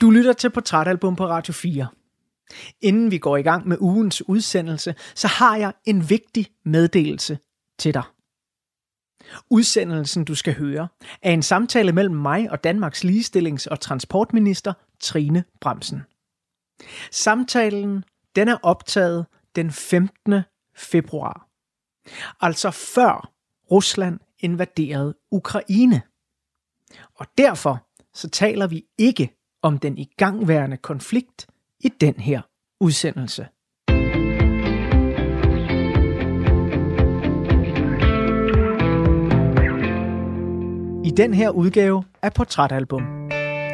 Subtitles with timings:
[0.00, 1.88] Du lytter til Portrætalbum på Radio 4.
[2.80, 7.38] Inden vi går i gang med ugens udsendelse, så har jeg en vigtig meddelelse
[7.78, 8.02] til dig.
[9.50, 10.88] Udsendelsen, du skal høre,
[11.22, 16.02] er en samtale mellem mig og Danmarks ligestillings- og transportminister Trine Bremsen.
[17.10, 18.04] Samtalen
[18.36, 19.26] den er optaget
[19.56, 20.42] den 15.
[20.76, 21.48] februar.
[22.40, 23.32] Altså før
[23.70, 26.02] Rusland invaderede Ukraine.
[27.14, 29.35] Og derfor så taler vi ikke
[29.66, 31.46] om den igangværende konflikt
[31.80, 32.40] i den her
[32.80, 33.46] udsendelse.
[41.04, 43.02] I den her udgave af Portrætalbum.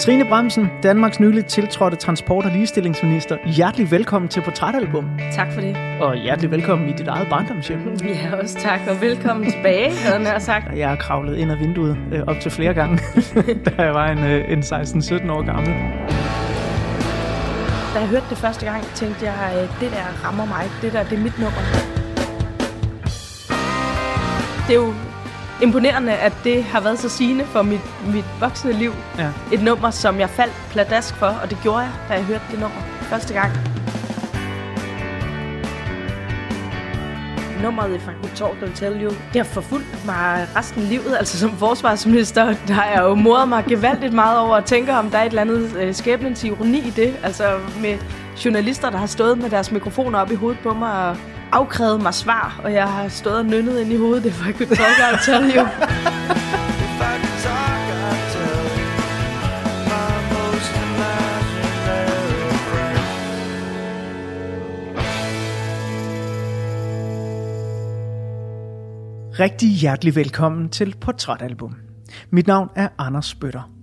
[0.02, 3.37] Trine Bremsen, Danmarks nyligt tiltrådte transport- og ligestillingsminister.
[3.47, 5.05] Hjertelig velkommen til Portrætalbum.
[5.33, 5.77] Tak for det.
[6.01, 7.97] Og hjertelig velkommen i dit eget barndomshjem.
[8.05, 10.77] Ja, også tak, og velkommen tilbage, havde jeg sagt.
[10.77, 12.98] Jeg har kravlet ind ad vinduet øh, op til flere gange,
[13.66, 15.75] da jeg var en, øh, en 16-17 år gammel.
[17.95, 20.64] Da jeg hørte det første gang, tænkte jeg, øh, det der rammer mig.
[20.83, 21.62] Det der, det er mit nummer.
[24.69, 24.94] Det er jo
[25.62, 28.92] imponerende, at det har været så sigende for mit, mit voksne liv.
[29.18, 29.28] Ja.
[29.52, 32.60] Et nummer, som jeg faldt pladask for, og det gjorde jeg, da jeg hørte det
[32.60, 33.52] nummer første gang.
[37.62, 41.16] Nummeret fra Good Talk Don't Tell You, det har forfulgt mig resten af livet.
[41.19, 45.10] Altså som forsvarsminister, der har jeg jo moret mig gevaldigt meget over at tænke, om
[45.10, 47.14] der er et eller andet øh, skæbnens ironi i det.
[47.22, 47.98] Altså med
[48.44, 51.16] journalister, der har stået med deres mikrofoner op i hovedet på mig og
[51.53, 54.25] afkrævet mig svar, og jeg har stået og nynnet ind i hovedet.
[54.25, 55.67] Det var ikke Talk I'll Tell You.
[69.41, 71.75] Rigtig hjertelig velkommen til Portrætalbum.
[72.31, 73.81] Mit navn er Anders Bøtter.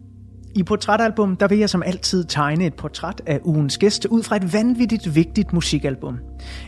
[0.56, 4.36] I Portrætalbum der vil jeg som altid tegne et portræt af ugens gæst ud fra
[4.36, 6.20] et vanvittigt vigtigt musikalbum.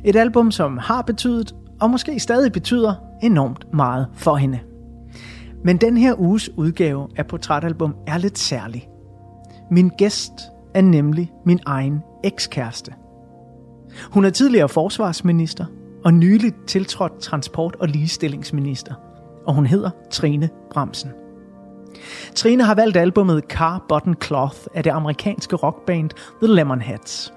[0.04, 4.60] Et album, som har betydet, og måske stadig betyder, enormt meget for hende.
[5.64, 8.90] Men den her uges udgave af Portrætalbum er lidt særlig.
[9.72, 10.32] Min gæst
[10.74, 12.94] er nemlig min egen ekskæreste.
[14.12, 15.66] Hun er tidligere forsvarsminister
[16.06, 18.94] og nyligt tiltrådt transport- og ligestillingsminister.
[19.48, 21.10] Og hun hedder Trine Bremsen.
[22.36, 26.10] Trine har valgt albumet Car Button Cloth af det amerikanske rockband
[26.44, 27.34] The Lemonheads.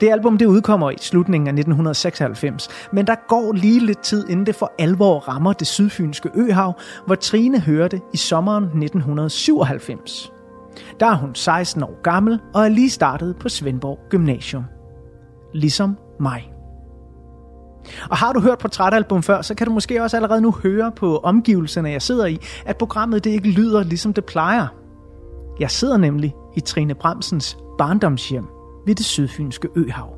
[0.00, 4.46] Det album det udkommer i slutningen af 1996, men der går lige lidt tid inden
[4.46, 10.32] det for alvor rammer det sydfynske øhav, hvor Trine hørte i sommeren 1997.
[11.00, 14.64] Der er hun 16 år gammel og er lige startet på Svendborg Gymnasium.
[15.54, 16.57] Ligesom mig.
[18.10, 21.18] Og har du hørt portrætalbum før, så kan du måske også allerede nu høre på
[21.18, 24.66] omgivelserne, jeg sidder i, at programmet det ikke lyder ligesom det plejer.
[25.60, 28.46] Jeg sidder nemlig i Trine Bremsens barndomshjem
[28.86, 30.14] ved det sydfynske øhav.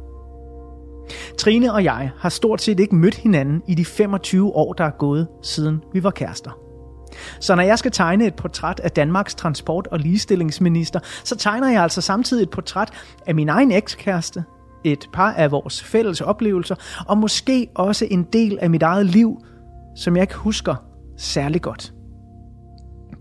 [1.38, 4.91] Trine og jeg har stort set ikke mødt hinanden i de 25 år, der er
[4.91, 6.50] gået, siden vi var kærester.
[7.41, 11.82] Så når jeg skal tegne et portræt af Danmarks transport- og ligestillingsminister, så tegner jeg
[11.82, 12.91] altså samtidig et portræt
[13.26, 14.44] af min egen ekskæreste,
[14.84, 16.74] et par af vores fælles oplevelser,
[17.06, 19.44] og måske også en del af mit eget liv,
[19.96, 20.74] som jeg ikke husker
[21.16, 21.94] særlig godt.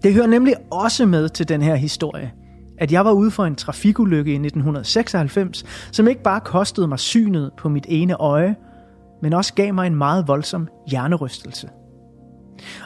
[0.03, 2.31] Det hører nemlig også med til den her historie,
[2.77, 7.51] at jeg var ude for en trafikulykke i 1996, som ikke bare kostede mig synet
[7.57, 8.55] på mit ene øje,
[9.21, 11.69] men også gav mig en meget voldsom hjernerystelse.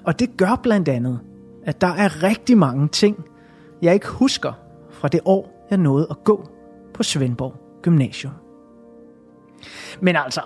[0.04, 1.20] Og det gør blandt andet,
[1.66, 3.26] at der er rigtig mange ting,
[3.82, 4.54] jeg ikke husker
[4.92, 6.50] fra det år, jeg nåede at gå
[6.94, 8.43] på Svendborg Gymnasium.
[10.02, 10.42] Men altså,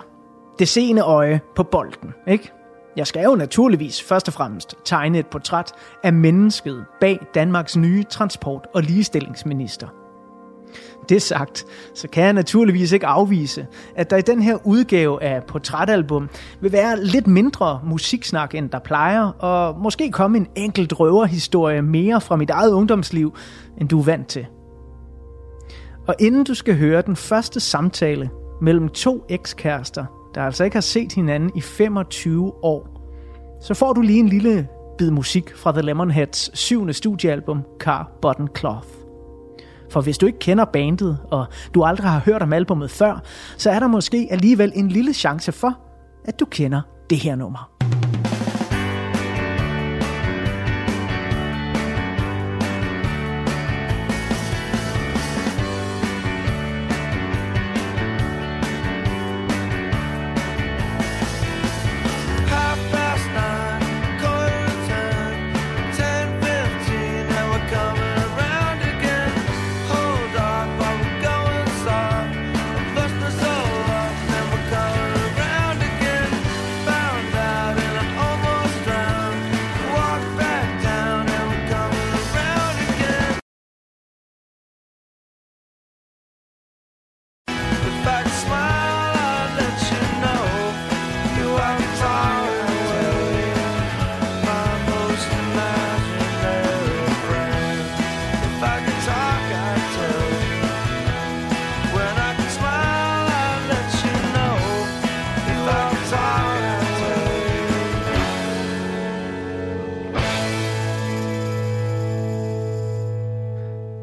[0.58, 2.52] det seende øje på bolden, ikke?
[2.96, 8.04] Jeg skal jo naturligvis først og fremmest tegne et portræt af mennesket bag Danmarks nye
[8.10, 9.88] transport- og ligestillingsminister.
[11.08, 11.64] Det sagt,
[11.94, 16.28] så kan jeg naturligvis ikke afvise, at der i den her udgave af portrætalbum
[16.60, 22.20] vil være lidt mindre musiksnak, end der plejer, og måske komme en enkelt røverhistorie mere
[22.20, 23.34] fra mit eget ungdomsliv,
[23.80, 24.46] end du er vant til.
[26.08, 30.80] Og inden du skal høre den første samtale mellem to ekskærester, der altså ikke har
[30.80, 32.88] set hinanden i 25 år,
[33.62, 34.68] så får du lige en lille
[34.98, 38.88] bid musik fra The Lemonheads syvende studiealbum Car Button Cloth.
[39.90, 43.22] For hvis du ikke kender bandet, og du aldrig har hørt om albummet før,
[43.56, 45.78] så er der måske alligevel en lille chance for,
[46.24, 47.97] at du kender det her nummer.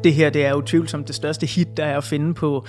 [0.06, 2.66] Det her det er jo tvivlsomt det største hit, der er at finde på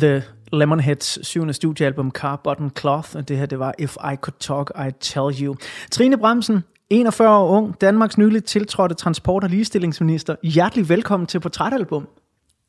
[0.00, 0.22] The
[0.52, 4.70] Lemonheads syvende studiealbum Car Button Cloth, og det her det var If I Could Talk,
[4.76, 5.56] I'd Tell You.
[5.90, 10.36] Trine Bremsen, 41 år ung, Danmarks nyligt tiltrådte transport- og ligestillingsminister.
[10.42, 12.08] Hjertelig velkommen til Portrætalbum,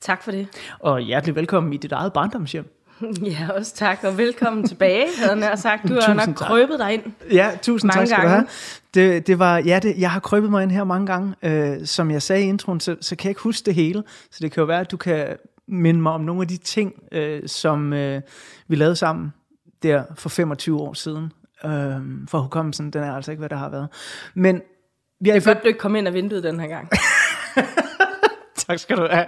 [0.01, 0.47] Tak for det.
[0.80, 2.65] og hjertelig velkommen i dit eget barndomshjem.
[3.31, 5.88] Ja, også tak, og velkommen tilbage, havde jeg sagt.
[5.88, 6.36] Du har nok tak.
[6.36, 7.03] krøbet dig ind.
[7.31, 8.47] Ja, tusind Mange tak skal du gange.
[8.94, 9.13] have.
[9.13, 11.36] Det, det var, ja, det, jeg har krøbet mig ind her mange gange.
[11.44, 14.03] Øh, som jeg sagde i introen, så, så kan jeg ikke huske det hele.
[14.31, 15.27] Så det kan jo være, at du kan
[15.68, 18.21] minde mig om nogle af de ting, øh, som øh,
[18.68, 19.33] vi lavede sammen
[19.83, 21.31] der for 25 år siden.
[21.65, 21.71] Øh,
[22.27, 23.88] for hukommelsen, den er altså ikke, hvad der har været.
[24.33, 24.62] Men
[25.21, 26.89] vi har Det er godt, du ikke kom ind af vinduet den her gang.
[28.68, 29.25] Tak skal du have.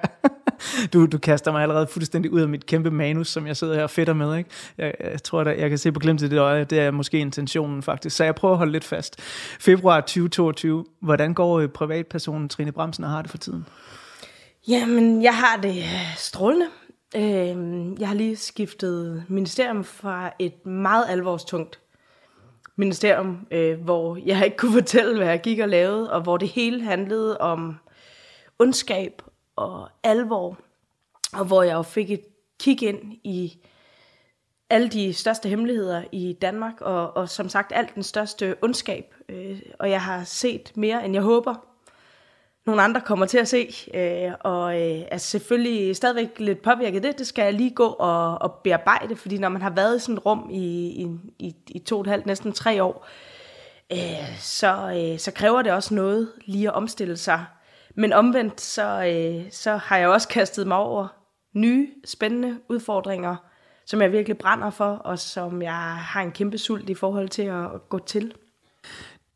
[0.93, 3.83] Du, du kaster mig allerede fuldstændig ud af mit kæmpe manus, som jeg sidder her
[3.83, 4.37] og fedter med.
[4.37, 4.49] Ikke?
[4.77, 7.19] Jeg, jeg tror, at jeg kan se på glimt i det øje, det er måske
[7.19, 8.15] intentionen faktisk.
[8.15, 9.21] Så jeg prøver at holde lidt fast.
[9.59, 10.85] Februar 2022.
[10.99, 13.65] Hvordan går øh, privatpersonen Trine Bremsen og har det for tiden?
[14.67, 16.65] Jamen, jeg har det øh, strålende.
[17.15, 21.79] Øh, Jeg har lige skiftet ministerium fra et meget alvorstungt
[22.77, 26.47] ministerium, øh, hvor jeg ikke kunne fortælle, hvad jeg gik og lavede, og hvor det
[26.47, 27.75] hele handlede om
[28.59, 29.21] ondskab
[29.57, 30.57] og alvor,
[31.33, 32.23] og hvor jeg jo fik et
[32.59, 33.59] kig ind i
[34.69, 39.15] alle de største hemmeligheder i Danmark, og, og som sagt alt den største ondskab.
[39.29, 41.55] Øh, og jeg har set mere, end jeg håber,
[42.65, 47.01] nogle andre kommer til at se, øh, og øh, er selvfølgelig stadigvæk lidt påvirket af
[47.01, 47.19] det.
[47.19, 50.15] Det skal jeg lige gå og, og bearbejde, fordi når man har været i sådan
[50.15, 51.07] et rum i, i,
[51.39, 53.07] i, i to og et halvt, næsten tre år,
[53.91, 57.45] øh, så, øh, så kræver det også noget lige at omstille sig.
[57.99, 61.07] Men omvendt, så, øh, så har jeg også kastet mig over
[61.53, 63.35] nye, spændende udfordringer,
[63.85, 67.41] som jeg virkelig brænder for, og som jeg har en kæmpe sult i forhold til
[67.41, 68.33] at, at gå til.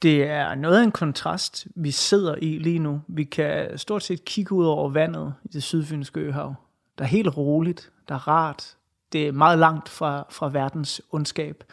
[0.01, 3.01] Det er noget af en kontrast, vi sidder i lige nu.
[3.07, 6.55] Vi kan stort set kigge ud over vandet i det sydfynske øhav.
[6.97, 8.75] Der er helt roligt, der er rart.
[9.11, 11.63] Det er meget langt fra, fra verdens ondskab.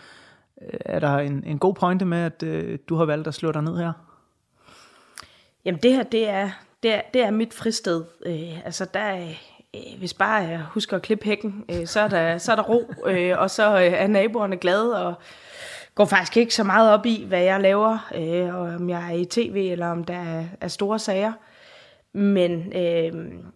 [0.63, 3.53] Øh, Er der en, en god pointe med, at øh, du har valgt at slå
[3.53, 3.93] dig ned her?
[5.65, 6.51] Jamen det her, det er,
[6.83, 8.05] det er, det er mit fristed.
[8.27, 9.17] Øh, altså der
[9.75, 12.63] øh, hvis bare jeg husker at klippe hækken, øh, så, er der, så er der
[12.63, 15.15] ro, øh, og så øh, er naboerne glade, og
[15.95, 19.17] går faktisk ikke så meget op i, hvad jeg laver, øh, og om jeg er
[19.17, 21.33] i tv, eller om der er, er store sager.
[22.13, 23.13] Men, øh,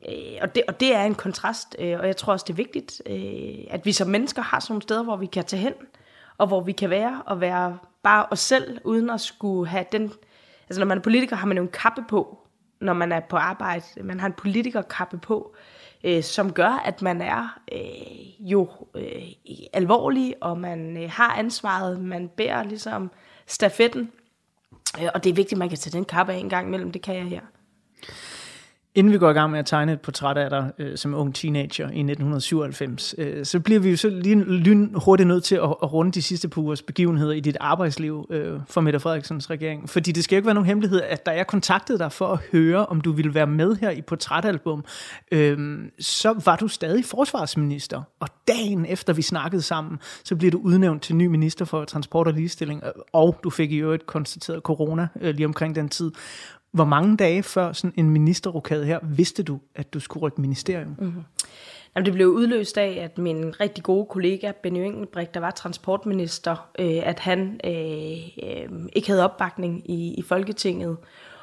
[0.08, 2.56] øh, og, det, og det er en kontrast, øh, og jeg tror også, det er
[2.56, 5.72] vigtigt, øh, at vi som mennesker har sådan nogle steder, hvor vi kan tage hen,
[6.38, 10.12] og hvor vi kan være, og være bare os selv, uden at skulle have den...
[10.68, 12.41] Altså når man er politiker, har man jo en kappe på,
[12.82, 13.84] når man er på arbejde.
[14.02, 15.54] Man har en politikerkappe på,
[16.04, 19.22] øh, som gør, at man er øh, jo øh,
[19.72, 23.10] alvorlig, og man øh, har ansvaret, man bærer ligesom
[23.46, 24.12] stafetten.
[25.00, 26.92] Øh, og det er vigtigt, at man kan tage den kappe af en gang imellem,
[26.92, 27.40] det kan jeg her.
[28.94, 31.34] Inden vi går i gang med at tegne et portræt af dig øh, som ung
[31.34, 35.62] teenager i 1997, øh, så bliver vi jo så lige lyn hurtigt nødt til at,
[35.62, 39.90] at runde de sidste par ugers begivenheder i dit arbejdsliv øh, for Mette Frederiksens regering.
[39.90, 42.38] Fordi det skal jo ikke være nogen hemmelighed, at da jeg kontaktede dig for at
[42.52, 44.84] høre, om du ville være med her i portrætalbum,
[45.32, 48.02] øh, så var du stadig forsvarsminister.
[48.20, 52.26] Og dagen efter vi snakkede sammen, så bliver du udnævnt til ny minister for transport
[52.26, 52.82] og ligestilling,
[53.12, 56.10] og du fik i øvrigt konstateret corona øh, lige omkring den tid.
[56.72, 60.96] Hvor mange dage før sådan en ministerrokade her, vidste du, at du skulle rykke ministerium?
[60.98, 61.12] Mm.
[61.96, 66.70] Jamen, det blev udløst af, at min rigtig gode kollega, Benny Engelbrecht, der var transportminister,
[66.78, 68.12] øh, at han øh,
[68.42, 70.96] øh, ikke havde opbakning i, i Folketinget.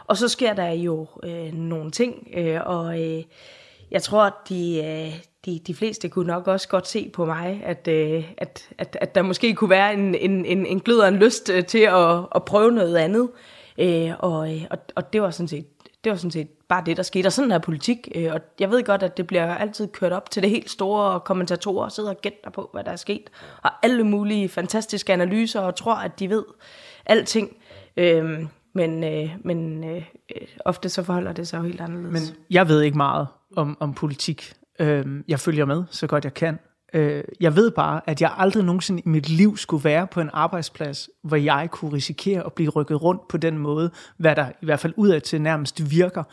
[0.06, 3.24] Og så sker der jo øh, nogle ting, øh, og øh,
[3.92, 7.62] jeg tror, at de, øh, de, de fleste kunne nok også godt se på mig,
[7.66, 11.08] at, øh, at, at, at der måske kunne være en, en, en, en glød og
[11.08, 13.30] en lyst øh, til at, at prøve noget andet.
[13.34, 15.66] Øh, øh, og, øh, og og det var sådan set
[16.04, 17.28] det var sådan set bare det, der skete.
[17.28, 18.08] Og sådan er politik.
[18.16, 21.04] Øh, og jeg ved godt, at det bliver altid kørt op til det helt store,
[21.04, 23.30] og kommentatorer sidder og gætter på, hvad der er sket.
[23.64, 26.44] Og alle mulige fantastiske analyser, og tror, at de ved
[27.06, 27.58] alting.
[27.98, 30.04] Øh, men øh, men øh,
[30.66, 32.14] ofte så forholder det sig jo helt anderledes.
[32.14, 34.54] Men jeg ved ikke meget om, om politik.
[34.80, 36.60] Øh, jeg følger med, så godt jeg kan.
[36.94, 40.30] Øh, jeg ved bare, at jeg aldrig nogensinde i mit liv skulle være på en
[40.34, 44.66] arbejdsplads, hvor jeg kunne risikere at blive rykket rundt på den måde, hvad der i
[44.66, 46.24] hvert fald udad til nærmest virker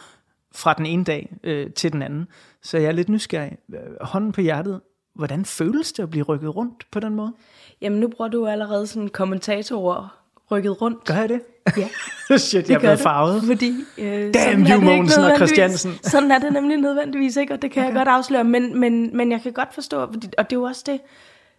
[0.55, 2.29] fra den ene dag øh, til den anden.
[2.63, 3.57] Så jeg er lidt nysgerrig.
[3.75, 4.81] Øh, hånden på hjertet.
[5.15, 7.33] Hvordan føles det at blive rykket rundt på den måde?
[7.81, 11.05] Jamen, nu bruger du allerede sådan kommentatorer rykket rundt.
[11.05, 11.41] Gør jeg det?
[11.77, 11.89] Ja.
[12.39, 13.43] Shit, jeg er blevet farvet.
[13.43, 15.37] Fordi, øh, Damn you, Mogensen og.
[15.37, 15.99] Christiansen.
[16.03, 17.89] Sådan er det nemlig nødvendigvis ikke, og det kan okay.
[17.89, 18.45] jeg godt afsløre.
[18.45, 21.01] Men, men, men jeg kan godt forstå, fordi, og det er jo også det,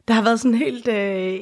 [0.08, 1.40] der har været sådan helt øh,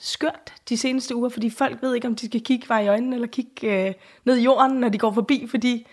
[0.00, 3.14] skørt de seneste uger, fordi folk ved ikke, om de skal kigge vej i øjnene,
[3.14, 3.94] eller kigge øh,
[4.24, 5.86] ned i jorden, når de går forbi, fordi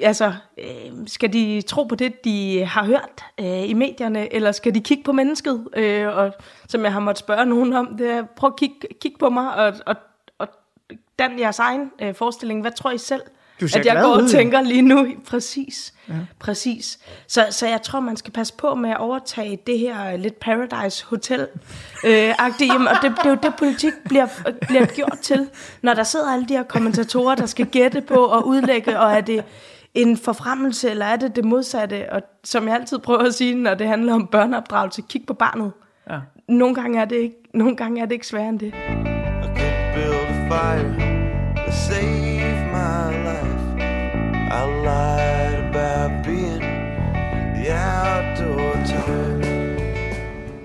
[0.00, 4.74] altså, øh, skal de tro på det, de har hørt øh, i medierne, eller skal
[4.74, 5.68] de kigge på mennesket?
[5.76, 6.32] Øh, og
[6.68, 9.54] som jeg har måttet spørge nogen om, det er, prøv at kigge, kig på mig,
[9.54, 9.96] og, og,
[10.38, 10.48] og
[11.18, 12.60] dan jeres egen øh, forestilling.
[12.60, 13.22] Hvad tror I selv?
[13.64, 14.28] Du ser at jeg glad går og ud, jo.
[14.28, 15.06] tænker lige nu.
[15.26, 15.94] Præcis.
[16.08, 16.14] Ja.
[16.38, 16.98] Præcis.
[17.28, 21.04] Så, så jeg tror, man skal passe på med at overtage det her lidt Paradise
[21.06, 21.46] Hotel
[22.04, 22.34] øh.
[22.38, 24.26] Og det, det er jo det, politik bliver,
[24.68, 25.48] bliver gjort til.
[25.82, 29.20] Når der sidder alle de her kommentatorer, der skal gætte på og udlægge, og er
[29.20, 29.44] det
[29.94, 32.12] en forfremmelse, eller er det det modsatte?
[32.12, 35.72] Og som jeg altid prøver at sige, når det handler om børneopdragelse, kig på barnet.
[36.10, 36.18] Ja.
[36.48, 38.66] Nogle gange er det ikke, nogle gange er det ikke sværere end det.
[38.66, 38.72] I
[39.94, 40.70] build a
[41.70, 42.13] fire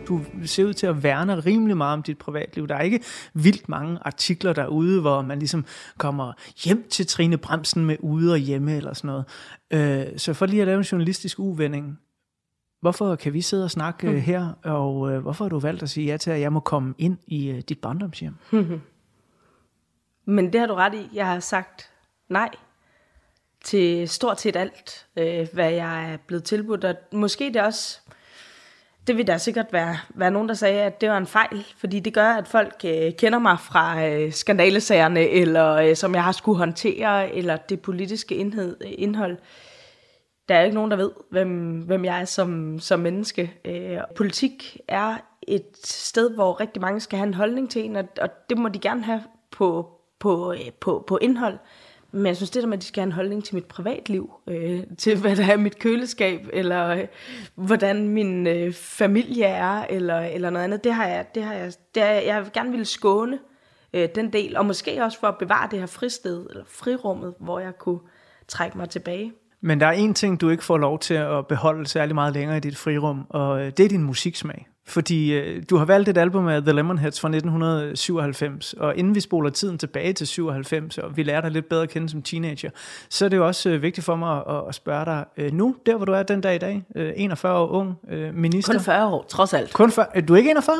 [0.07, 2.67] Du ser ud til at værne rimelig meget om dit privatliv.
[2.67, 3.03] Der er ikke
[3.33, 5.65] vildt mange artikler derude, hvor man ligesom
[5.97, 9.25] kommer hjem til Trine Bremsen med ude og hjemme eller sådan noget.
[10.11, 11.99] Øh, så for lige at lave en journalistisk uvending,
[12.81, 14.19] hvorfor kan vi sidde og snakke mm.
[14.19, 16.93] her, og øh, hvorfor har du valgt at sige ja til, at jeg må komme
[16.97, 18.35] ind i øh, dit barndomshjem?
[20.25, 21.09] Men det har du ret i.
[21.13, 21.91] Jeg har sagt
[22.29, 22.49] nej
[23.63, 26.83] til stort set alt, øh, hvad jeg er blevet tilbudt.
[26.83, 27.99] Og måske det også,
[29.07, 31.65] det vil der sikkert være, være nogen, der sagde, at det var en fejl.
[31.77, 36.23] Fordi det gør, at folk øh, kender mig fra øh, skandalesagerne, eller øh, som jeg
[36.23, 39.37] har skulle håndtere, eller det politiske indhed, øh, indhold.
[40.49, 43.53] Der er ikke nogen, der ved, hvem, hvem jeg er som, som menneske.
[43.65, 48.07] Øh, politik er et sted, hvor rigtig mange skal have en holdning til en, og,
[48.21, 49.89] og det må de gerne have på,
[50.19, 51.57] på, øh, på, på indhold.
[52.11, 54.31] Men jeg synes, det der med, at de skal have en holdning til mit privatliv,
[54.47, 57.07] øh, til hvad der er mit køleskab, eller øh,
[57.55, 61.73] hvordan min øh, familie er, eller, eller noget andet, det har jeg, det har jeg,
[61.95, 63.39] det har jeg, jeg vil gerne ville skåne
[63.93, 67.59] øh, den del, og måske også for at bevare det her fristed, eller frirummet, hvor
[67.59, 67.99] jeg kunne
[68.47, 69.33] trække mig tilbage.
[69.61, 72.57] Men der er en ting, du ikke får lov til at beholde særlig meget længere
[72.57, 74.67] i dit frirum, og øh, det er din musiksmag.
[74.89, 79.19] Fordi øh, du har valgt et album af The Lemonheads fra 1997, og inden vi
[79.19, 82.69] spoler tiden tilbage til 97, og vi lærer dig lidt bedre at kende som teenager,
[83.09, 85.75] så er det jo også øh, vigtigt for mig at, at spørge dig øh, nu,
[85.85, 88.73] der hvor du er den dag i dag, øh, 41 år ung, øh, minister.
[88.73, 89.73] Kun 40 år, trods alt.
[89.73, 90.75] Kun for, er du er ikke 41?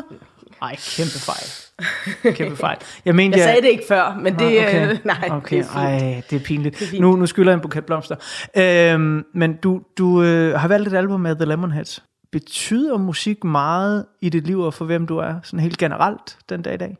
[0.61, 2.35] Ej, kæmpe fejl.
[2.35, 2.77] Kæmpe fejl.
[3.05, 4.91] Jeg, mente, Jeg sagde det ikke før, men det, Nå, okay.
[4.91, 5.57] øh, nej, okay.
[5.57, 6.03] det er fint.
[6.03, 6.79] Ej, det er pinligt.
[6.79, 7.01] Det er fint.
[7.01, 8.15] nu, nu skylder jeg en buket blomster.
[8.57, 12.03] Øhm, men du, du øh, har valgt et album med The Lemonheads.
[12.31, 16.61] Betyder musik meget i dit liv, og for hvem du er, sådan helt generelt den
[16.61, 16.97] dag i dag?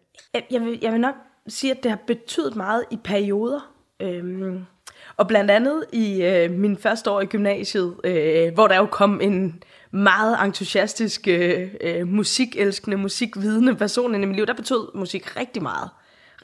[0.52, 1.16] Jeg, vil, jeg vil nok
[1.48, 3.72] sige, at det har betydet meget i perioder.
[4.00, 4.66] Øhm,
[5.18, 9.22] og blandt andet i øh, min første år i gymnasiet, øh, hvor der jo kom
[9.22, 15.38] en meget entusiastisk, øh, øh, musikelskende, musikvidende person ind i mit liv, der betød musik
[15.38, 15.90] rigtig meget.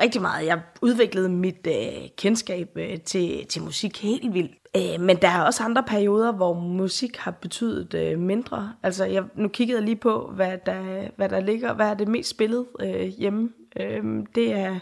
[0.02, 0.46] Rigtig meget.
[0.46, 4.52] Jeg udviklede mit øh, kendskab øh, til, til musik helt vildt.
[4.76, 8.74] Øh, men der er også andre perioder, hvor musik har betydet øh, mindre.
[8.84, 12.08] Altså, jeg, nu kiggede jeg lige på, hvad der, hvad der ligger, hvad er det
[12.08, 13.50] mest spillet øh, hjemme.
[13.80, 14.04] Øh,
[14.36, 14.80] det er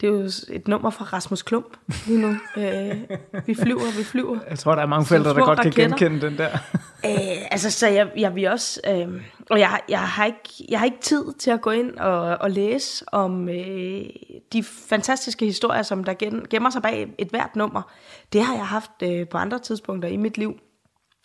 [0.00, 1.76] det er jo et nummer fra Rasmus Klump
[2.06, 2.28] lige nu.
[2.56, 2.96] Øh,
[3.46, 4.38] vi flyver, vi flyver.
[4.50, 6.48] Jeg tror, der er mange forældre, der godt kan genkende den der.
[7.04, 8.80] Øh, altså, så jeg, jeg vil også...
[8.88, 9.08] Øh,
[9.50, 12.50] og jeg, jeg, har ikke, jeg har ikke tid til at gå ind og, og
[12.50, 14.04] læse om øh,
[14.52, 16.14] de fantastiske historier, som der
[16.50, 17.82] gemmer sig bag et hvert nummer.
[18.32, 20.58] Det har jeg haft øh, på andre tidspunkter i mit liv.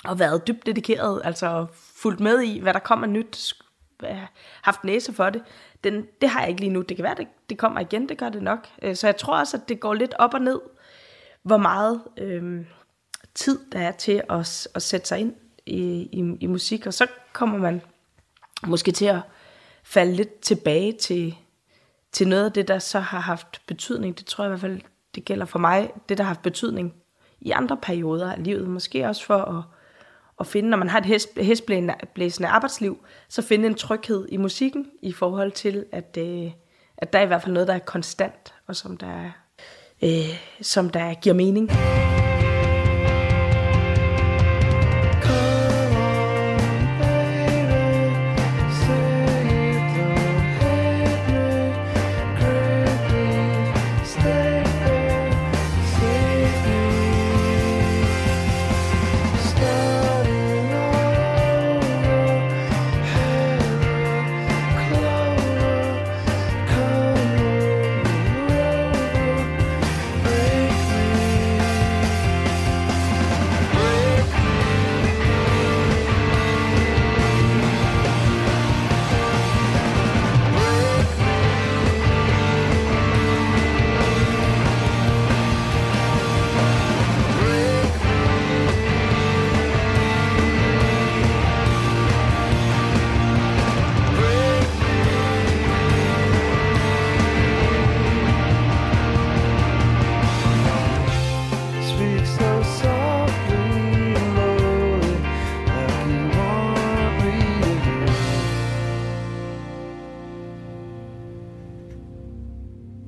[0.06, 3.54] Og været dybt dedikeret, altså fulgt med i, hvad der kommer nyt.
[4.04, 4.18] Øh,
[4.62, 5.44] haft næse for det.
[5.84, 6.82] Den, det har jeg ikke lige nu.
[6.82, 8.68] Det kan være, det, det kommer igen, det gør det nok.
[8.82, 10.60] Øh, så jeg tror også, at det går lidt op og ned,
[11.44, 12.66] hvor meget øh,
[13.36, 16.86] tid der er til at, at sætte sig ind i, i, i musik.
[16.88, 17.82] Og så kommer man
[18.68, 19.22] måske til at
[19.84, 21.36] falde lidt tilbage til,
[22.14, 24.18] til noget af det, der så har haft betydning.
[24.18, 24.82] Det tror jeg i hvert fald,
[25.16, 25.92] det gælder for mig.
[26.10, 26.94] Det, der har haft betydning
[27.42, 28.68] i andre perioder af livet.
[28.68, 29.64] Måske også for at,
[30.40, 34.86] at finde, når man har et hest- hestblæsende arbejdsliv, så finde en tryghed i musikken
[35.02, 36.52] i forhold til, at, øh,
[36.98, 39.32] at der er i hvert fald noget, der er konstant, og som der,
[40.04, 41.70] øh, som der giver mening.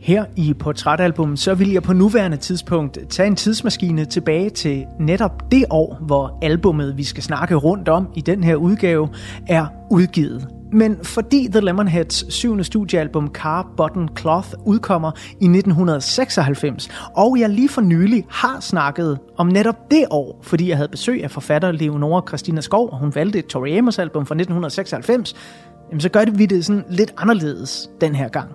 [0.05, 5.51] Her i Portrætalbum, så vil jeg på nuværende tidspunkt tage en tidsmaskine tilbage til netop
[5.51, 9.09] det år, hvor albummet, vi skal snakke rundt om i den her udgave,
[9.47, 10.47] er udgivet.
[10.71, 17.69] Men fordi The Lemonheads syvende studiealbum Car Button Cloth udkommer i 1996, og jeg lige
[17.69, 22.23] for nylig har snakket om netop det år, fordi jeg havde besøg af forfatter Leonora
[22.27, 25.35] Christina Skov, og hun valgte et Tori Amos album fra 1996,
[25.89, 28.49] jamen så gør det vi det sådan lidt anderledes den her gang.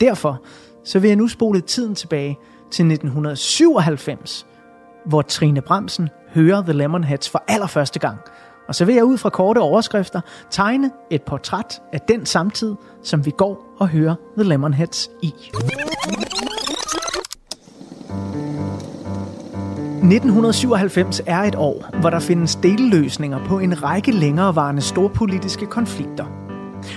[0.00, 0.42] Derfor
[0.84, 2.38] så vil jeg nu spole tiden tilbage
[2.70, 4.46] til 1997,
[5.06, 8.18] hvor Trine Bremsen hører The Lemonheads for allerførste gang.
[8.68, 10.20] Og så vil jeg ud fra korte overskrifter
[10.50, 15.32] tegne et portræt af den samtid, som vi går og hører The Lemonheads i.
[20.02, 26.41] 1997 er et år, hvor der findes delløsninger på en række længerevarende storpolitiske konflikter.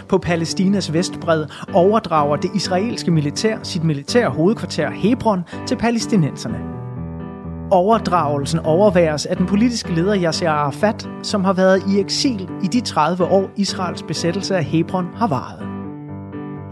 [0.09, 6.57] På Palæstinas vestbred overdrager det israelske militær sit militære hovedkvarter Hebron til palæstinenserne.
[7.71, 12.81] Overdragelsen overværes af den politiske leder Yasser Arafat, som har været i eksil i de
[12.81, 15.75] 30 år Israels besættelse af Hebron har varet.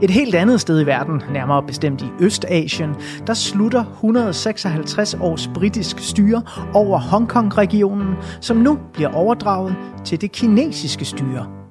[0.01, 2.95] Et helt andet sted i verden, nærmere bestemt i Østasien,
[3.27, 6.41] der slutter 156 års britisk styre
[6.73, 11.62] over Hongkong-regionen, som nu bliver overdraget til det kinesiske styre.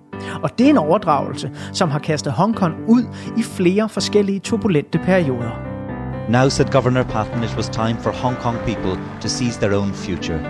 [0.42, 3.03] Og det er en overdragelse, som har kastet Hongkong ud
[3.37, 5.51] i flere forskellige turbulente perioder.
[6.29, 9.92] Now said Governor Patton it was time for Hong Kong people to seize their own
[9.92, 10.40] future.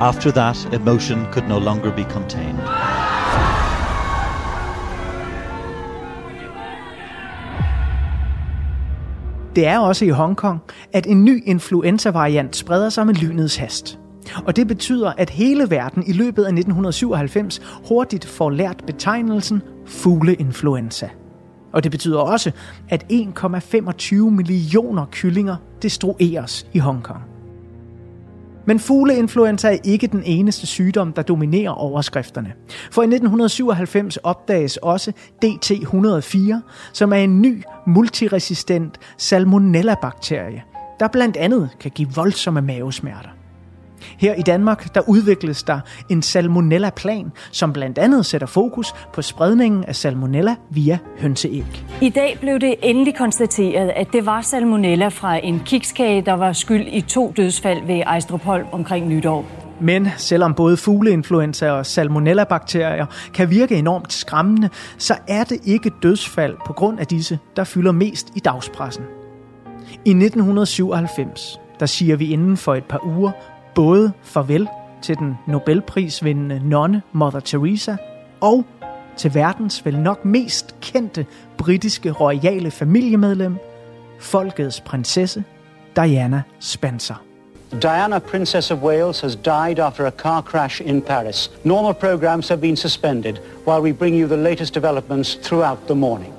[0.00, 2.58] After that, emotion could no longer be contained.
[9.56, 10.60] Det er også i Hongkong,
[10.92, 13.98] at en ny influenza-variant spreder sig med lynets hast.
[14.44, 21.08] Og det betyder, at hele verden i løbet af 1997 hurtigt får lært betegnelsen fugleinfluenza.
[21.72, 22.50] Og det betyder også,
[22.88, 27.20] at 1,25 millioner kyllinger destrueres i Hongkong.
[28.66, 32.52] Men fugleinfluenza er ikke den eneste sygdom, der dominerer overskrifterne.
[32.90, 35.12] For i 1997 opdages også
[35.44, 36.54] DT104,
[36.92, 40.62] som er en ny multiresistent salmonella-bakterie,
[41.00, 43.37] der blandt andet kan give voldsomme mavesmerter.
[44.18, 49.84] Her i Danmark, der udvikles der en salmonella-plan, som blandt andet sætter fokus på spredningen
[49.84, 51.84] af salmonella via hønseæg.
[52.00, 56.52] I dag blev det endelig konstateret, at det var salmonella fra en kikskage, der var
[56.52, 59.46] skyld i to dødsfald ved Ejstrupholm omkring nytår.
[59.80, 66.56] Men selvom både fugleinfluenza og salmonella-bakterier kan virke enormt skræmmende, så er det ikke dødsfald
[66.66, 69.04] på grund af disse, der fylder mest i dagspressen.
[70.04, 73.32] I 1997, der siger vi inden for et par uger
[73.78, 74.68] både farvel
[75.02, 77.96] til den Nobelprisvindende nonne Mother Teresa
[78.40, 78.64] og
[79.16, 81.26] til verdens vel nok mest kendte
[81.58, 83.56] britiske royale familiemedlem,
[84.20, 85.44] folkets prinsesse
[85.96, 87.14] Diana Spencer.
[87.82, 91.50] Diana, Princess of Wales, has died after a car crash in Paris.
[91.64, 93.34] Normal programs have been suspended
[93.66, 96.37] while we bring you the latest developments throughout the morning.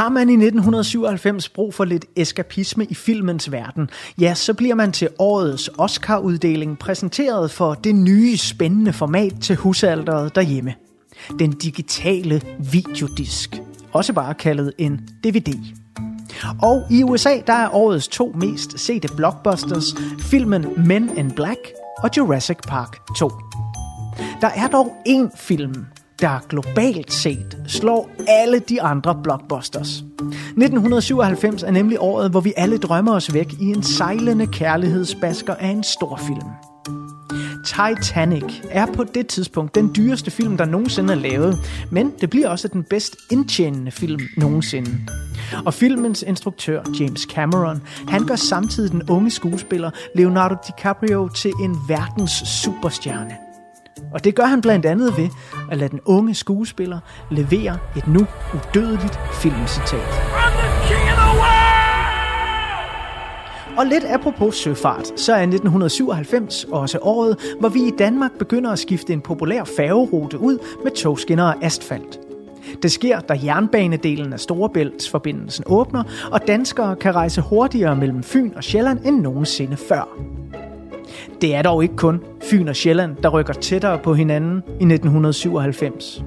[0.00, 4.92] Har man i 1997 brug for lidt eskapisme i filmens verden, ja, så bliver man
[4.92, 10.74] til årets Oscar-uddeling præsenteret for det nye spændende format til husalderet derhjemme.
[11.38, 13.60] Den digitale videodisk.
[13.92, 15.54] Også bare kaldet en DVD.
[16.62, 21.60] Og i USA, der er årets to mest sete blockbusters filmen Men in Black
[22.02, 23.30] og Jurassic Park 2.
[24.40, 25.86] Der er dog én film,
[26.20, 29.88] der globalt set slår alle de andre blockbusters.
[29.90, 35.68] 1997 er nemlig året, hvor vi alle drømmer os væk i en sejlende kærlighedsbasker af
[35.68, 36.48] en stor film.
[37.64, 41.58] Titanic er på det tidspunkt den dyreste film, der nogensinde er lavet,
[41.90, 44.90] men det bliver også den bedst indtjenende film nogensinde.
[45.66, 51.76] Og filmens instruktør, James Cameron, han gør samtidig den unge skuespiller Leonardo DiCaprio til en
[51.88, 53.49] verdens superstjerne.
[54.14, 55.28] Og det gør han blandt andet ved
[55.70, 56.98] at lade den unge skuespiller
[57.30, 60.20] levere et nu udødeligt filmcitat.
[63.78, 68.78] Og lidt apropos søfart, så er 1997 også året, hvor vi i Danmark begynder at
[68.78, 72.20] skifte en populær færgerute ud med togskinner og asfalt.
[72.82, 78.64] Det sker, da jernbanedelen af Storebæltsforbindelsen åbner, og danskere kan rejse hurtigere mellem Fyn og
[78.64, 80.18] Sjælland end nogensinde før.
[81.40, 86.24] Det er dog ikke kun Fyn og Sjælland, der rykker tættere på hinanden i 1997.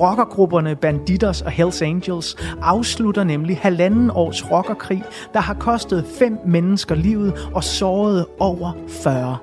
[0.00, 5.02] Rockergrupperne Banditers og Hells Angels afslutter nemlig halvanden års rockerkrig,
[5.34, 9.36] der har kostet fem mennesker livet og såret over 40.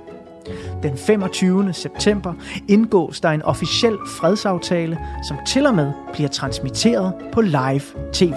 [0.83, 1.73] den 25.
[1.73, 2.33] september,
[2.67, 7.81] indgås der en officiel fredsaftale, som til og med bliver transmitteret på live
[8.13, 8.33] tv.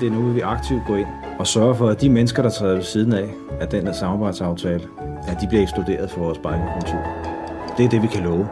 [0.00, 2.74] Det er nu, vi aktivt går ind og sørge for, at de mennesker, der træder
[2.74, 3.28] ved siden af,
[3.60, 4.82] af den her samarbejdsaftale,
[5.28, 7.04] at de bliver ekskluderet fra vores bankekontor.
[7.76, 8.48] Det er det, vi kan love.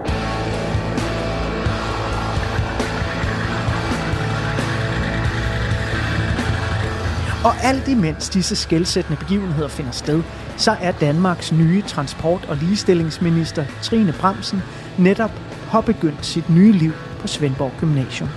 [7.44, 10.22] Og alt imens disse skældsættende begivenheder finder sted,
[10.56, 14.62] så er Danmarks nye transport- og ligestillingsminister Trine Bremsen
[14.98, 15.30] netop
[15.70, 18.28] påbegyndt sit nye liv på Svendborg Gymnasium.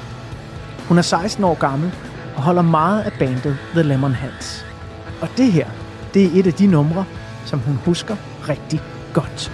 [0.87, 1.91] Hun er 16 år gammel
[2.35, 4.65] og holder meget af bandet The Lemonheads.
[5.21, 5.67] Og det her,
[6.13, 7.05] det er et af de numre,
[7.45, 8.15] som hun husker
[8.49, 8.81] rigtig
[9.13, 9.51] godt.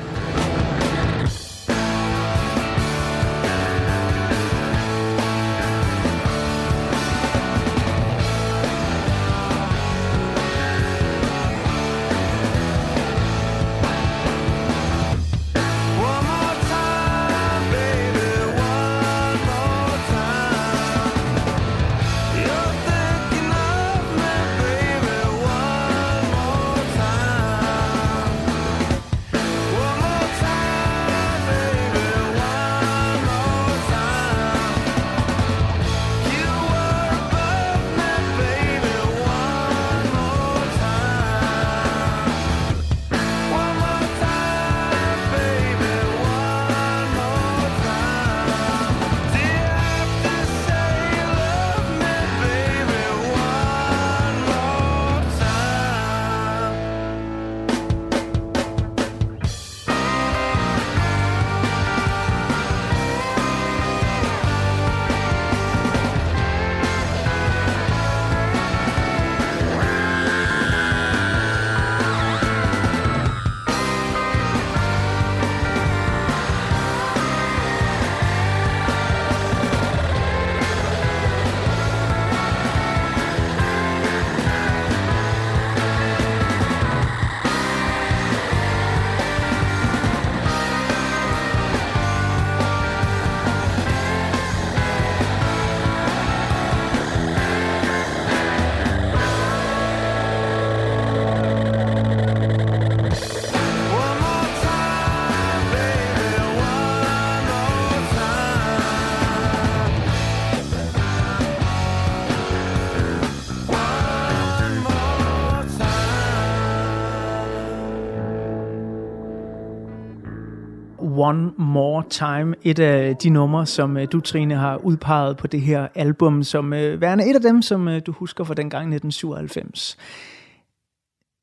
[122.20, 126.44] Time, et af de numre, som øh, du, Trine, har udpeget på det her album,
[126.44, 129.98] som øh, værende et af dem, som øh, du husker fra dengang 1997.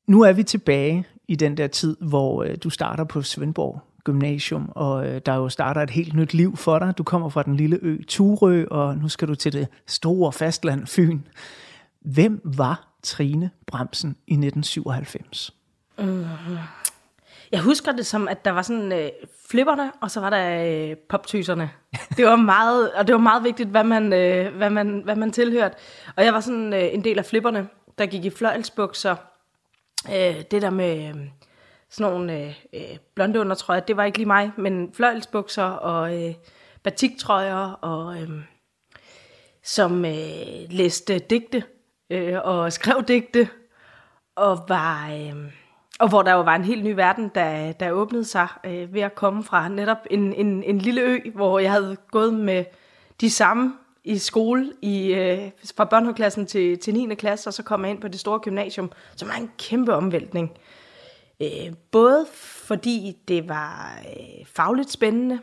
[0.07, 5.25] Nu er vi tilbage i den der tid, hvor du starter på Svendborg Gymnasium, og
[5.25, 6.97] der jo starter et helt nyt liv for dig.
[6.97, 10.87] Du kommer fra den lille ø Turø, og nu skal du til det store fastland
[10.87, 11.19] Fyn.
[12.01, 15.53] Hvem var Trine Bremsen i 1997?
[17.51, 19.09] Jeg husker det som, at der var sådan øh,
[19.49, 21.69] flipperne, og så var der øh, poptyserne.
[22.17, 25.31] Det var meget, og det var meget vigtigt, hvad man, øh, hvad man, hvad man
[25.31, 25.75] tilhørte.
[26.15, 29.15] Og jeg var sådan øh, en del af flipperne, der gik i fløjelsbukser.
[30.09, 31.15] Øh, det der med øh,
[31.89, 36.33] sådan nogle øh, øh, blonde undertrøjer, det var ikke lige mig, men fløjelsbukser og øh,
[36.83, 38.29] batiktrøjer, og øh,
[39.63, 41.63] som øh, læste digte
[42.09, 43.49] øh, og skrev digte,
[44.35, 45.11] og var...
[45.11, 45.51] Øh,
[45.99, 49.01] og hvor der jo var en helt ny verden, der, der åbnede sig øh, ved
[49.01, 52.65] at komme fra netop en, en, en lille ø, hvor jeg havde gået med
[53.21, 57.15] de samme i skole i, øh, fra børnehaveklassen til, til 9.
[57.15, 60.51] klasse, og så kom jeg ind på det store gymnasium, som var en kæmpe omvæltning.
[61.41, 62.25] Øh, både
[62.67, 65.39] fordi det var øh, fagligt spændende,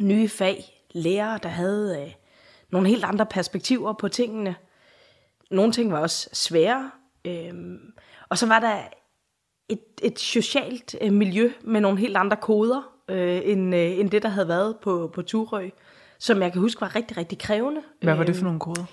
[0.00, 2.12] nye fag, lærere, der havde øh,
[2.70, 4.54] nogle helt andre perspektiver på tingene.
[5.50, 6.90] Nogle ting var også svære.
[7.24, 7.54] Øh,
[8.28, 8.78] og så var der
[9.68, 14.22] et, et socialt øh, miljø med nogle helt andre koder, øh, end, øh, end det,
[14.22, 15.68] der havde været på, på Turø,
[16.18, 17.80] som jeg kan huske var rigtig, rigtig krævende.
[18.02, 18.84] Hvad var det Øhm, for nogle koder?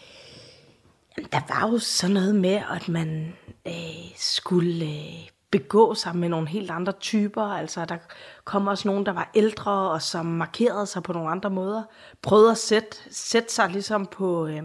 [1.15, 3.33] der var jo sådan noget med, at man
[3.67, 3.73] øh,
[4.15, 7.41] skulle øh, begå sig med nogle helt andre typer.
[7.41, 7.97] Altså, der
[8.43, 11.83] kom også nogen, der var ældre, og som markerede sig på nogle andre måder.
[12.21, 14.63] Prøvede at sætte, sætte sig ligesom på, øh,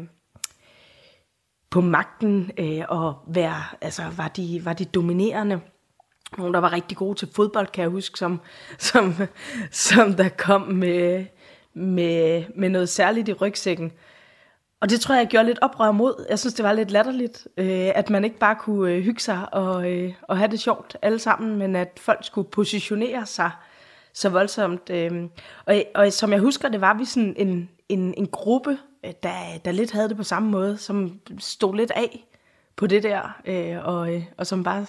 [1.71, 5.61] på magten, øh, og være, altså, var, de, var de dominerende.
[6.39, 8.41] Nogle, der var rigtig gode til fodbold, kan jeg huske, som,
[8.79, 9.15] som,
[9.71, 11.25] som der kom med,
[11.75, 13.93] med, med noget særligt i rygsækken.
[14.81, 16.27] og det tror jeg, jeg gjorde lidt oprør mod.
[16.31, 19.55] Jeg synes, det var lidt latterligt, øh, at man ikke bare kunne øh, hygge sig
[19.55, 23.51] og, øh, og have det sjovt alle sammen, men at folk skulle positionere sig
[24.13, 24.91] så voldsomt.
[24.91, 25.25] Øh.
[25.67, 29.59] Og, og som jeg husker, det var vi sådan en, en, en gruppe, øh, der,
[29.65, 32.27] der lidt havde det på samme måde, som stod lidt af
[32.77, 34.87] på det der, øh, og, øh, og som bare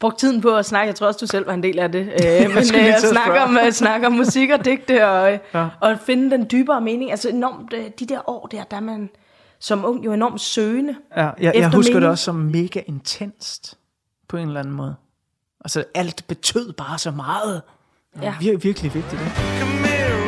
[0.00, 0.86] brugte tiden på at snakke.
[0.86, 2.00] Jeg tror også, du selv var en del af det.
[2.06, 2.10] Øh,
[2.54, 3.40] men lige øh, at til at snakke spørge.
[3.42, 5.58] om, at snakke om musik og digte, og, øh, Ja.
[5.60, 5.68] ja.
[5.80, 7.10] og finde den dybere mening.
[7.10, 9.10] Altså enormt, øh, de der år der, der er man
[9.60, 10.94] som ung jo enormt søgende.
[11.16, 12.10] Ja, jeg, jeg husker det mening.
[12.10, 13.78] også som mega intenst,
[14.28, 14.94] på en eller anden måde.
[15.64, 17.62] Altså, alt betød bare så meget.
[18.22, 18.32] Ja.
[18.32, 20.27] Vir- virkelig vigtigt, ikke?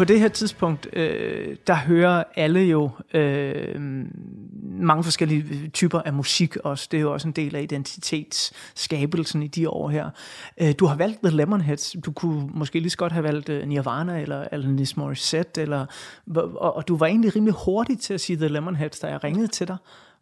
[0.00, 3.80] På det her tidspunkt, øh, der hører alle jo øh,
[4.62, 6.88] mange forskellige typer af musik også.
[6.90, 10.10] Det er jo også en del af identitetsskabelsen i de år her.
[10.60, 11.96] Øh, du har valgt The Lemonheads.
[12.04, 15.62] Du kunne måske lige så godt have valgt øh, Nirvana eller Alanis Morissette.
[15.62, 15.86] Eller,
[16.36, 19.46] og, og du var egentlig rimelig hurtig til at sige The Lemonheads, da jeg ringede
[19.46, 19.76] til dig.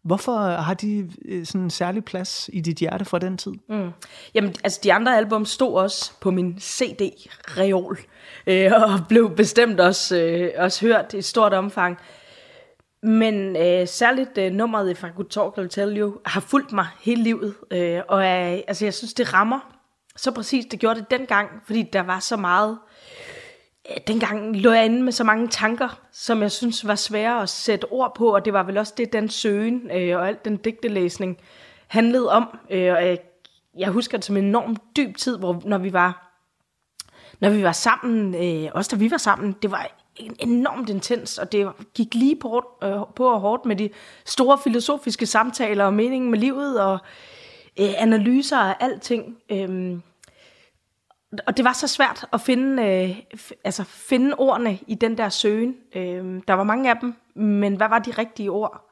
[0.09, 3.53] Hvorfor har de øh, sådan en særlig plads i dit hjerte fra den tid?
[3.69, 3.91] Mm.
[4.35, 7.99] Jamen, altså de andre album stod også på min CD-reol,
[8.47, 11.99] øh, og blev bestemt også, øh, også hørt i stort omfang.
[13.03, 16.87] Men øh, særligt øh, nummeret If I Could Talk I'll Tell You har fulgt mig
[17.01, 19.79] hele livet, øh, og øh, altså, jeg synes, det rammer
[20.17, 20.67] så præcis.
[20.67, 22.79] Det gjorde det dengang, fordi der var så meget...
[24.07, 27.85] Dengang lå jeg inde med så mange tanker, som jeg synes var svære at sætte
[27.93, 31.39] ord på, og det var vel også det, den søgen øh, og alt den digtelæsning
[31.87, 32.59] handlede om.
[32.71, 33.19] Øh, og jeg,
[33.79, 36.25] jeg husker det som en enormt dyb tid, hvor når vi var
[37.41, 41.39] når vi var sammen, øh, også da vi var sammen, det var en- enormt intens,
[41.39, 43.91] og det gik lige på, øh, på og hårdt med de
[44.27, 46.99] store filosofiske samtaler og meningen med livet og
[47.81, 49.37] øh, analyser og alting.
[49.51, 49.99] Øh,
[51.47, 55.75] og det var så svært at finde, øh, altså finde ordene i den der søgen.
[55.97, 58.85] Øh, der var mange af dem, men hvad var de rigtige ord?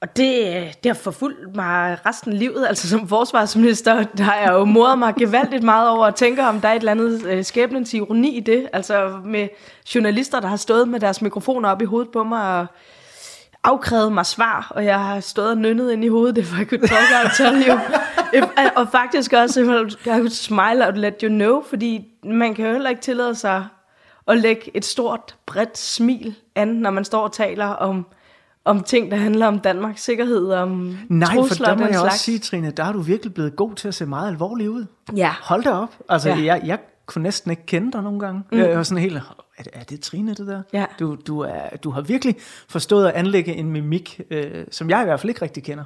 [0.00, 2.66] Og det, øh, det har forfulgt mig resten af livet.
[2.66, 6.60] Altså som forsvarsminister, der har jeg jo modet mig gevaldigt meget over at tænke, om
[6.60, 8.68] der er et eller andet øh, skæbnens ironi i det.
[8.72, 9.48] Altså med
[9.94, 12.66] journalister, der har stået med deres mikrofoner op i hovedet på mig og
[13.64, 16.80] afkrævet mig svar, og jeg har stået og nynnet ind i hovedet, if I could
[16.88, 17.78] talk, I'll tell you.
[18.34, 18.44] If,
[18.76, 19.66] og faktisk også, if
[20.06, 23.66] I could smile, I'd let you know, fordi man kan jo heller ikke tillade sig
[24.28, 28.06] at lægge et stort, bredt smil an, når man står og taler om,
[28.64, 32.04] om ting, der handler om Danmarks sikkerhed, om Nej, for der må jeg slags.
[32.14, 34.84] også sige, Trine, der er du virkelig blevet god til at se meget alvorlig ud.
[35.16, 35.34] Ja.
[35.42, 35.94] Hold da op.
[36.08, 36.28] Altså.
[36.28, 36.44] Ja.
[36.44, 38.42] jeg, jeg kunne næsten ikke kende dig nogle gange.
[38.52, 38.58] Mm.
[38.58, 39.22] Jeg var sådan helt,
[39.58, 40.62] er det, er det Trine, det der?
[40.72, 40.86] Ja.
[40.98, 42.36] Du, du, er, du har virkelig
[42.68, 45.84] forstået at anlægge en mimik, øh, som jeg i hvert fald ikke rigtig kender.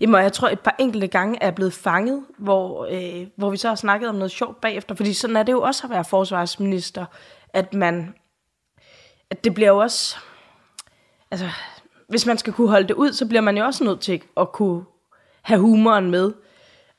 [0.00, 3.50] Jamen, og jeg tror, et par enkelte gange er jeg blevet fanget, hvor, øh, hvor
[3.50, 4.94] vi så har snakket om noget sjovt bagefter.
[4.94, 7.04] Fordi sådan er det jo også at være forsvarsminister,
[7.52, 8.14] at man...
[9.30, 10.16] At det bliver jo også...
[11.30, 11.48] Altså,
[12.08, 14.52] hvis man skal kunne holde det ud, så bliver man jo også nødt til at
[14.52, 14.84] kunne
[15.42, 16.32] have humoren med.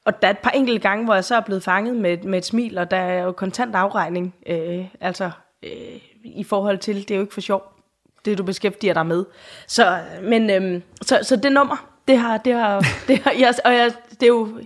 [0.06, 2.38] Og der er et par enkelte gange, hvor jeg så er blevet fanget med, med
[2.38, 4.36] et smil, og der er jo kontant afregning.
[4.48, 5.32] Øh, altså,
[5.64, 7.64] øh, i forhold til, det er jo ikke for sjov,
[8.26, 9.26] det du beskæftiger dig med.
[9.68, 13.74] Så, men, øhm, så, så det nummer, det har, det har, det har jeg, og
[13.74, 14.60] jeg, det er jo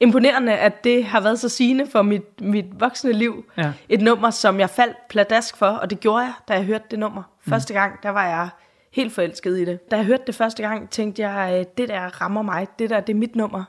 [0.00, 3.44] imponerende, at det har været så sigende for mit, mit voksne liv.
[3.56, 3.72] Ja.
[3.88, 6.98] Et nummer, som jeg faldt pladask for, og det gjorde jeg, da jeg hørte det
[6.98, 7.22] nummer.
[7.48, 8.48] Første gang, der var jeg
[8.92, 9.90] helt forelsket i det.
[9.90, 13.00] Da jeg hørte det første gang, tænkte jeg, øh, det der rammer mig, det der,
[13.00, 13.64] det er mit nummer.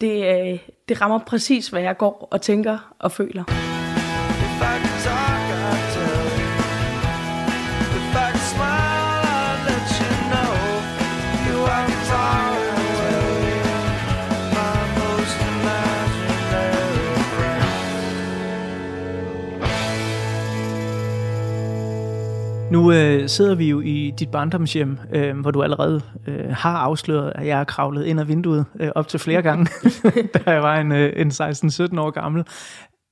[0.00, 3.44] Det, øh, det rammer præcis, hvad jeg går og tænker og føler.
[3.48, 4.87] If I
[22.72, 27.32] Nu øh, sidder vi jo i dit barndomshjem, øh, hvor du allerede øh, har afsløret,
[27.34, 29.66] at jeg er kravlet ind ad vinduet øh, op til flere gange,
[30.34, 32.44] da jeg var en, øh, en 16-17 år gammel.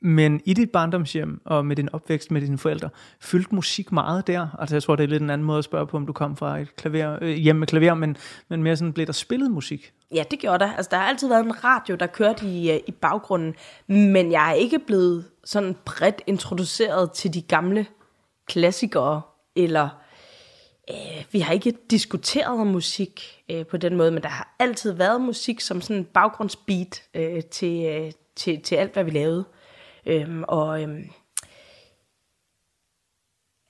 [0.03, 2.88] Men i dit barndomshjem og med din opvækst med dine forældre,
[3.21, 4.47] fyldte musik meget der?
[4.59, 6.37] Altså jeg tror, det er lidt en anden måde at spørge på, om du kom
[6.37, 8.16] fra et klaver, øh, hjem med klaver, men,
[8.49, 9.92] men mere sådan, blev der spillet musik?
[10.14, 10.73] Ja, det gjorde der.
[10.73, 13.55] Altså, der har altid været en radio, der kørte i, øh, i baggrunden,
[13.87, 17.87] men jeg er ikke blevet sådan bredt introduceret til de gamle
[18.47, 19.23] klassikere,
[19.57, 19.88] eller
[20.90, 25.21] øh, vi har ikke diskuteret musik øh, på den måde, men der har altid været
[25.21, 29.45] musik som sådan en baggrundsbeat øh, til, øh, til, til alt, hvad vi lavede.
[30.07, 31.05] Øhm, og øhm,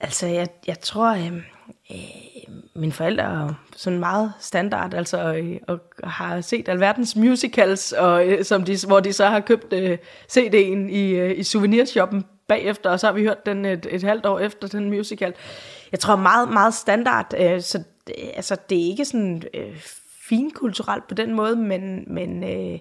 [0.00, 1.42] altså, jeg, jeg tror, øhm,
[1.90, 8.28] øh, mine forældre er sådan meget standard, altså, øh, og har set alverdens musicals, og,
[8.28, 9.98] øh, som de, hvor de så har købt øh,
[10.32, 14.26] CD'en i, øh, i souvenirshoppen bagefter, og så har vi hørt den et, et halvt
[14.26, 15.34] år efter den musical.
[15.92, 19.76] Jeg tror meget, meget standard, øh, så det, altså, det er ikke sådan øh,
[20.28, 22.78] finkulturelt på den måde, men, men, øh,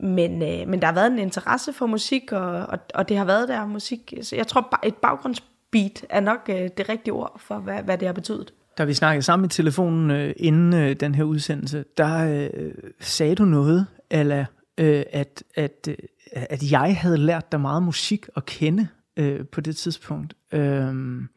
[0.00, 3.24] men, øh, men der har været en interesse for musik, og, og, og det har
[3.24, 4.14] været der musik.
[4.22, 8.08] Så jeg tror, et baggrundsbeat er nok øh, det rigtige ord for, hvad, hvad det
[8.08, 8.52] har betydet.
[8.78, 13.34] Da vi snakkede sammen i telefonen øh, inden øh, den her udsendelse, der øh, sagde
[13.34, 14.44] du noget, eller
[14.78, 15.96] øh, at, at, øh,
[16.32, 20.34] at jeg havde lært dig meget musik at kende øh, på det tidspunkt.
[20.52, 21.28] Øhm,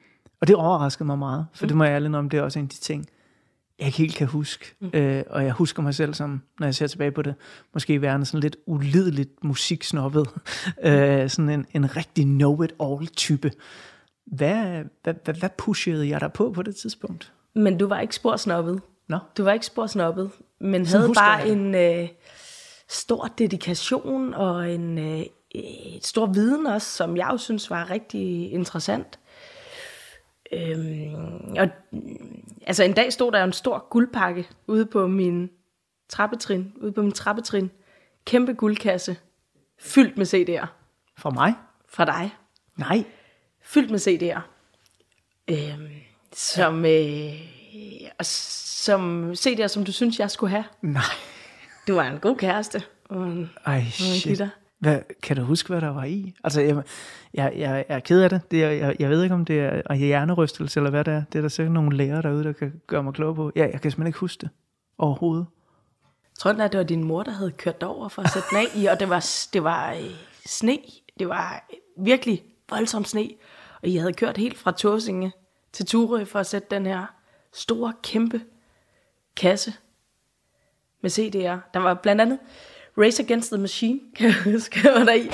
[0.41, 1.67] og det overraskede mig meget, for mm.
[1.67, 3.05] det må jeg ærligt om, det er også en af de ting,
[3.79, 4.75] jeg ikke helt kan huske.
[4.79, 4.89] Mm.
[4.93, 7.35] Øh, og jeg husker mig selv som, når jeg ser tilbage på det,
[7.73, 10.27] måske værende sådan lidt ulideligt musiksnobbet.
[10.83, 13.51] øh, sådan en, en rigtig know-it-all type.
[14.25, 17.33] Hvad, hvad, hvad, hvad pushede jeg dig på på det tidspunkt?
[17.55, 18.81] Men du var ikke spor snobbet.
[19.09, 22.09] Nå, Du var ikke spor snobbet, men Sådan havde bare jeg en øh,
[22.91, 25.25] stor dedikation og en øh,
[25.55, 29.19] et stor viden også, som jeg jo synes var rigtig interessant.
[30.51, 35.49] Øhm, og, mm, altså en dag stod der en stor guldpakke ude på min
[36.09, 37.71] trappetrin, ude på min trappetrin.
[38.25, 39.17] Kæmpe guldkasse,
[39.79, 40.65] fyldt med CD'er
[41.17, 41.53] for mig?
[41.91, 42.35] fra dig.
[42.77, 43.03] Nej.
[43.61, 44.41] Fyldt med CD'er.
[45.47, 45.89] Øhm,
[46.33, 47.31] som, øh,
[48.19, 50.63] og som CD'er, som du synes, jeg skulle have.
[50.81, 51.03] Nej.
[51.87, 52.83] Du var en god kæreste.
[53.09, 54.41] Og en, Ej, og en shit.
[54.79, 56.33] Hvad, kan du huske, hvad der var i?
[56.43, 56.83] Altså, jeg,
[57.33, 58.51] jeg, jeg, er ked af det.
[58.51, 61.23] det jeg, jeg ved ikke, om det er er hjernerystelse, eller hvad det er.
[61.33, 63.51] Det er der sikkert nogle læger derude, der kan gøre mig klog på.
[63.55, 64.49] Ja, jeg kan simpelthen ikke huske det
[64.97, 65.45] overhovedet.
[66.03, 68.57] Jeg tror, at det var din mor, der havde kørt over for at sætte den
[68.57, 70.11] af i, og det var, det var øh,
[70.45, 70.77] sne.
[71.19, 73.29] Det var virkelig voldsom sne.
[73.81, 75.31] Og I havde kørt helt fra Tåsinge
[75.73, 77.05] til Turø for at sætte den her
[77.53, 78.41] store, kæmpe
[79.37, 79.73] kasse
[81.01, 81.71] med CD'er.
[81.73, 82.39] Der var blandt andet
[82.97, 85.29] Race Against the Machine, kan jeg huske, var der i.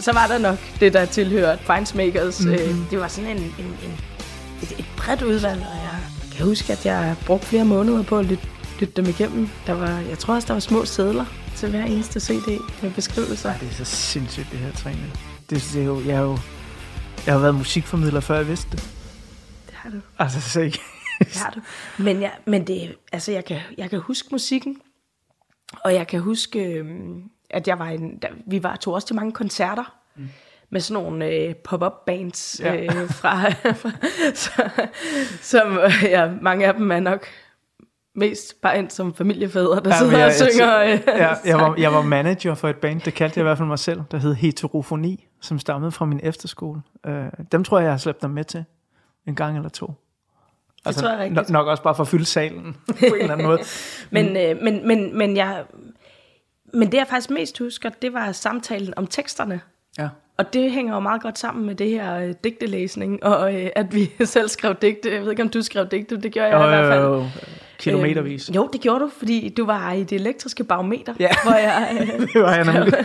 [0.00, 2.44] Så var der nok det, der tilhørte Findsmakers.
[2.44, 2.84] Mm-hmm.
[2.90, 3.98] Det var sådan en, en, en,
[4.62, 6.00] et, et bredt udvalg, og jeg
[6.36, 8.46] kan huske, at jeg brugte flere måneder på at lytte,
[8.80, 9.48] lytte dem igennem.
[9.66, 11.24] Der var, jeg tror også, der var små sædler
[11.56, 13.52] til hver eneste CD med beskrivelser.
[13.60, 15.12] Det er så sindssygt, det her træning.
[15.50, 16.38] Det, det er jo, jeg, er jo,
[17.26, 19.01] jeg har været musikformidler, før jeg vidste det.
[19.82, 19.96] Har du.
[20.18, 20.78] Altså, så ikke.
[21.18, 21.60] Det har du.
[22.02, 24.76] Men, jeg, men det, altså, jeg, kan, jeg kan huske musikken,
[25.84, 29.16] og jeg kan huske, øhm, at jeg var en, der, vi var tog også til
[29.16, 30.28] mange koncerter, mm.
[30.70, 32.76] med sådan nogle øh, pop-up bands Ja.
[32.84, 33.50] øh, fra,
[34.44, 34.70] så,
[35.42, 37.26] som øh, ja, mange af dem er nok
[38.14, 40.78] mest bare ind som familiefædre, der Ja, sidder jeg- og synger.
[40.80, 43.46] jeg, øh, ja, jeg, var, jeg var manager for et band, det kaldte jeg i
[43.46, 46.82] hvert fald mig selv, der hed Heterofoni, som stammede fra min efterskole.
[47.08, 47.14] Uh,
[47.52, 48.64] dem tror jeg, jeg har slæbt dem med til
[49.26, 49.92] en gang eller to.
[50.86, 51.34] Det tror jeg rigtigt.
[51.34, 53.58] Nok, nok også bare for at fylde salen på en eller anden måde.
[54.10, 55.64] Men, øh, men, men, men, jeg,
[56.74, 59.60] men det jeg faktisk mest husker, det var samtalen om teksterne.
[59.98, 60.08] Ja.
[60.36, 63.94] Og det hænger jo meget godt sammen med det her øh, digtelæsning, og øh, at
[63.94, 65.12] vi selv skrev digte.
[65.12, 67.02] Jeg ved ikke, om du skrev digte, det gjorde jeg Jo, i hvert fald.
[67.02, 67.26] jo, jo.
[67.82, 68.48] Kilometervis.
[68.48, 71.28] Øhm, jo, det gjorde du, fordi du var i det elektriske barometer, Ja.
[71.42, 71.98] hvor jeg...
[72.00, 72.92] Øh, Det var jeg nemlig.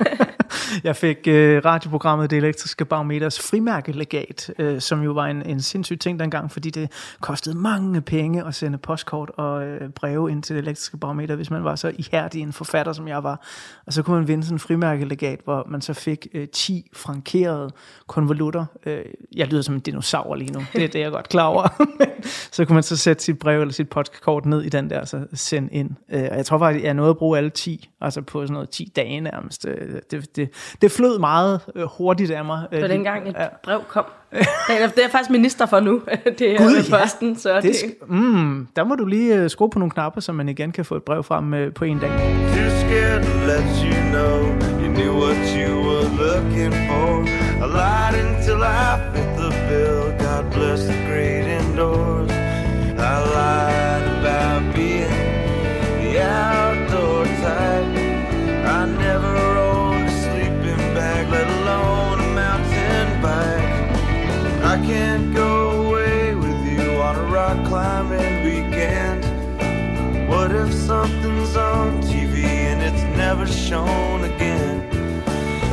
[0.83, 5.99] Jeg fik øh, radioprogrammet Det Elektriske Barometers frimærkelegat, øh, som jo var en, en sindssyg
[5.99, 10.55] ting dengang, fordi det kostede mange penge at sende postkort og øh, breve ind til
[10.55, 13.45] Det Elektriske Barometer, hvis man var så ihærdig en forfatter, som jeg var.
[13.85, 17.71] Og så kunne man vinde sådan en frimærkelegat, hvor man så fik øh, 10 frankerede
[18.07, 18.65] konvolutter.
[18.85, 18.99] Øh,
[19.35, 21.67] jeg lyder som en dinosaur lige nu, det er det, jeg er godt klar over.
[22.51, 25.19] Så kunne man så sætte sit brev eller sit postkort ned i den der, så
[25.33, 25.89] sende ind.
[26.11, 28.69] Øh, og jeg tror faktisk, jeg nåede at bruge alle 10, altså på sådan noget
[28.69, 29.65] 10 dage nærmest.
[29.67, 30.49] Øh, Det, det,
[30.81, 32.67] det flød meget øh, hurtigt af mig.
[32.71, 33.47] det var dengang et Ja.
[33.63, 34.05] brev kom.
[34.31, 34.39] Det
[35.05, 36.01] er, faktisk minister for nu.
[36.39, 36.99] Det er Gud, Gud, ja.
[37.01, 40.21] posten, så det, Det, sk- mm, der må du lige øh, skrue på nogle knapper,
[40.21, 42.09] så man igen kan få et brev frem øh, på en dag.
[42.09, 44.37] To let you know
[44.81, 47.23] you knew what you were looking for.
[47.63, 50.01] I lied until I fit the bill.
[50.25, 52.31] God bless the great indoors.
[52.31, 53.86] I lied
[64.87, 69.21] can't go away with you on a rock climbing weekend.
[70.29, 74.87] What if something's on TV and it's never shown again?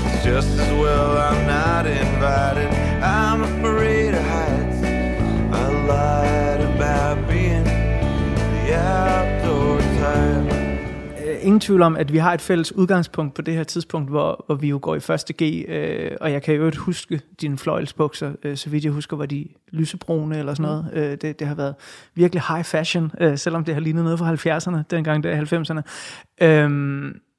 [0.07, 2.69] It's just as well I'm not invited.
[3.05, 4.83] I'm afraid of heights.
[4.83, 10.34] I lied about being the outdoor type.
[11.45, 14.55] Ingen tvivl om, at vi har et fælles udgangspunkt på det her tidspunkt, hvor, hvor
[14.55, 18.33] vi jo går i første G, øh, og jeg kan jo ikke huske dine fløjelsbukser,
[18.43, 20.89] øh, så vidt jeg husker, var de lysebrune eller sådan noget.
[20.93, 20.99] Mm.
[20.99, 21.75] Øh, det, det har været
[22.15, 25.83] virkelig high fashion, øh, selvom det har lignet noget fra 70'erne, dengang det er 90'erne.
[26.47, 26.71] Øh,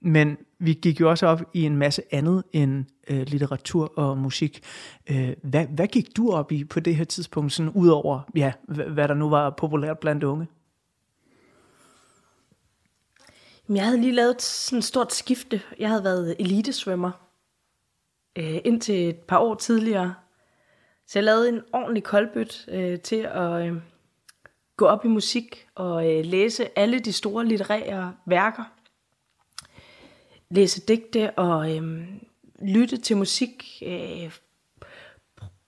[0.01, 4.64] men vi gik jo også op i en masse andet end øh, litteratur og musik.
[5.12, 8.51] Øh, hvad, hvad gik du op i på det her tidspunkt, sådan ud over, ja,
[8.68, 10.47] hvad, hvad der nu var populært blandt unge?
[13.26, 15.61] Jamen, jeg havde lige lavet sådan et stort skifte.
[15.80, 17.11] Jeg havde været elitesvømmer
[18.36, 20.16] øh, indtil et par år tidligere.
[21.07, 23.76] Så jeg lavede en ordentlig koldbøt øh, til at øh,
[24.78, 28.63] gå op i musik og øh, læse alle de store litterære værker.
[30.49, 32.07] Læse digte og øh,
[32.61, 33.84] lytte til musik.
[33.86, 34.32] Øh,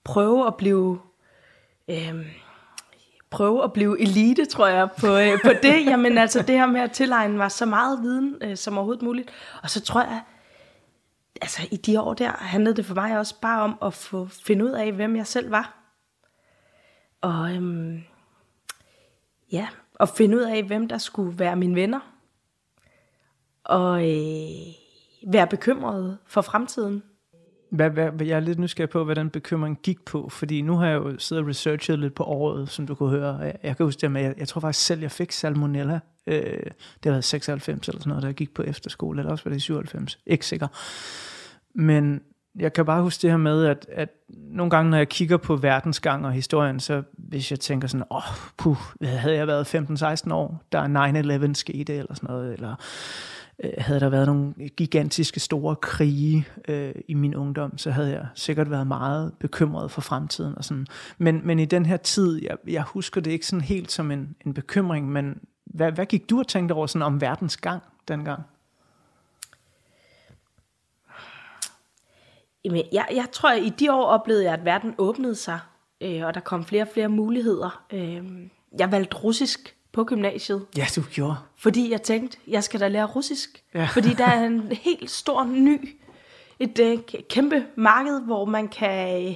[0.04, 1.00] prøve at blive...
[1.88, 2.47] Øh,
[3.30, 5.86] prøve at blive elite, tror jeg, på, øh, på det.
[5.90, 9.30] Jamen altså det her med at tilegne mig så meget viden øh, som overhovedet muligt.
[9.62, 10.22] Og så tror jeg,
[11.42, 14.64] altså i de år der handlede det for mig også bare om at få finde
[14.64, 15.74] ud af, hvem jeg selv var.
[17.20, 18.02] Og øhm,
[19.52, 22.00] ja, og finde ud af, hvem der skulle være mine venner.
[23.64, 24.74] Og øh,
[25.26, 27.02] være bekymret for fremtiden.
[27.70, 30.76] Hvad, hvad, hvad- jeg er lidt nysgerrig på, hvad den bekymring gik på, fordi nu
[30.76, 33.36] har jeg jo siddet og researchet lidt på året, som du kunne høre.
[33.36, 36.00] Jeg, jeg kan huske det med, jeg, jeg tror faktisk selv, jeg fik salmonella.
[36.26, 39.44] Øh, det har været 96 eller sådan noget, da jeg gik på efterskole, eller også
[39.44, 40.18] var det 97.
[40.26, 40.68] Ikke sikker.
[41.74, 42.20] Men
[42.58, 45.56] jeg kan bare huske det her med, at, at nogle gange, når jeg kigger på
[45.56, 48.22] verdensgang og historien, så hvis jeg tænker sådan, åh, oh,
[48.56, 52.74] puh, havde jeg været 15-16 år, der 9-11 skete, eller sådan noget, eller
[53.64, 58.26] øh, havde der været nogle gigantiske store krige øh, i min ungdom, så havde jeg
[58.34, 60.58] sikkert været meget bekymret for fremtiden.
[60.58, 60.86] Og sådan.
[61.18, 64.36] Men, men i den her tid, jeg, jeg husker det ikke sådan helt som en,
[64.46, 68.42] en bekymring, men hvad, hvad gik du og tænkte over sådan om verdens gang dengang?
[72.64, 75.58] Jamen, jeg, jeg tror, at i de år oplevede jeg, at verden åbnede sig,
[76.00, 77.84] øh, og der kom flere og flere muligheder.
[77.92, 78.48] Øh,
[78.78, 81.36] jeg valgte russisk på gymnasiet, Ja, du gjorde.
[81.56, 83.62] fordi jeg tænkte, jeg skal da lære russisk.
[83.74, 83.88] Ja.
[83.94, 85.88] Fordi der er en helt stor ny,
[86.58, 86.98] et øh,
[87.30, 89.34] kæmpe marked, hvor man kan, øh,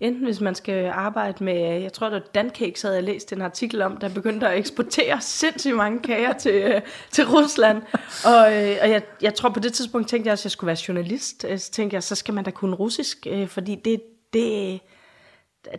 [0.00, 3.42] enten hvis man skal arbejde med, jeg tror det var Dancakes, havde jeg læst en
[3.42, 6.80] artikel om, der begyndte at eksportere sindssygt mange kager til, øh,
[7.10, 7.82] til Rusland.
[8.24, 10.68] Og, øh, og jeg, jeg tror på det tidspunkt tænkte jeg også, at jeg skulle
[10.68, 11.44] være journalist.
[11.48, 14.80] Øh, Så tænkte jeg, så skal man da kunne russisk, fordi det, det,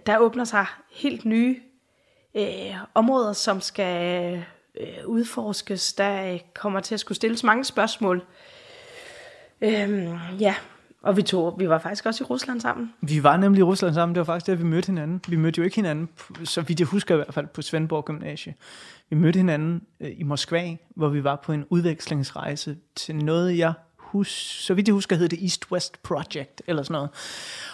[0.06, 1.56] der åbner sig helt nye
[2.36, 4.36] øh, områder, som skal
[4.80, 5.94] øh, udforskes.
[5.94, 8.24] Der øh, kommer til at skulle stilles mange spørgsmål.
[9.62, 10.10] Øh,
[10.40, 10.56] ja,
[11.02, 12.94] og vi, tog, vi var faktisk også i Rusland sammen.
[13.02, 15.22] Vi var nemlig i Rusland sammen, det var faktisk der, vi mødte hinanden.
[15.28, 16.10] Vi mødte jo ikke hinanden,
[16.44, 18.56] så vidt jeg husker i hvert fald, på Svendborg Gymnasie.
[19.10, 23.74] Vi mødte hinanden øh, i Moskva, hvor vi var på en udvekslingsrejse til noget, jeg
[24.12, 24.32] hus,
[24.66, 27.10] så vidt jeg husker, hed det East-West Project, eller sådan noget.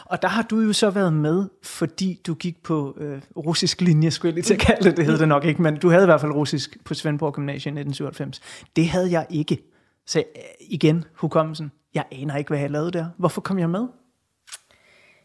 [0.06, 4.12] Og der har du jo så været med, fordi du gik på øh, russisk linje,
[4.12, 6.04] skulle jeg lige til at kalde det, det hed det nok ikke, men du havde
[6.04, 8.42] i hvert fald russisk på Svendborg Gymnasie i 1997.
[8.76, 9.64] Det havde jeg ikke.
[10.06, 13.06] Så øh, igen, hukommelsen, jeg aner ikke, hvad jeg lavede der.
[13.18, 13.88] Hvorfor kom jeg med?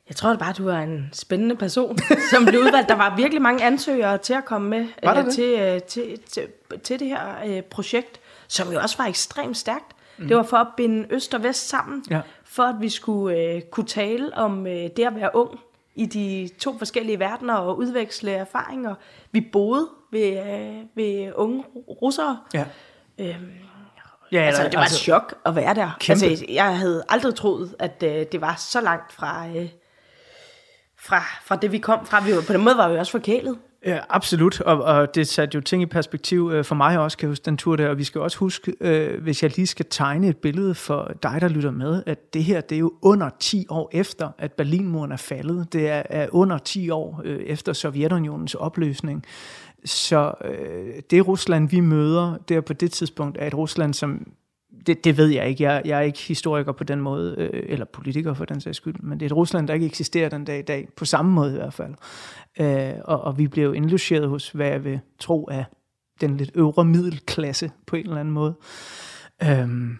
[0.09, 1.99] Jeg tror bare, du er en spændende person,
[2.33, 2.89] som blev udvalgt.
[2.89, 5.35] Der var virkelig mange ansøgere til at komme med Var øh, det?
[5.35, 6.49] til, øh, til, til,
[6.85, 9.92] til det her øh, projekt, som jo også var ekstremt stærkt.
[10.19, 10.29] Mm.
[10.29, 12.21] Det var for at binde øst og vest sammen, Ja.
[12.45, 15.61] for at vi skulle øh, kunne tale om øh, det at være ung
[15.95, 18.95] i de to forskellige verdener og udveksle erfaringer.
[19.33, 21.65] Vi boede ved, øh, ved unge
[22.03, 22.39] russere.
[22.55, 22.65] Ja.
[23.19, 23.51] Øhm,
[24.33, 25.91] Ja, altså, det var et chok at være der.
[26.01, 26.25] Kæmpe.
[26.27, 29.69] Altså, jeg havde aldrig troet, at øh, det var så langt fra, øh,
[30.99, 32.21] fra, fra det, vi kom fra.
[32.25, 33.59] Vi var, på den måde var vi også forkælet.
[33.87, 37.27] Ja, absolut, og, og det satte jo ting i perspektiv øh, for mig også, kan
[37.27, 39.87] jeg huske den tur der, og vi skal også huske, øh, hvis jeg lige skal
[39.91, 43.31] tegne et billede for dig, der lytter med, at det her, det er jo under
[43.41, 45.73] 10 år efter, at Berlinmuren er faldet.
[45.73, 49.25] Det er, er under 10 år øh, efter Sovjetunionens opløsning.
[49.85, 54.27] Så øh, det Rusland, vi møder der på det tidspunkt, er et Rusland, som
[54.87, 55.63] det, det ved jeg ikke.
[55.65, 58.95] Jeg, jeg er ikke historiker på den måde, øh, eller politiker for den sags skyld,
[59.01, 61.53] men det er et Rusland, der ikke eksisterer den dag i dag, på samme måde
[61.53, 61.95] i hvert fald.
[62.61, 65.65] Øh, og, og vi blev indlogeret hos, hvad jeg vil tro er
[66.21, 68.55] den lidt øvre middelklasse på en eller anden måde.
[69.43, 69.99] Øhm,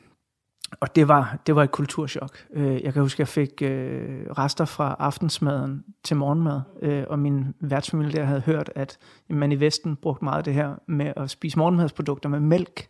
[0.81, 2.47] og det var, det var et kulturschok.
[2.53, 7.19] Øh, jeg kan huske, at jeg fik øh, rester fra aftensmaden til morgenmad, øh, og
[7.19, 8.99] min værtsfamilie der havde hørt, at
[9.31, 12.89] man i Vesten brugte meget det her med at spise morgenmadsprodukter med mælk.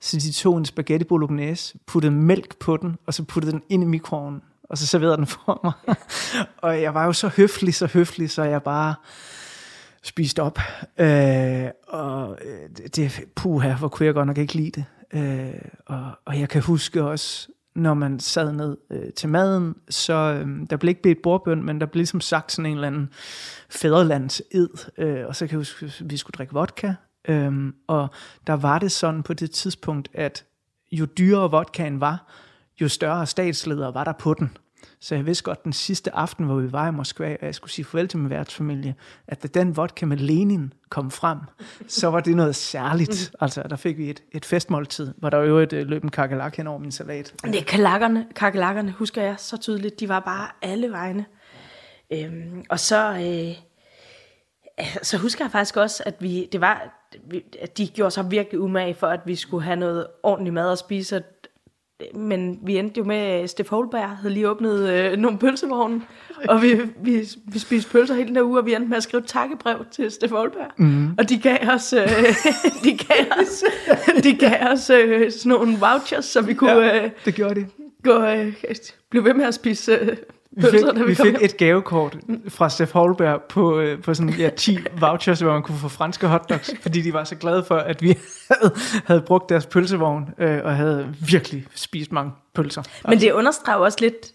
[0.00, 3.82] Så de tog en spaghetti bolognese, puttede mælk på den, og så puttede den ind
[3.82, 5.96] i mikroovnen, og så serverede den for mig.
[6.64, 8.94] og jeg var jo så høflig, så høflig, så jeg bare
[10.02, 10.58] spiste op.
[10.98, 12.38] Øh, og
[12.76, 14.84] det, det, puha, hvor kunne jeg godt nok ikke lide det.
[15.12, 20.14] Øh, og, og jeg kan huske også, når man sad ned øh, til maden, så
[20.14, 23.10] øh, der blev ikke bedt bordbøn, men der blev ligesom sagt sådan en eller anden
[23.70, 26.94] fædrelandsed, øh, og så kan jeg huske, at vi skulle drikke vodka,
[27.28, 28.08] øh, og
[28.46, 30.44] der var det sådan på det tidspunkt, at
[30.92, 32.32] jo dyrere vodkaen var,
[32.80, 34.56] jo større statsledere var der på den.
[35.00, 37.70] Så jeg vidste godt den sidste aften, hvor vi var i Moskva, og jeg skulle
[37.70, 38.94] sige farvel til min værtsfamilie,
[39.28, 41.38] at da den vodka med Lenin kom frem,
[41.88, 43.32] så var det noget særligt.
[43.40, 46.56] Altså, der fik vi et, et festmåltid, hvor der jo et øh, løb en kakelak
[46.56, 47.34] hen over min salat.
[47.44, 50.00] Det er kalakkerne, kakelakkerne, husker jeg så tydeligt.
[50.00, 51.24] De var bare alle vegne.
[52.12, 53.56] Øhm, og så, øh,
[55.02, 57.04] så husker jeg faktisk også, at vi, det var,
[57.60, 60.78] at de gjorde sig virkelig umage for, at vi skulle have noget ordentligt mad at
[60.78, 61.16] spise.
[61.16, 61.22] Og-
[62.14, 66.02] Men vi endte jo med, Steff Holberg havde lige åbnet øh, nogle pølsevogne,
[66.48, 69.02] og vi, vi, vi spiste pølser hele den her uge, og vi endte med at
[69.02, 70.70] skrive takkebrev til Steff Holberg.
[70.76, 71.10] Mm.
[71.18, 72.08] Og de gav os, øh,
[72.84, 73.64] de gav os,
[74.24, 77.66] de gav os øh, sådan nogle vouchers, så vi kunne Ja, øh, det gjorde de.
[78.04, 78.52] gå, øh,
[79.10, 80.16] blive ved med at spise øh,
[80.58, 82.16] Vi fik, da vi, vi fik et gavekort
[82.48, 86.26] fra Steff Holberg på, øh, på sådan ja, 10 vouchers, hvor man kunne få franske
[86.26, 88.06] hotdogs, fordi de var så glade for, at vi
[88.50, 92.82] havde, havde brugt deres pølsevogn øh, og havde virkelig spist mange pølser.
[93.08, 94.32] Men det understreger også lidt,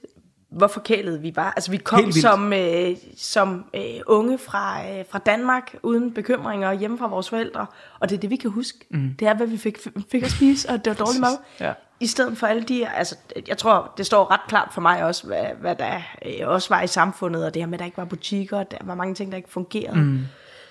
[0.53, 1.53] hvor forkælede vi var.
[1.55, 6.97] Altså vi kom som, øh, som øh, unge fra, øh, fra Danmark, uden bekymringer, hjemme
[6.97, 7.65] fra vores forældre.
[7.99, 8.85] Og det er det, vi kan huske.
[8.89, 9.15] Mm.
[9.19, 9.77] Det er, hvad vi fik,
[10.11, 11.37] fik at spise, og det var dårlig mad.
[11.59, 11.73] Ja.
[11.99, 13.15] I stedet for alle de, altså
[13.47, 16.81] jeg tror, det står ret klart for mig også, hvad, hvad der øh, også var
[16.81, 19.15] i samfundet, og det her med, at der ikke var butikker, og der var mange
[19.15, 19.99] ting, der ikke fungerede.
[19.99, 20.19] Mm.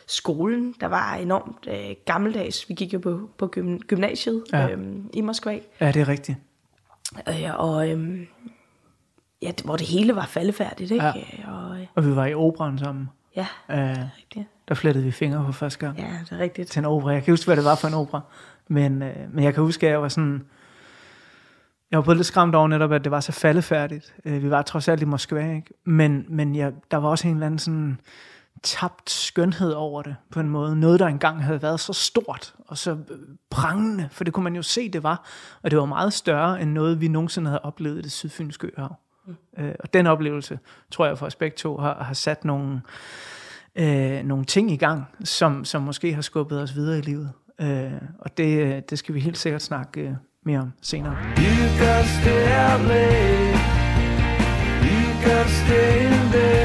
[0.07, 2.69] Skolen, der var enormt øh, gammeldags.
[2.69, 4.69] Vi gik jo på, på gym, gymnasiet ja.
[4.69, 5.59] øhm, i Moskva.
[5.81, 6.39] Ja, det er rigtigt.
[7.29, 8.27] Øh, og øhm,
[9.43, 11.05] ja, det- hvor det hele var faldefærdigt, ikke?
[11.07, 11.13] Ja.
[11.53, 13.11] Og øh, Og vi var i operan sammen.
[13.37, 14.47] ja, Øh, rigtigt.
[14.69, 15.99] der flettede vi fingre for første gang.
[15.99, 16.71] Ja, det er rigtigt.
[16.71, 17.13] til en opera.
[17.13, 18.21] Jeg kan huske, hvad det var for en opera.
[18.69, 20.43] Men, øh, men jeg kan huske, at jeg var sådan...
[21.91, 24.15] Jeg var både lidt skræmt over netop, at det var så faldefærdigt.
[24.25, 25.75] Øh, vi var trods alt i Moskva, ikke?
[25.85, 28.01] Men, men jeg, der var også en eller anden sådan
[28.63, 30.77] tabt skønhed over det på en måde.
[30.77, 32.97] Noget, der engang havde været så stort og så øh,
[33.51, 35.25] prangende, for det kunne man jo se, det var.
[35.63, 38.97] Og det var meget større end noget, vi nogensinde havde oplevet i det sydfynske øhav.
[39.59, 40.59] Øh, og den oplevelse,
[40.91, 42.81] tror jeg for os begge to, har, har sat nogle,
[43.77, 47.33] øh, nogle ting i gang, som, som måske har skubbet os videre i livet.
[47.61, 50.13] Øh, og det, øh, det skal vi helt sikkert snakke øh,
[50.45, 51.17] mere om senere.
[51.37, 53.59] You gotta stay out late.
[54.85, 56.62] You gotta stay in bed.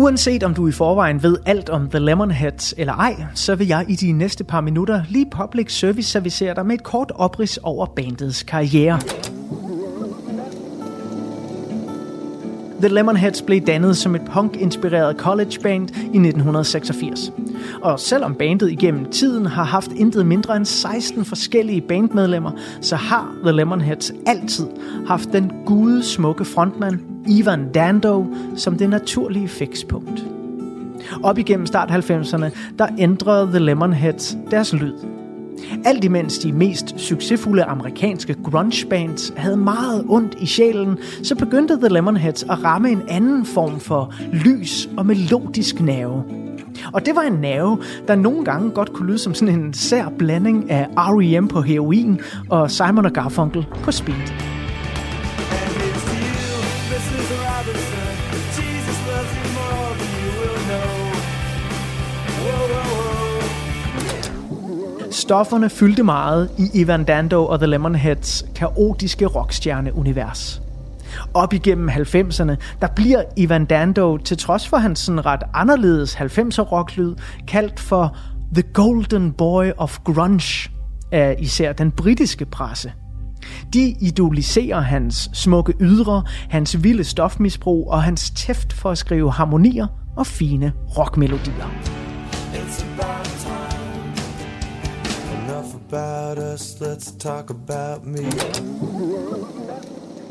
[0.00, 3.84] Uanset om du i forvejen ved alt om The Lemonheads eller ej, så vil jeg
[3.88, 7.86] i de næste par minutter lige public service servicere dig med et kort oprids over
[7.86, 9.00] bandets karriere.
[12.78, 17.32] The Lemonheads blev dannet som et punk-inspireret college band i 1986.
[17.82, 23.34] Og selvom bandet igennem tiden har haft intet mindre end 16 forskellige bandmedlemmer, så har
[23.42, 24.66] The Lemonheads altid
[25.06, 30.26] haft den gude smukke frontmand Ivan Dando som det naturlige fikspunkt.
[31.22, 34.94] Op igennem start 90'erne, der ændrede The Lemonheads deres lyd.
[35.84, 41.76] Alt imens de mest succesfulde amerikanske grunge bands havde meget ondt i sjælen, så begyndte
[41.76, 46.24] The Lemonheads at ramme en anden form for lys og melodisk nerve.
[46.92, 50.08] Og det var en nerve, der nogle gange godt kunne lyde som sådan en sær
[50.18, 51.48] blanding af R.E.M.
[51.48, 54.49] på heroin og Simon og Garfunkel på speed.
[65.30, 70.62] Stofferne fyldte meget i Ivan Dando og The Lemonheads kaotiske rockstjerne-univers.
[71.34, 76.60] Op igennem 90'erne, der bliver Ivan Dando, til trods for hans sådan ret anderledes 90'er
[76.60, 77.14] rocklyd,
[77.48, 78.16] kaldt for
[78.54, 80.70] The Golden Boy of Grunge
[81.12, 82.92] af især den britiske presse.
[83.72, 89.86] De idoliserer hans smukke ydre, hans vilde stofmisbrug og hans tæft for at skrive harmonier
[90.16, 91.70] og fine rockmelodier.
[92.54, 93.39] It's about
[95.92, 98.18] about us, let's talk about me.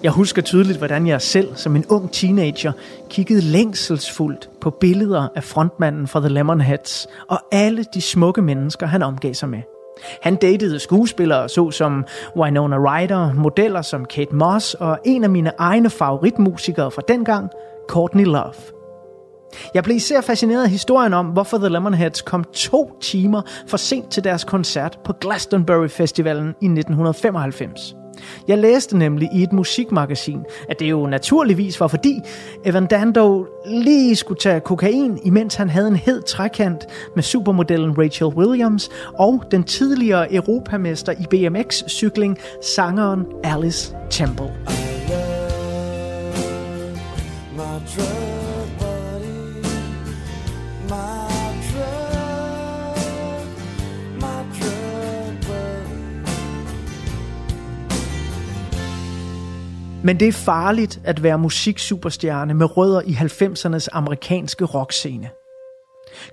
[0.03, 2.71] Jeg husker tydeligt, hvordan jeg selv som en ung teenager
[3.09, 9.03] kiggede længselsfuldt på billeder af frontmanden fra The Lemonheads og alle de smukke mennesker, han
[9.03, 9.61] omgav sig med.
[10.21, 12.05] Han datede skuespillere såsom
[12.37, 17.49] Winona Ryder, modeller som Kate Moss og en af mine egne favoritmusikere fra dengang,
[17.89, 18.78] Courtney Love.
[19.73, 24.11] Jeg blev især fascineret af historien om, hvorfor The Lemonheads kom to timer for sent
[24.11, 27.95] til deres koncert på Glastonbury Festivalen i 1995.
[28.47, 30.39] Jeg læste nemlig i et musikmagasin,
[30.69, 32.19] at det jo naturligvis var fordi
[32.65, 36.85] Evan Dando lige skulle tage kokain, imens han havde en hed trækant
[37.15, 38.89] med supermodellen Rachel Williams
[39.19, 44.51] og den tidligere europamester i BMX-cykling, sangeren Alice Temple.
[47.55, 48.18] My
[60.03, 65.29] Men det er farligt at være musiksuperstjerne med rødder i 90'ernes amerikanske rockscene.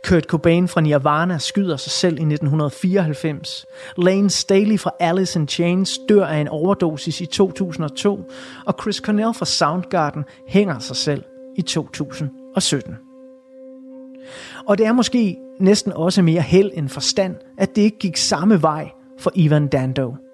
[0.04, 3.66] Kurt Cobain fra Nirvana skyder sig selv i 1994.
[3.96, 8.30] Lane Staley fra Alice in Chains dør af en overdosis i 2002.
[8.66, 11.24] Og Chris Cornell fra Soundgarden hænger sig selv
[11.56, 12.94] i 2017.
[14.66, 18.62] Og det er måske næsten også mere held end forstand, at det ikke gik samme
[18.62, 20.25] vej for Ivan Dando.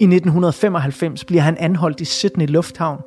[0.00, 3.00] I 1995 bliver han anholdt i Sydney Lufthavn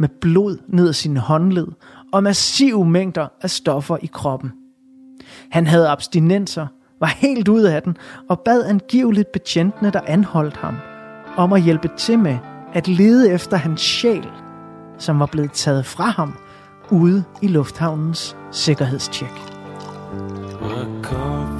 [0.00, 1.66] med blod ned ad sine håndled
[2.12, 4.52] og massive mængder af stoffer i kroppen.
[5.50, 6.66] Han havde abstinenser,
[7.00, 7.96] var helt ude af den
[8.28, 10.76] og bad angiveligt betjentene, der anholdt ham,
[11.36, 12.38] om at hjælpe til med
[12.74, 14.28] at lede efter hans sjæl,
[14.98, 16.34] som var blevet taget fra ham
[16.90, 19.32] ude i lufthavnens sikkerhedstjek.
[20.62, 21.57] Welcome.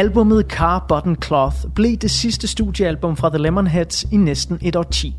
[0.00, 5.16] Albummet Car Button Cloth blev det sidste studiealbum fra The Lemonheads i næsten et årti.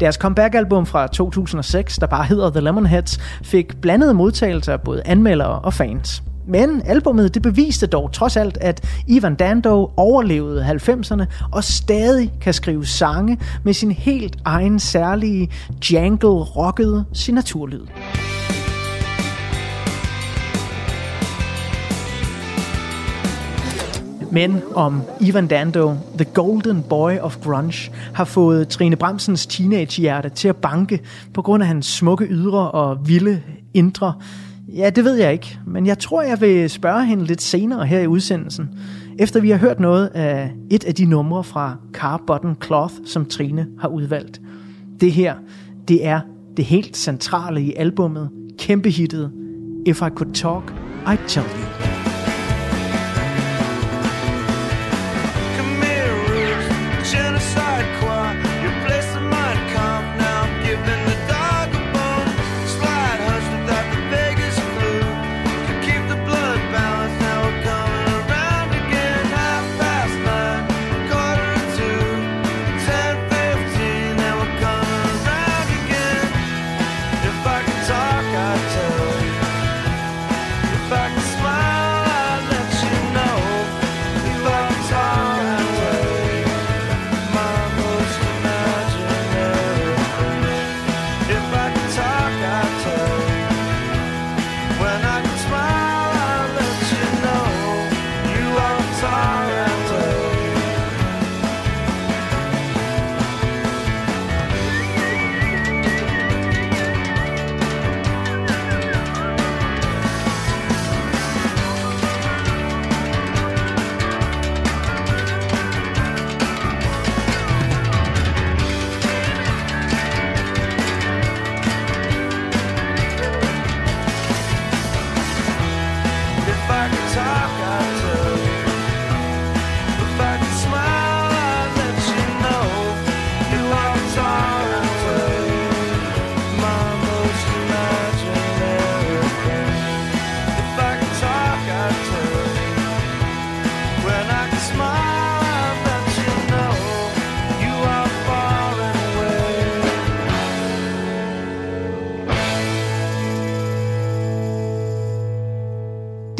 [0.00, 5.58] Deres comeback-album fra 2006, der bare hedder The Lemonheads, fik blandede modtagelser af både anmeldere
[5.58, 6.22] og fans.
[6.46, 12.54] Men albummet det beviste dog trods alt, at Ivan Dando overlevede 90'erne og stadig kan
[12.54, 15.50] skrive sange med sin helt egen særlige
[15.92, 17.86] jangle rockede signaturlyd.
[24.32, 30.48] Men om Ivan Dando, The Golden Boy of Grunge, har fået Trine Bremsens teenagehjerte til
[30.48, 31.00] at banke
[31.34, 33.42] på grund af hans smukke ydre og vilde
[33.74, 34.12] indre,
[34.68, 35.58] ja, det ved jeg ikke.
[35.66, 38.68] Men jeg tror, jeg vil spørge hende lidt senere her i udsendelsen,
[39.18, 43.26] efter vi har hørt noget af et af de numre fra Car Button Cloth, som
[43.26, 44.40] Trine har udvalgt.
[45.00, 45.34] Det her,
[45.88, 46.20] det er
[46.56, 49.32] det helt centrale i albummet, kæmpehittet
[49.86, 50.74] If I Could Talk,
[51.06, 51.81] I'd Tell You.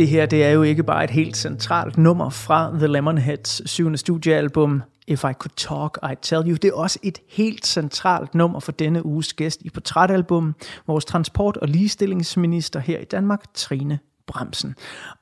[0.03, 3.99] Det her det er jo ikke bare et helt centralt nummer fra The Lemonheads syvende
[3.99, 6.55] studiealbum If I Could Talk, I'd Tell You.
[6.55, 10.55] Det er også et helt centralt nummer for denne uges gæst i Portrætalbum,
[10.87, 14.75] vores transport- og ligestillingsminister her i Danmark, Trine Bremsen.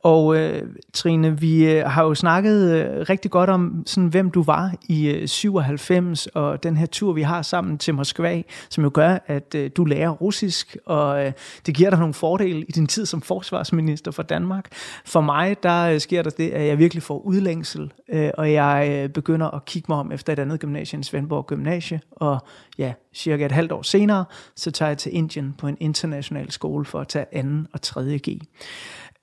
[0.03, 4.43] Og øh, Trine, vi øh, har jo snakket øh, rigtig godt om, sådan, hvem du
[4.43, 8.91] var i øh, 97, og den her tur, vi har sammen til Moskva, som jo
[8.95, 11.33] gør, at øh, du lærer russisk, og øh,
[11.67, 14.69] det giver dig nogle fordele i din tid som forsvarsminister for Danmark.
[15.05, 18.89] For mig, der øh, sker der det, at jeg virkelig får udlængsel, øh, og jeg
[18.93, 22.39] øh, begynder at kigge mig om efter et andet gymnasie end Svendborg Gymnasie, og
[22.79, 24.25] ja, cirka et halvt år senere,
[24.57, 27.49] så tager jeg til Indien på en international skole for at tage 2.
[27.73, 28.19] og 3.
[28.19, 28.41] G.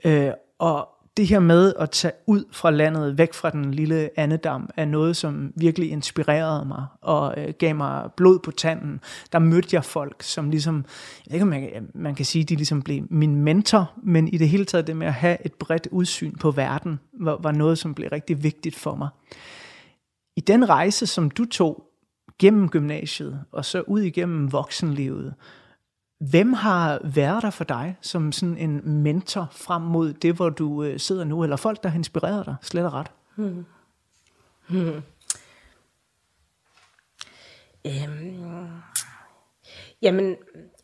[0.06, 4.70] Øh, og det her med at tage ud fra landet, væk fra den lille andedam,
[4.78, 9.00] er noget, som virkelig inspirerede mig og øh, gav mig blod på tanden.
[9.32, 10.86] Der mødte jeg folk, som ligesom,
[11.28, 14.38] jeg ved ikke om man, man kan sige, de ligesom blev min mentor, men i
[14.38, 17.78] det hele taget det med at have et bredt udsyn på verden, var, var noget,
[17.78, 19.10] som blev rigtig vigtigt for mig.
[20.36, 21.87] I den rejse, som du tog
[22.40, 25.34] gennem gymnasiet og så ud igennem voksenlivet,
[26.20, 30.84] Hvem har været der for dig som sådan en mentor frem mod det, hvor du
[30.84, 33.12] øh, sidder nu, eller folk, der har inspireret dig, slet og ret?
[33.36, 33.66] Hmm.
[34.70, 35.02] Hmm.
[37.86, 38.68] Øhm.
[40.02, 40.36] Jamen,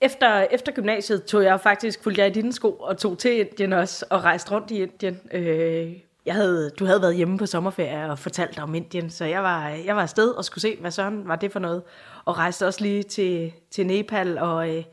[0.01, 3.73] efter, efter gymnasiet tog jeg faktisk, fulgte jeg i dine sko og tog til Indien
[3.73, 5.19] også, og rejste rundt i Indien.
[5.31, 5.93] Øh,
[6.25, 9.67] jeg havde, du havde været hjemme på sommerferie og fortalt om Indien, så jeg var,
[9.67, 11.83] jeg var afsted og skulle se, hvad sådan var det for noget.
[12.25, 14.83] Og rejste også lige til, til Nepal og øh,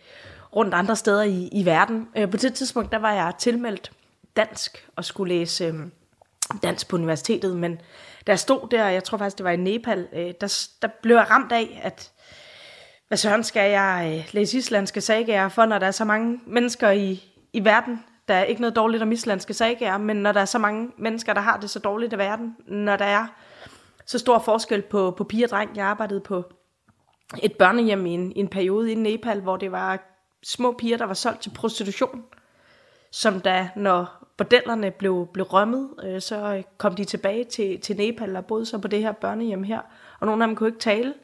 [0.57, 2.09] rundt andre steder i, i verden.
[2.16, 3.93] Øh, på det tidspunkt, der var jeg tilmeldt
[4.37, 5.74] dansk og skulle læse øh,
[6.62, 7.81] dansk på universitetet, men
[8.26, 11.16] da jeg stod der, jeg tror faktisk, det var i Nepal, øh, der, der blev
[11.16, 12.11] jeg ramt af, at
[13.09, 16.91] hvad søren skal jeg øh, læse islandske sagaer for, når der er så mange mennesker
[16.91, 20.45] i, i verden, der er ikke noget dårligt om islandske sager, men når der er
[20.45, 23.26] så mange mennesker, der har det så dårligt i verden, når der er
[24.07, 25.76] så stor forskel på, på piger og dreng.
[25.76, 26.45] Jeg arbejdede på
[27.43, 29.99] et børnehjem i en, i en periode i Nepal, hvor det var
[30.43, 32.24] små piger, der var solgt til prostitution,
[33.11, 37.97] som da, når bordellerne blev, blev rømmet, øh, så øh, kom de tilbage til, til
[37.97, 39.81] Nepal og boede så på det her børnehjem her.
[40.20, 41.14] Og nogle af dem kunne ikke tale,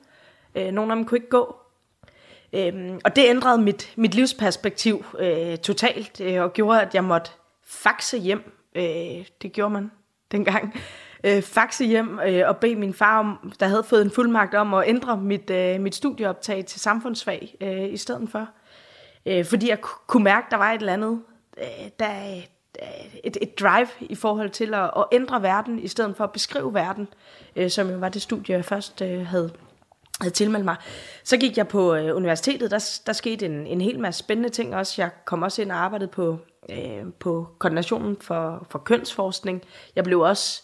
[0.55, 1.57] øh, nogle af dem kunne ikke gå.
[2.53, 7.31] Øhm, og det ændrede mit, mit livsperspektiv øh, totalt, øh, og gjorde, at jeg måtte
[7.67, 8.53] faxe hjem.
[8.75, 8.83] Øh,
[9.43, 9.91] det gjorde man
[10.33, 10.75] dengang.
[11.25, 14.75] Øh, faxe hjem øh, og bede min far, om, der havde fået en fuldmagt om
[14.75, 18.49] at ændre mit, øh, mit studieoptag til samfundsfag øh, i stedet for.
[19.27, 21.23] Øh, fordi jeg kunne mærke, der var et eller andet,
[21.59, 22.37] øh, der,
[22.83, 26.33] øh, et, et drive i forhold til at, at ændre verden, i stedet for at
[26.33, 27.09] beskrive verden,
[27.57, 29.51] øh, som jo var det studie, jeg først øh, havde,
[30.21, 30.77] havde tilmeldt mig.
[31.25, 34.75] Så gik jeg på øh, universitetet, der, der skete en, en hel masse spændende ting
[34.75, 35.03] også.
[35.03, 36.39] Jeg kom også ind og arbejdede på,
[36.71, 39.63] øh, på koordinationen for, for kønsforskning.
[39.97, 40.63] Jeg blev også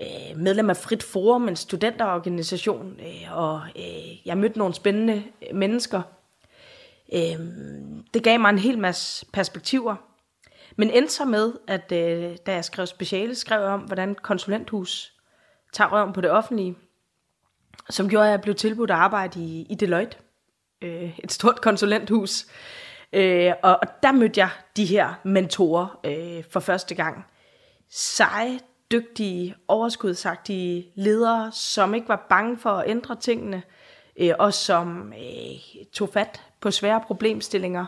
[0.00, 5.22] øh, medlem af Frit Forum, en studenterorganisation, øh, og øh, jeg mødte nogle spændende
[5.54, 6.02] mennesker,
[7.12, 7.38] Øh,
[8.14, 9.96] det gav mig en hel masse perspektiver.
[10.76, 15.12] Men endte så med, at øh, da jeg skrev speciale, skrev jeg om, hvordan konsulenthus
[15.72, 16.76] tager røven på det offentlige,
[17.90, 20.16] som gjorde, at jeg blev tilbudt at arbejde i, i Deloitte,
[20.82, 22.46] øh, et stort konsulenthus.
[23.12, 27.24] Øh, og, og der mødte jeg de her mentorer øh, for første gang.
[27.90, 28.58] Seje,
[28.92, 33.62] dygtige, overskudsagtige ledere, som ikke var bange for at ændre tingene,
[34.20, 37.86] øh, og som øh, tog fat på svære problemstillinger,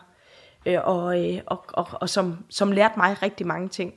[0.66, 3.94] øh, og, øh, og, og, og som, som lærte mig rigtig mange ting.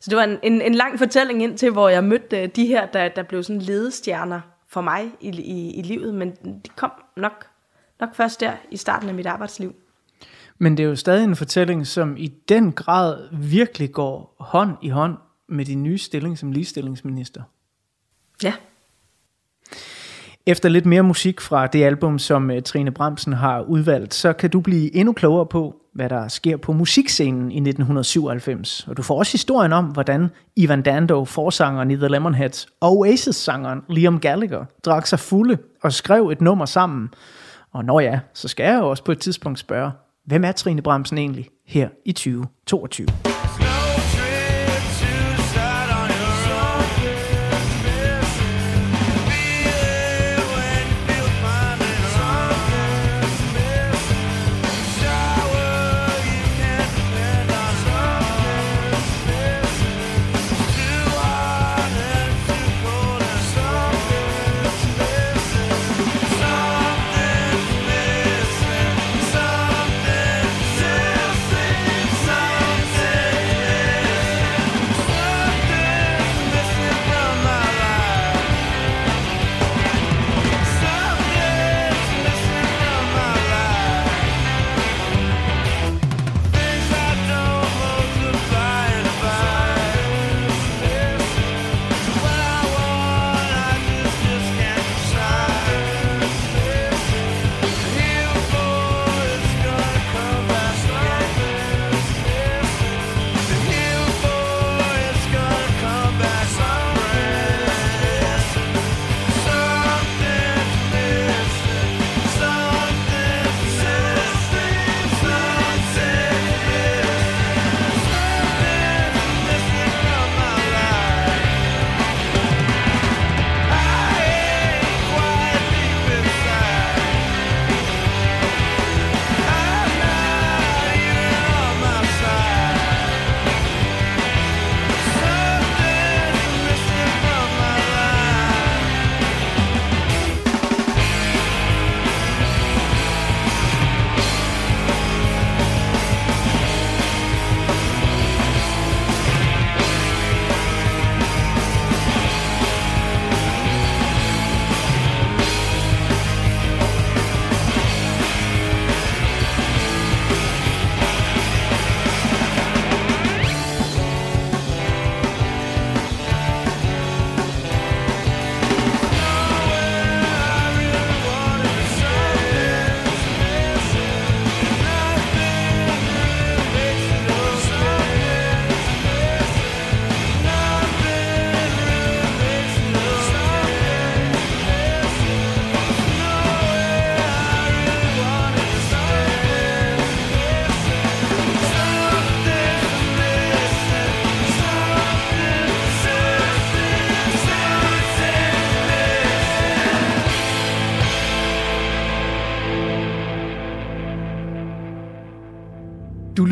[0.00, 2.66] Så det var en, en, en lang fortælling ind til, hvor jeg mødte øh, de
[2.66, 4.40] her, der, der blev sådan ledestjerner
[4.76, 7.46] for mig i, i, i livet, men de kom nok,
[8.00, 9.74] nok først der i starten af mit arbejdsliv.
[10.58, 14.88] Men det er jo stadig en fortælling, som i den grad virkelig går hånd i
[14.88, 15.16] hånd
[15.48, 17.42] med din nye stilling som ligestillingsminister.
[18.42, 18.52] Ja.
[20.46, 24.50] Efter lidt mere musik fra det album, som uh, Trine Bremsen har udvalgt, så kan
[24.50, 28.88] du blive endnu klogere på, hvad der sker på musikscenen i 1997.
[28.88, 33.82] Og du får også historien om, hvordan Ivan Dando, forsangeren i The Lemonheads, og Oasis-sangeren
[33.88, 37.08] Liam Gallagher drak sig fulde og skrev et nummer sammen.
[37.72, 39.90] Og når ja, så skal jeg jo også på et tidspunkt spørge,
[40.24, 43.35] hvem er Trine Bremsen egentlig her i 2022?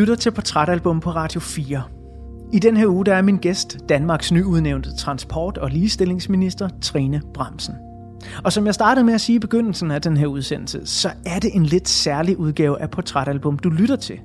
[0.05, 1.83] Lytter til Portrætalbum på Radio 4.
[2.53, 7.75] I den her uge der er min gæst Danmarks nyudnævnte transport- og ligestillingsminister Trine Bremsen.
[8.45, 11.39] Og som jeg startede med at sige i begyndelsen af den her udsendelse, så er
[11.39, 14.21] det en lidt særlig udgave af Portrætalbum, du lytter til.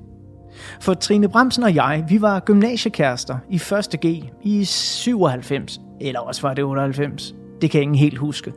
[0.80, 4.00] For Trine Bremsen og jeg, vi var gymnasiekærester i 1.
[4.00, 7.34] G i 97, eller også var det 98.
[7.60, 8.52] Det kan ingen helt huske.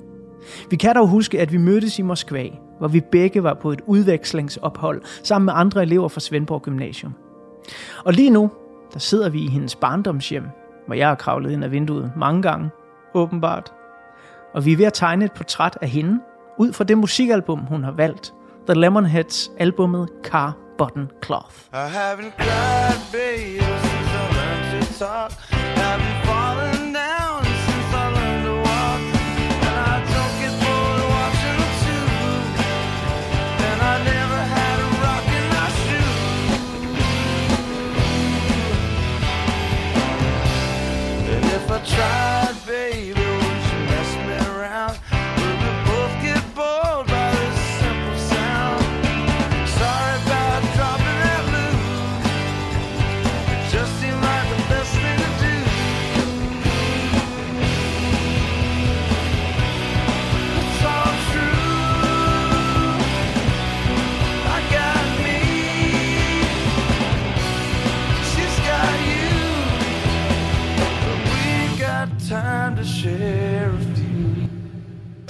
[0.69, 2.45] Vi kan dog huske, at vi mødtes i Moskva,
[2.79, 7.13] hvor vi begge var på et udvekslingsophold sammen med andre elever fra Svendborg Gymnasium.
[8.05, 8.51] Og lige nu,
[8.93, 10.43] der sidder vi i hendes barndomshjem,
[10.85, 12.69] hvor jeg har kravlet ind ad vinduet mange gange,
[13.13, 13.73] åbenbart.
[14.53, 16.19] Og vi er ved at tegne et portræt af hende,
[16.57, 18.33] ud fra det musikalbum, hun har valgt.
[18.67, 21.55] The Lemonheads albumet Car Button Cloth.
[21.73, 25.31] I haven't cried, baby, since I learned to talk.
[25.51, 26.72] Haven't fallen
[41.85, 42.32] tried,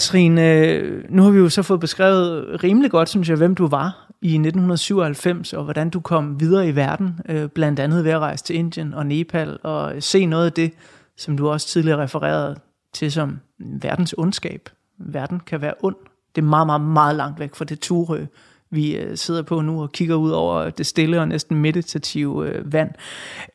[0.04, 0.80] Trine,
[1.10, 4.28] nu har vi jo så fået beskrevet rimelig godt, synes jeg, hvem du var i
[4.28, 8.56] 1997, og hvordan du kom videre i verden, øh, blandt andet ved at rejse til
[8.56, 10.74] Indien og Nepal, og se noget af det,
[11.18, 12.56] som du også tidligere refererede
[12.94, 14.70] til som verdens ondskab.
[15.00, 15.96] Verden kan være ond.
[16.36, 18.26] Det er meget, meget, meget langt væk fra det turø,
[18.70, 22.74] vi øh, sidder på nu og kigger ud over det stille og næsten meditative øh,
[22.74, 22.92] vand.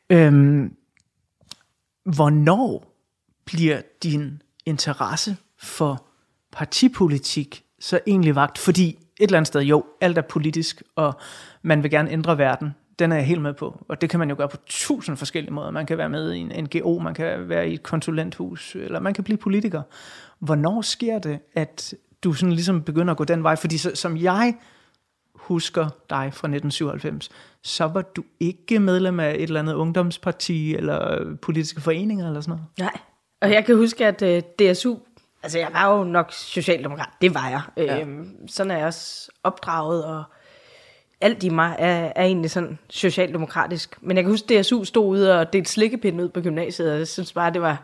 [0.09, 0.73] Øhm,
[2.05, 2.95] hvornår
[3.45, 6.08] bliver din interesse for
[6.51, 8.57] partipolitik så egentlig vagt?
[8.57, 11.13] Fordi et eller andet sted, jo, alt er politisk, og
[11.61, 12.75] man vil gerne ændre verden.
[12.99, 13.85] Den er jeg helt med på.
[13.87, 15.71] Og det kan man jo gøre på tusind forskellige måder.
[15.71, 19.13] Man kan være med i en NGO, man kan være i et konsulenthus, eller man
[19.13, 19.81] kan blive politiker.
[20.39, 21.93] Hvornår sker det, at
[22.23, 23.55] du sådan ligesom begynder at gå den vej?
[23.55, 24.55] Fordi så, som jeg
[25.35, 27.29] husker dig fra 1997,
[27.63, 32.51] så var du ikke medlem af et eller andet ungdomsparti, eller politiske foreninger, eller sådan
[32.51, 32.65] noget.
[32.79, 33.01] Nej.
[33.41, 34.95] Og jeg kan huske, at øh, DSU,
[35.43, 37.61] altså jeg var jo nok socialdemokrat, det var jeg.
[37.77, 37.99] Ja.
[38.01, 40.23] Øhm, sådan er jeg også opdraget, og
[41.21, 43.97] alt i mig er, er egentlig sådan socialdemokratisk.
[44.01, 46.97] Men jeg kan huske, at DSU stod ude og delte slikkepind ud på gymnasiet, og
[46.97, 47.83] jeg synes bare, det var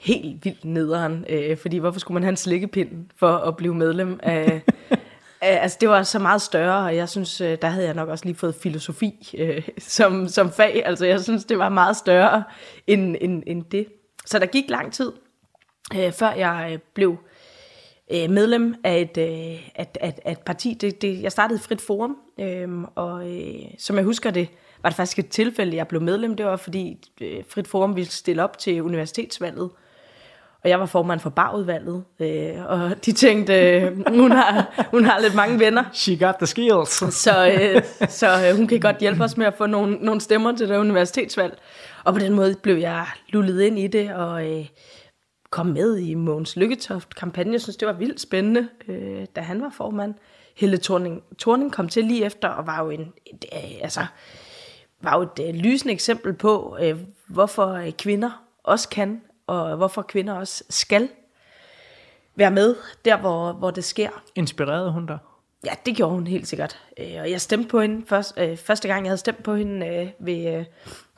[0.00, 1.24] helt vildt nederen.
[1.28, 4.62] Øh, fordi hvorfor skulle man have en slikkepind for at blive medlem af...
[5.40, 8.08] af- altså det var så meget større, og jeg synes, øh, der havde jeg nok
[8.08, 10.82] også lige fået filosofi øh, som, som fag.
[10.86, 12.44] Altså jeg synes, det var meget større
[12.86, 13.86] end, end, end det.
[14.26, 15.12] Så der gik lang tid,
[15.94, 17.16] øh, før jeg øh, blev
[18.12, 20.76] øh, medlem af et, øh, at, at, at parti.
[20.80, 24.48] Det, det, jeg startede Frit Forum, øh, og øh, som jeg husker det,
[24.82, 26.36] var det faktisk et tilfælde, jeg blev medlem.
[26.36, 29.70] Det var fordi øh, Frit Forum ville stille op til universitetsvalget,
[30.62, 35.20] og jeg var formand for bagudvalget, øh, og de tænkte, øh, hun, har, hun har
[35.20, 37.14] lidt mange venner, She got the skills.
[37.14, 40.56] så, øh, så øh, hun kan godt hjælpe os med at få nogle, nogle stemmer
[40.56, 41.58] til det universitetsvalg.
[42.04, 44.66] Og på den måde blev jeg lullet ind i det, og øh,
[45.56, 47.52] kom med i Mogens Lykketoft-kampagne.
[47.52, 50.14] Jeg synes, det var vildt spændende, øh, da han var formand.
[50.56, 54.06] Helle Thorning, Thorning kom til lige efter, og var jo en, et, øh, altså,
[55.00, 60.02] var jo et øh, lysende eksempel på, øh, hvorfor øh, kvinder også kan, og hvorfor
[60.02, 61.08] kvinder også skal
[62.34, 64.22] være med der, hvor, hvor det sker.
[64.34, 65.18] Inspirerede hun dig?
[65.64, 66.78] Ja, det gjorde hun helt sikkert.
[66.98, 69.86] Øh, og jeg stemte på hende først, øh, første gang, jeg havde stemt på hende,
[69.86, 70.64] øh, ved, øh,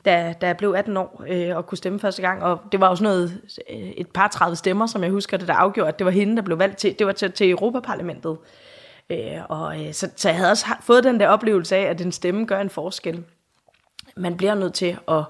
[0.09, 2.43] da, da jeg blev 18 år øh, og kunne stemme første gang.
[2.43, 5.53] Og det var også noget, øh, et par 30 stemmer, som jeg husker det, der
[5.53, 6.99] afgjorde, at det var hende, der blev valgt til.
[6.99, 8.37] Det var til, til Europaparlamentet.
[9.09, 12.11] Øh, og, øh, så, så jeg havde også fået den der oplevelse af, at en
[12.11, 13.23] stemme gør en forskel.
[14.17, 15.23] Man bliver nødt til at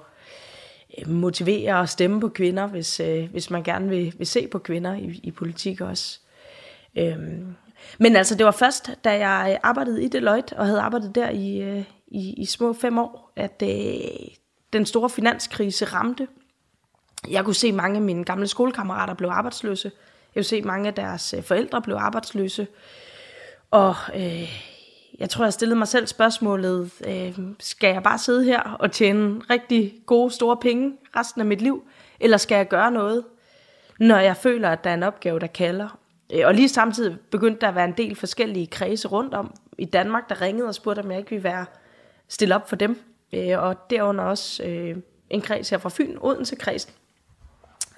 [1.00, 4.60] øh, motivere og stemme på kvinder, hvis, øh, hvis man gerne vil, vil se på
[4.60, 6.20] kvinder i, i politik også.
[6.98, 7.56] Øhm,
[7.98, 11.62] men altså, det var først, da jeg arbejdede i Deloitte, og havde arbejdet der i,
[11.62, 14.28] øh, i, i små fem år, at øh,
[14.74, 16.28] den store finanskrise ramte.
[17.30, 19.92] Jeg kunne se at mange af mine gamle skolekammerater blev arbejdsløse.
[20.36, 22.68] Jeg kunne se at mange af deres øh, forældre blev arbejdsløse.
[23.72, 24.50] Og øh,
[25.20, 29.42] jeg tror, jeg stillede mig selv spørgsmålet, øh, skal jeg bare sidde her og tjene
[29.50, 31.84] rigtig gode, store penge resten af mit liv?
[32.20, 33.24] Eller skal jeg gøre noget,
[34.00, 36.00] når jeg føler, at der er en opgave, der kalder?
[36.34, 39.86] Øh, og lige samtidig begyndte der at være en del forskellige kredse rundt om i
[39.86, 41.66] Danmark, der ringede og spurgte, om jeg ikke ville være
[42.28, 44.98] stille op for dem øh, og derunder også øh,
[45.30, 46.94] en kreds her fra Fyn, Odense kredsen,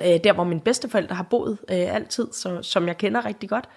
[0.01, 3.69] øh, der hvor mine bedsteforældre har boet øh, altid, så, som jeg kender rigtig godt.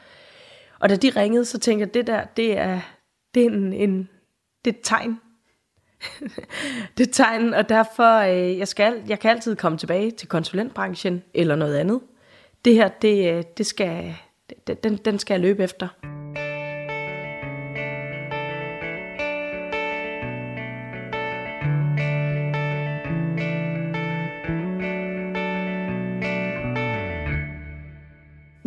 [0.81, 2.81] Og da de ringede, så tænkte jeg, det der, det er,
[3.35, 4.09] det er, en, en,
[4.65, 5.21] det er et tegn.
[6.99, 10.29] det er et tegn, og derfor, øh, jeg, skal, jeg kan altid komme tilbage til
[10.29, 12.01] konsulentbranchen eller noget andet.
[12.65, 14.15] Det her, det, øh, det skal,
[14.67, 15.89] det- den, den skal jeg løbe efter.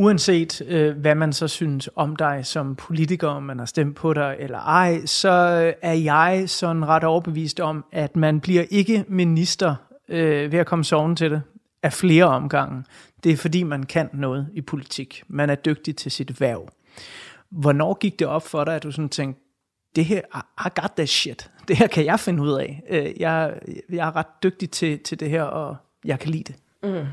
[0.08, 4.14] Uanset øh, hvad man så synes om dig som politiker, om man har stemt på
[4.14, 9.06] dig eller ej, så øh, er jeg sådan ret overbevist om, at man bliver ikke
[9.08, 9.76] minister
[10.10, 11.42] øh, ved at komme soven til det
[11.84, 12.84] af flere omgange.
[13.24, 15.24] Det er fordi, man kan noget i politik.
[15.28, 16.70] Man er dygtig til sit værv.
[17.50, 19.42] Hvornår gik det op for dig, at du sådan tænkte,
[19.96, 20.22] det her,
[20.66, 21.52] I got that shit.
[21.68, 22.84] Det her kan jeg finde ud af.
[22.90, 26.56] Øh, jeg, jeg er ret dygtig til, til det her, og jeg kan lide det.
[26.84, 27.06] Mm.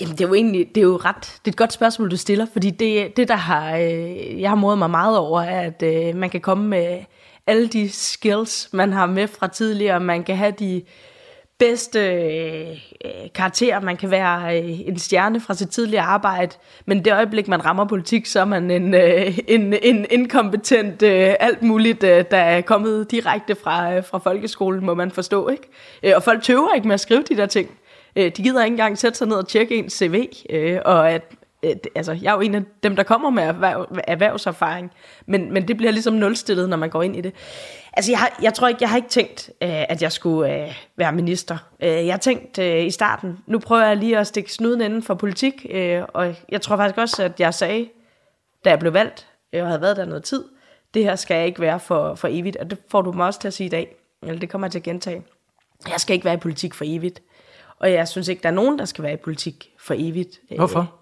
[0.00, 2.16] Jamen, det er jo egentlig, det er jo ret, det er et godt spørgsmål, du
[2.16, 5.82] stiller, fordi det, det der har, øh, jeg har modet mig meget over, er, at
[5.82, 6.98] øh, man kan komme med
[7.46, 10.82] alle de skills, man har med fra tidligere, man kan have de
[11.58, 12.78] bedste øh,
[13.34, 17.64] karakterer, man kan være øh, en stjerne fra sit tidligere arbejde, men det øjeblik, man
[17.64, 22.36] rammer politik, så er man en, øh, en, en inkompetent øh, alt muligt, øh, der
[22.36, 25.68] er kommet direkte fra, øh, fra folkeskolen, må man forstå, ikke?
[26.02, 27.70] Øh, og folk tøver ikke med at skrive de der ting.
[28.18, 31.22] Øh, de gider ikke engang sætte sig ned og tjekke ens CV, øh, og at,
[31.62, 34.90] øh, altså, jeg er jo en af dem, der kommer med erhverv, erhvervserfaring,
[35.26, 37.34] men, men det bliver ligesom nulstillet, når man går ind i det.
[37.92, 40.74] Altså, jeg, har, jeg tror ikke, jeg har ikke tænkt, øh, at jeg skulle øh,
[40.96, 41.58] være minister.
[41.82, 45.02] Øh, jeg har tænkt øh, i starten, nu prøver jeg lige at stikke snuden inden
[45.02, 47.88] for politik, øh, og jeg tror faktisk også, at jeg sagde,
[48.64, 50.44] da jeg blev valgt, jeg og havde været der noget tid,
[50.94, 53.40] det her skal jeg ikke være for, for evigt, og det får du mig også
[53.40, 55.22] til at sige i dag, eller det kommer jeg til at gentage.
[55.88, 57.22] Jeg skal ikke være i politik for evigt.
[57.80, 60.40] Og jeg synes ikke, der er nogen, der skal være i politik for evigt.
[60.50, 60.94] Øh, Hvorfor?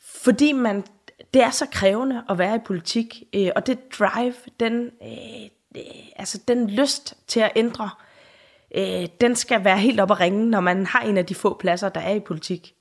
[0.00, 0.84] Fordi man,
[1.34, 5.42] det er så krævende at være i politik, øh, og det drive, den, øh,
[5.76, 5.82] øh,
[6.16, 7.90] altså den lyst til at ændre,
[8.74, 11.58] øh, den skal være helt op at ringe, når man har en af de få
[11.58, 12.74] pladser, der er i politik.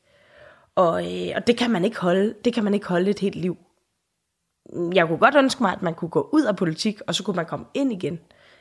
[0.75, 3.35] Og, øh, og det kan man ikke holde, det kan man ikke holde et helt
[3.35, 3.57] liv.
[4.93, 7.35] Jeg kunne godt ønske mig, at man kunne gå ud af politik, og så kunne
[7.35, 8.19] man komme ind igen.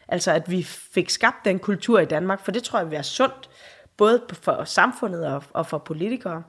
[0.09, 3.03] Altså at vi fik skabt den kultur i Danmark, for det tror jeg vil være
[3.03, 3.51] sundt,
[3.99, 6.43] både for samfundet og, og for politikere.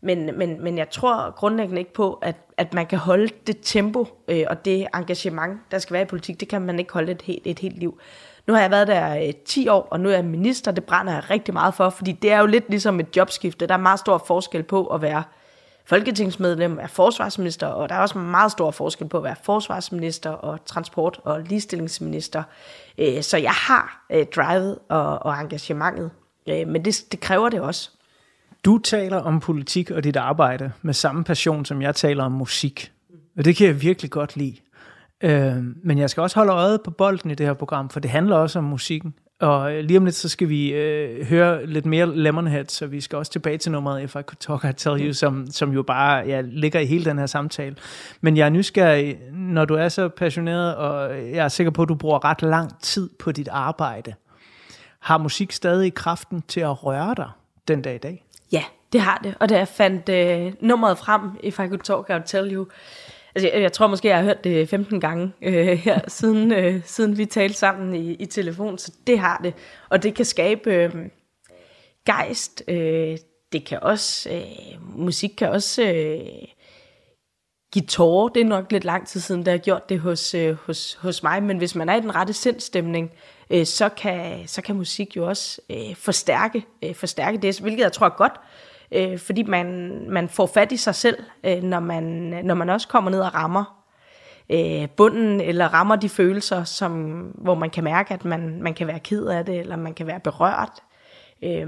[0.00, 4.06] Men, men, men jeg tror grundlæggende ikke på, at, at man kan holde det tempo
[4.28, 7.22] øh, og det engagement, der skal være i politik, det kan man ikke holde et
[7.22, 8.00] helt, et helt liv.
[8.46, 11.12] Nu har jeg været der øh, 10 år, og nu er jeg minister, det brænder
[11.12, 13.66] jeg rigtig meget for, fordi det er jo lidt ligesom et jobskifte.
[13.66, 15.22] Der er meget stor forskel på at være
[15.84, 20.64] folketingsmedlem, er forsvarsminister, og der er også meget stor forskel på at være forsvarsminister og
[20.64, 22.42] transport- og ligestillingsminister.
[22.98, 26.10] Øh, Så jeg har øh, drivet og, og engagementet,
[26.48, 27.90] Øh, men det, det kræver det også.
[28.64, 32.92] Du taler om politik og dit arbejde med samme passion, som jeg taler om musik.
[33.36, 34.56] Og det kan jeg virkelig godt lide.
[35.20, 38.10] Øh, men jeg skal også holde øjet på bolden i det her program, for det
[38.10, 39.14] handler også om musikken.
[39.40, 43.00] Og øh, lige om lidt, så skal vi øh, høre lidt mere Lemonhead, så vi
[43.00, 45.82] skal også tilbage til nummeret If I Could Talk, I Tell You, som, som jo
[45.82, 47.76] bare ja, ligger i hele den her samtale.
[48.20, 51.88] Men jeg er nysgerrig, når du er så passioneret, og jeg er sikker på, at
[51.88, 54.14] du bruger ret lang tid på dit arbejde.
[55.02, 57.30] Har musik stadig kraften til at røre dig
[57.68, 58.24] den dag i dag?
[58.52, 59.34] Ja, det har det.
[59.40, 62.66] Og da jeg fandt øh, nummeret frem, If I Could Talk, I Would Tell You,
[63.34, 66.80] altså jeg, jeg tror måske, jeg har hørt det 15 gange øh, her, siden, øh,
[66.84, 69.54] siden vi talte sammen i, i telefon, så det har det.
[69.88, 70.94] Og det kan skabe øh,
[72.06, 72.62] gejst.
[72.68, 73.18] Øh,
[73.52, 76.48] det kan også, øh, musik kan også øh,
[77.72, 78.28] give tårer.
[78.28, 81.22] Det er nok lidt lang tid siden, der har gjort det hos, øh, hos, hos
[81.22, 84.76] mig, men hvis man er i den rette sindstemning, øh, Øh, så, kan, så kan
[84.76, 88.40] musik jo også øh, forstærke, øh, forstærke det, hvilket jeg tror er godt,
[88.92, 92.02] øh, fordi man, man får fat i sig selv, øh, når, man,
[92.44, 93.82] når man også kommer ned og rammer
[94.50, 98.86] øh, bunden, eller rammer de følelser, som, hvor man kan mærke, at man, man kan
[98.86, 100.82] være ked af det, eller man kan være berørt.
[101.42, 101.66] Øh,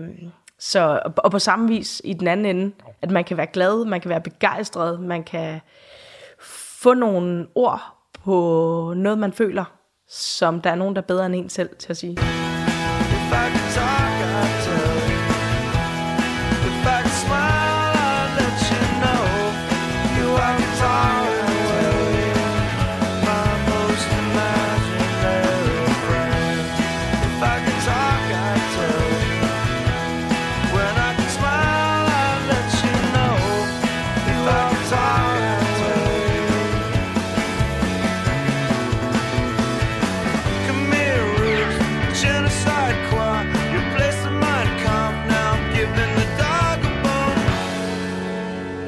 [0.58, 3.84] så, og, og på samme vis i den anden ende, at man kan være glad,
[3.84, 5.60] man kan være begejstret, man kan
[6.82, 7.82] få nogle ord
[8.24, 9.64] på noget, man føler,
[10.08, 12.43] som der er nogen, der er bedre end en selv til at sige.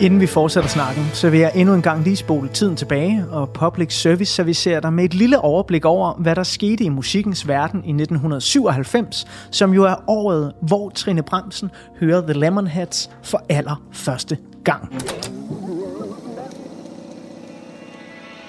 [0.07, 3.51] Inden vi fortsætter snakken, så vil jeg endnu en gang lige spole tiden tilbage og
[3.51, 7.79] Public Service servicere dig med et lille overblik over, hvad der skete i musikkens verden
[7.85, 14.93] i 1997, som jo er året, hvor Trine Bremsen hører The Lemonheads for allerførste gang.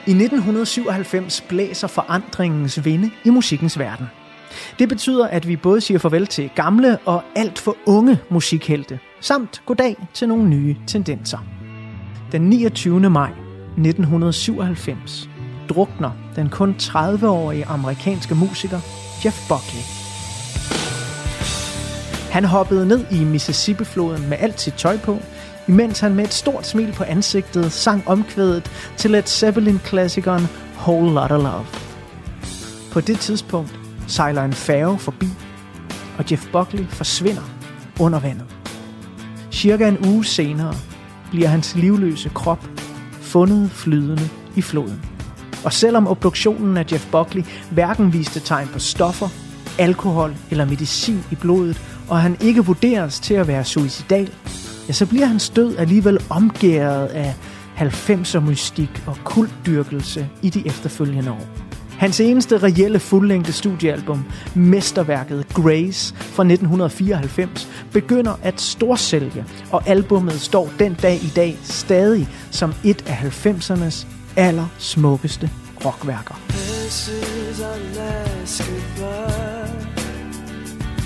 [0.08, 4.06] I 1997 blæser forandringens vinde i musikkens verden.
[4.80, 9.62] Det betyder, at vi både siger farvel til gamle og alt for unge musikhelte, samt
[9.66, 11.38] goddag til nogle nye tendenser.
[12.32, 13.10] Den 29.
[13.10, 15.30] maj 1997
[15.70, 18.80] drukner den kun 30-årige amerikanske musiker
[19.26, 19.82] Jeff Buckley.
[22.32, 25.18] Han hoppede ned i Mississippi-floden med alt sit tøj på,
[25.68, 30.48] imens han med et stort smil på ansigtet sang omkvædet til Led Zeppelin-klassikeren
[30.80, 31.66] Whole Lotta Love.
[32.92, 35.28] På det tidspunkt sejler en færge forbi,
[36.18, 37.44] og Jeff Buckley forsvinder
[38.00, 38.57] under vandet.
[39.52, 40.74] Cirka en uge senere
[41.30, 42.70] bliver hans livløse krop
[43.22, 45.02] fundet flydende i floden.
[45.66, 49.30] Og selvom obduktionen af Jeff Buckley hverken viste tegn på stoffer,
[49.80, 54.30] alkohol eller medicin i blodet, og han ikke vurderes til at være suicidal,
[54.88, 57.34] ja, så bliver hans død alligevel omgæret af
[57.78, 61.67] 90'er mystik og kultdyrkelse i de efterfølgende år.
[61.98, 64.26] Hans eneste reelle fuldlængde studiealbum,
[64.56, 72.28] mesterværket Grace fra 1994, begynder at storsælge, og albummet står den dag i dag stadig
[72.52, 75.50] som et af 90'ernes allersmukkeste
[75.86, 76.36] rockværker.
[76.50, 79.88] This is our last goodbye.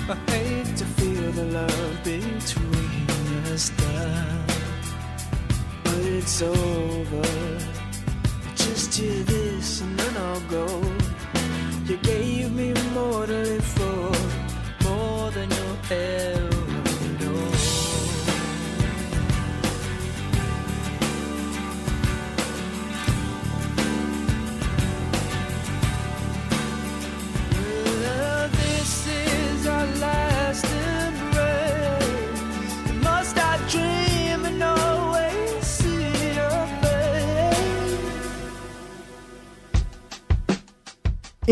[0.08, 3.06] I hate to feel the love between
[3.54, 4.54] us die,
[5.84, 7.24] but it's over.
[8.56, 10.66] Just hear this and then I'll go.
[11.86, 16.41] You gave me more to live for, more than you'll ever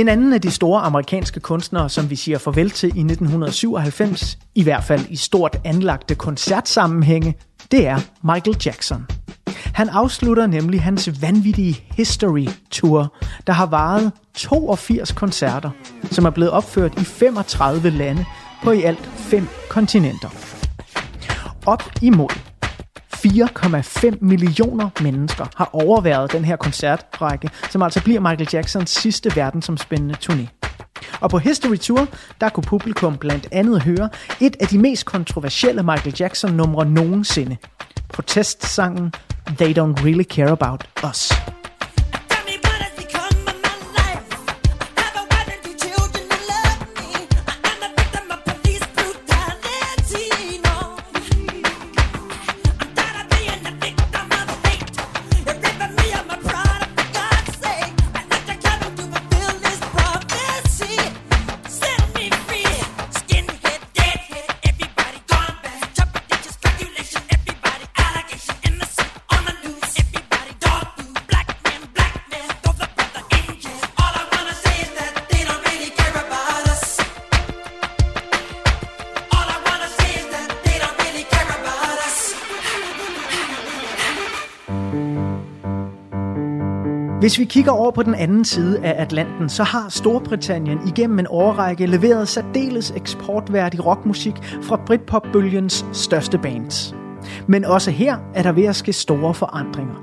[0.00, 4.62] En anden af de store amerikanske kunstnere, som vi siger farvel til i 1997, i
[4.62, 7.34] hvert fald i stort anlagte koncertsammenhænge,
[7.70, 9.06] det er Michael Jackson.
[9.74, 13.16] Han afslutter nemlig hans vanvittige History Tour,
[13.46, 15.70] der har varet 82 koncerter,
[16.10, 18.24] som er blevet opført i 35 lande
[18.62, 20.28] på i alt fem kontinenter.
[21.66, 22.49] Op imod
[23.26, 30.14] 4,5 millioner mennesker har overværet den her koncertrække, som altså bliver Michael Jacksons sidste verdensomspændende
[30.24, 30.46] turné.
[31.20, 32.08] Og på History Tour,
[32.40, 34.08] der kunne publikum blandt andet høre
[34.40, 37.56] et af de mest kontroversielle Michael Jackson-numre nogensinde.
[38.12, 39.12] Protestsangen
[39.46, 41.32] They Don't Really Care About Us.
[87.20, 91.26] Hvis vi kigger over på den anden side af Atlanten, så har Storbritannien igennem en
[91.30, 96.94] årrække leveret særdeles eksportværdig rockmusik fra Britpop-bølgens største bands.
[97.46, 99.94] Men også her er der ved at ske store forandringer.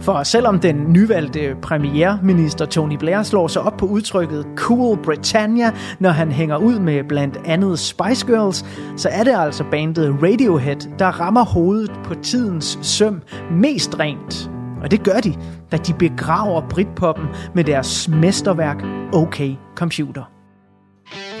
[0.00, 6.10] For selvom den nyvalgte premierminister Tony Blair slår sig op på udtrykket Cool Britannia, når
[6.10, 8.64] han hænger ud med blandt andet Spice Girls,
[8.96, 14.50] så er det altså bandet Radiohead, der rammer hovedet på tidens søm mest rent.
[14.82, 15.34] Og det gør de,
[15.72, 18.76] da de begraver Britpoppen med deres mesterværk
[19.12, 19.40] OK
[19.74, 20.22] Computer.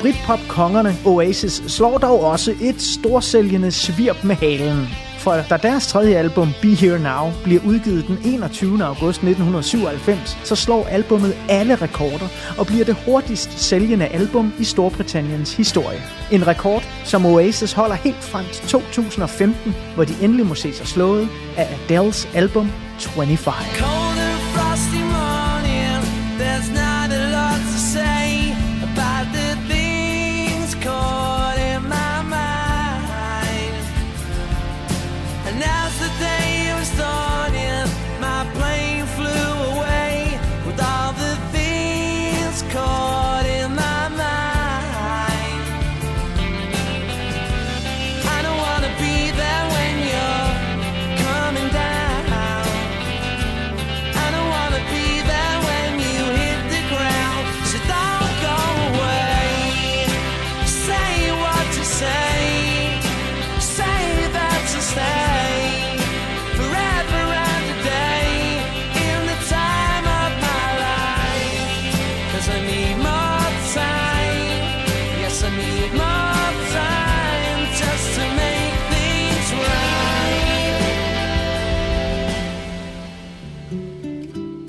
[0.00, 5.07] Britpop-kongerne Oasis slår dog også et storsælgende svirp med halen.
[5.28, 8.84] For da deres tredje album Be Here Now bliver udgivet den 21.
[8.84, 12.28] august 1997, så slår albummet alle rekorder
[12.58, 16.02] og bliver det hurtigst sælgende album i Storbritanniens historie.
[16.32, 20.86] En rekord, som Oasis holder helt frem til 2015, hvor de endelig må se sig
[20.86, 24.47] slået af Adele's album 25.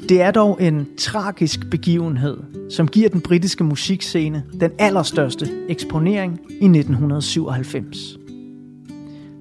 [0.10, 2.38] Det er dog en tragisk begivenhed,
[2.70, 8.18] som giver den britiske musikscene den allerstørste eksponering i 1997.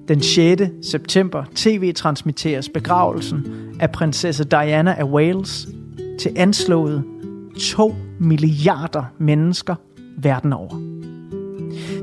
[0.07, 0.61] Den 6.
[0.81, 3.45] september tv-transmitteres begravelsen
[3.79, 5.67] af prinsesse Diana af Wales
[6.19, 7.03] til anslået
[7.59, 9.75] 2 milliarder mennesker
[10.17, 10.88] verden over.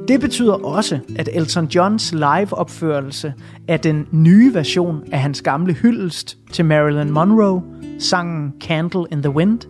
[0.09, 3.35] Det betyder også, at Elton Johns live-opførelse
[3.69, 7.63] af den nye version af hans gamle hyldest til Marilyn Monroe,
[7.99, 9.61] sangen Candle in the Wind,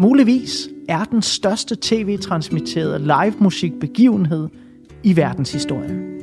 [0.00, 4.48] muligvis er den største tv-transmitterede live-musikbegivenhed
[5.02, 6.16] i verdenshistorien.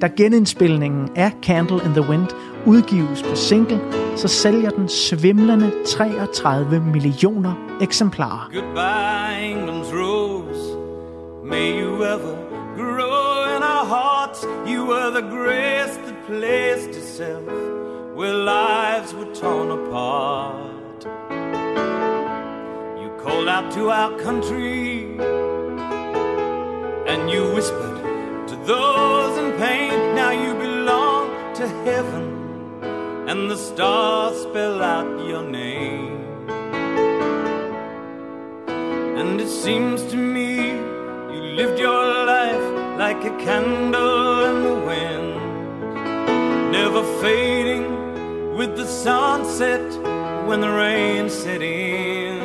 [0.00, 2.26] Da genindspilningen af Candle in the Wind
[2.66, 3.80] udgives på single,
[4.16, 8.50] så sælger den svimlende 33 millioner eksemplarer.
[8.52, 10.78] Goodbye, England's rose.
[11.44, 14.42] May you ever grow in our hearts.
[14.66, 17.46] You were the grace that placed itself
[18.14, 21.04] where lives were torn apart.
[23.00, 25.16] You called out to our country
[27.10, 30.14] and you whispered to those in pain.
[30.14, 32.26] Now you belong to heaven
[33.28, 36.18] and the stars spell out your name.
[39.20, 40.89] And it seems to me
[41.54, 49.86] lived your life like a candle in the wind, never fading with the sunset
[50.46, 52.38] when the rain set in.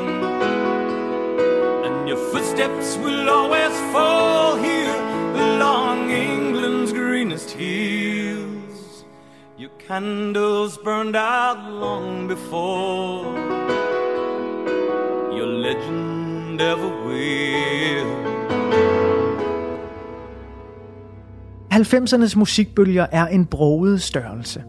[1.86, 5.00] And your footsteps will always fall here
[5.48, 9.06] along England's greenest hills.
[9.58, 13.26] Your candles burned out long before
[15.38, 18.35] your legend ever will.
[21.76, 24.64] 90'ernes musikbølger er en broget størrelse.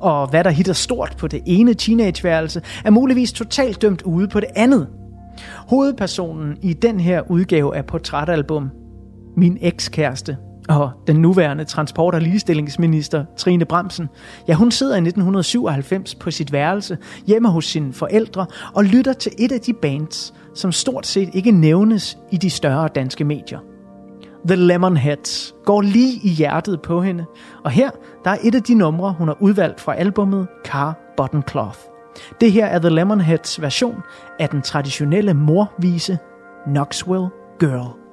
[0.00, 4.40] Og hvad der hitter stort på det ene teenageværelse, er muligvis totalt dømt ude på
[4.40, 4.88] det andet.
[5.68, 8.70] Hovedpersonen i den her udgave af portrætalbum,
[9.36, 10.36] min ekskæreste
[10.68, 14.08] og den nuværende transport- og ligestillingsminister Trine Bremsen,
[14.48, 19.32] ja hun sidder i 1997 på sit værelse hjemme hos sine forældre og lytter til
[19.38, 23.58] et af de bands, som stort set ikke nævnes i de større danske medier.
[24.46, 27.24] The Lemonheads går lige i hjertet på hende,
[27.64, 27.90] og her
[28.24, 31.78] der er et af de numre, hun har udvalgt fra albummet Car Button Cloth.
[32.40, 34.02] Det her er The Lemonheads version
[34.38, 36.18] af den traditionelle morvise
[36.66, 37.28] Knoxville
[37.60, 38.03] Girl.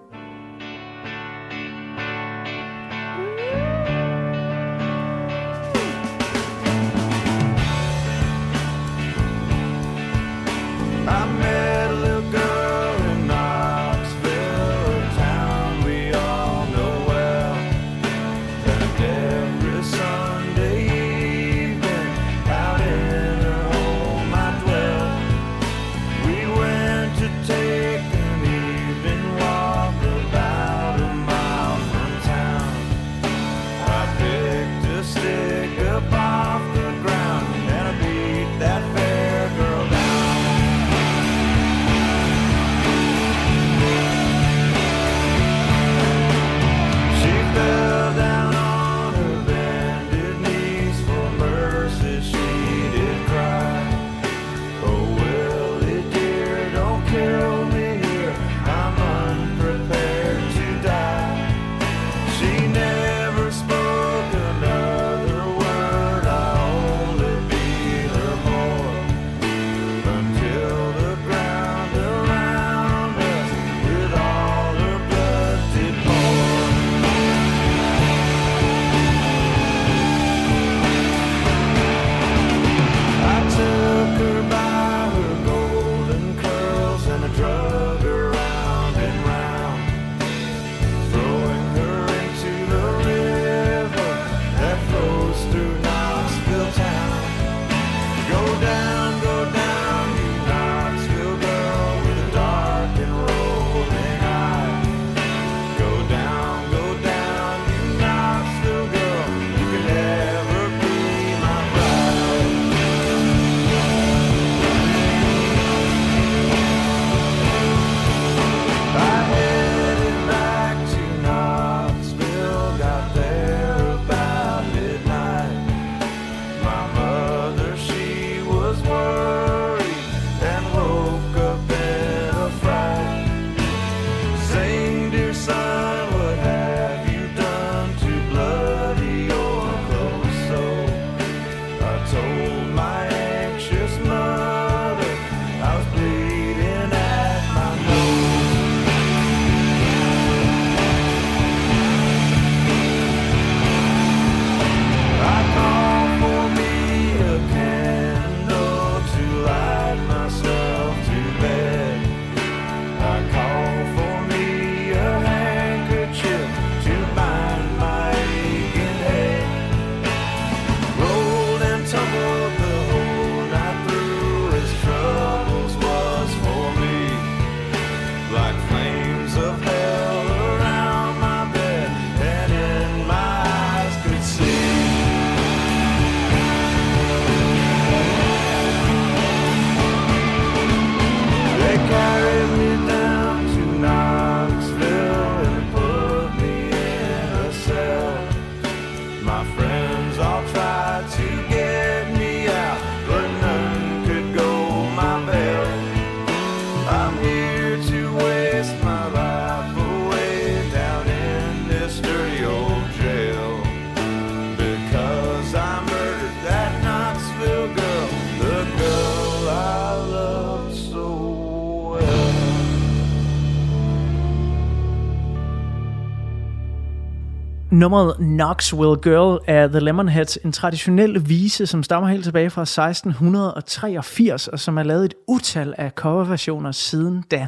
[227.82, 234.48] Nummeret Knoxville Girl af The Lemonheads, en traditionel vise, som stammer helt tilbage fra 1683,
[234.48, 237.48] og som er lavet et utal af coverversioner siden da.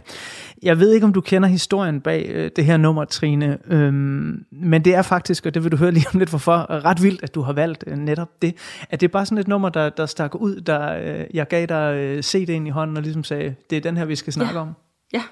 [0.64, 4.86] Jeg ved ikke, om du kender historien bag øh, det her nummer, Trine, øhm, men
[4.86, 7.36] det er faktisk, og det vil du høre lige om lidt hvorfor, ret vildt, at
[7.36, 8.56] du har valgt øh, netop det.
[8.90, 11.66] At det er bare sådan et nummer, der, der stak ud, der øh, jeg gav
[11.66, 14.54] dig øh, CD'en i hånden og ligesom sagde, det er den her, vi skal snakke
[14.54, 14.60] Ja.
[14.62, 14.74] om.
[15.14, 15.24] Ja.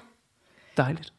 [0.76, 1.12] Dejligt.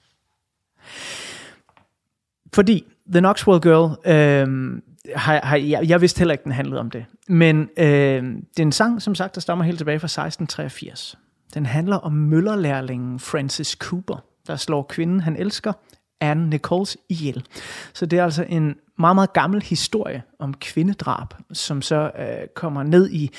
[2.53, 4.81] Fordi The Knoxville Girl, øh,
[5.15, 7.05] har, har, jeg, jeg vidste heller ikke, den handlede om det.
[7.27, 11.17] Men øh, det er en sang, som sagt, der stammer helt tilbage fra 1683.
[11.53, 15.73] Den handler om møllerlærlingen Francis Cooper, der slår kvinden, han elsker,
[16.21, 17.45] Anne Nichols ihjel.
[17.93, 22.83] Så det er altså en meget, meget gammel historie om kvindedrab, som så øh, kommer
[22.83, 23.31] ned i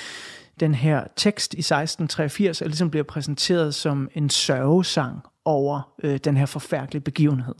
[0.61, 6.37] den her tekst i 1683, og ligesom bliver præsenteret som en sørgesang over øh, den
[6.37, 7.55] her forfærdelige begivenhed.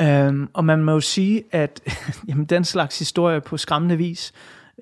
[0.00, 1.80] Øhm, og man må jo sige, at
[2.28, 4.32] jamen, den slags historie på skræmmende vis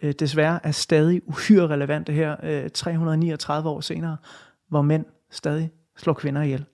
[0.02, 4.16] øh, desværre er stadig uhyre relevante her, øh, 339 år senere,
[4.68, 6.64] hvor mænd stadig slår kvinder ihjel.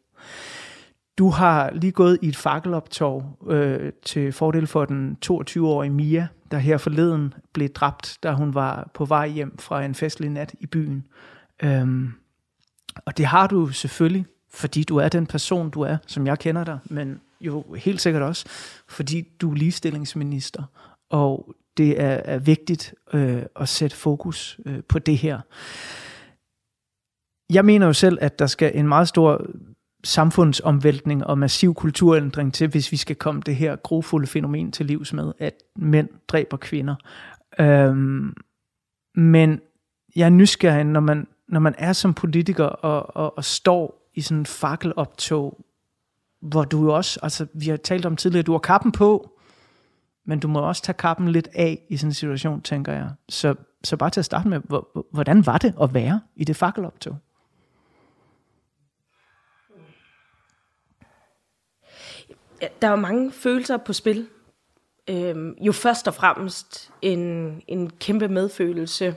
[1.18, 6.58] Du har lige gået i et fakkeloptog øh, til fordel for den 22-årige Mia, der
[6.58, 10.66] her forleden blev dræbt, da hun var på vej hjem fra en festlig nat i
[10.66, 11.06] byen.
[11.62, 12.12] Øhm,
[13.06, 16.64] og det har du selvfølgelig, fordi du er den person, du er, som jeg kender
[16.64, 18.46] dig, men jo helt sikkert også,
[18.88, 20.62] fordi du er ligestillingsminister,
[21.10, 25.40] og det er, er vigtigt øh, at sætte fokus øh, på det her.
[27.52, 29.46] Jeg mener jo selv, at der skal en meget stor
[30.04, 35.12] samfundsomvæltning og massiv kulturændring til, hvis vi skal komme det her grofulde fænomen til livs
[35.12, 36.94] med, at mænd dræber kvinder.
[37.60, 38.34] Øhm,
[39.14, 39.60] men
[40.16, 44.20] jeg er nysgerrig, når man, når man er som politiker og, og, og står i
[44.20, 45.64] sådan en fakkeloptog,
[46.46, 49.38] hvor du også, altså vi har talt om tidligere, du har kappen på,
[50.24, 53.10] men du må også tage kappen lidt af i sådan en situation, tænker jeg.
[53.28, 53.54] Så,
[53.84, 54.60] så bare til at starte med,
[55.12, 57.16] hvordan var det at være i det fakkeloptog?
[62.82, 64.28] Der var mange følelser på spil.
[65.08, 69.16] Øhm, jo først og fremmest en, en kæmpe medfølelse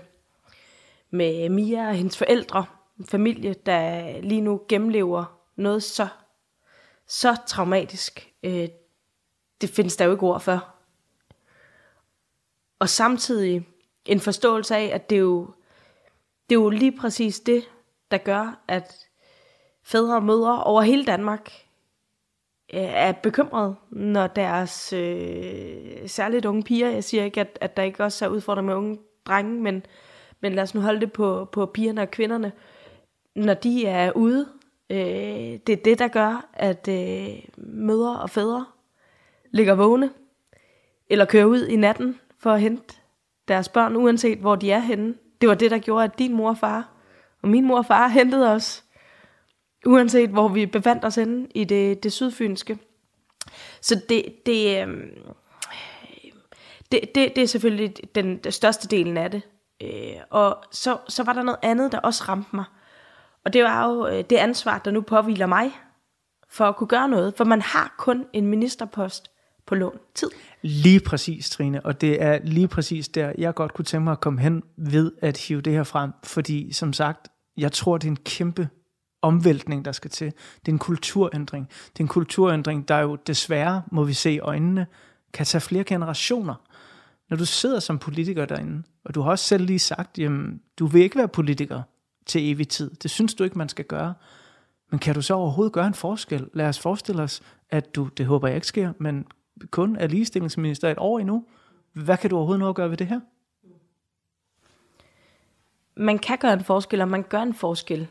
[1.11, 2.65] med Mia og hendes forældre,
[2.99, 6.07] en familie, der lige nu gennemlever noget så,
[7.09, 8.33] så traumatisk.
[8.43, 8.67] Øh,
[9.61, 10.75] det findes der jo ikke ord for.
[12.79, 13.67] Og samtidig
[14.05, 15.53] en forståelse af, at det er jo,
[16.49, 17.63] det er jo lige præcis det,
[18.11, 19.07] der gør, at
[19.83, 21.51] fædre og mødre over hele Danmark
[22.73, 27.83] øh, er bekymrede, når deres øh, særligt unge piger, jeg siger ikke, at, at der
[27.83, 29.85] ikke også er udfordringer med unge drenge, men,
[30.39, 32.51] men lad os nu holde det på, på pigerne og kvinderne,
[33.35, 34.58] når de er ude,
[34.89, 38.65] øh, det er det, der gør, at øh, mødre og fædre
[39.51, 40.09] ligger vågne,
[41.09, 42.95] eller kører ud i natten for at hente
[43.47, 45.15] deres børn, uanset hvor de er henne.
[45.41, 46.89] Det var det, der gjorde, at din mor og far,
[47.41, 48.83] og min mor og far hentede os,
[49.85, 52.77] uanset hvor vi befandt os henne i det, det sydfynske.
[53.81, 55.11] Så det, det, øhm,
[56.91, 59.41] det, det, det er selvfølgelig den, den største delen af det.
[59.81, 62.65] Øh, og så, så var der noget andet, der også ramte mig.
[63.45, 65.71] Og det var jo øh, det ansvar, der nu påviler mig,
[66.49, 67.33] for at kunne gøre noget.
[67.37, 69.31] For man har kun en ministerpost
[69.67, 70.29] på lån tid.
[70.61, 74.19] Lige præcis, Trine, og det er lige præcis der, jeg godt kunne tænke mig at
[74.19, 78.11] komme hen ved at hive det her frem, fordi som sagt, jeg tror, det er
[78.11, 78.69] en kæmpe
[79.21, 80.33] omvæltning, der skal til.
[80.59, 81.67] Det er en kulturændring.
[81.69, 84.87] Det er en kulturændring, der jo desværre, må vi se i øjnene,
[85.33, 86.55] kan tage flere generationer.
[87.29, 90.87] Når du sidder som politiker derinde, og du har også selv lige sagt, jamen, du
[90.87, 91.81] vil ikke være politiker
[92.29, 92.91] til evig tid.
[93.03, 94.13] Det synes du ikke, man skal gøre.
[94.89, 96.49] Men kan du så overhovedet gøre en forskel?
[96.53, 99.27] Lad os forestille os, at du, det håber jeg ikke sker, men
[99.71, 101.45] kun er ligestillingsminister et år endnu.
[101.93, 103.19] Hvad kan du overhovedet nå at gøre ved det her?
[105.95, 108.07] Man kan gøre en forskel, og man gør en forskel,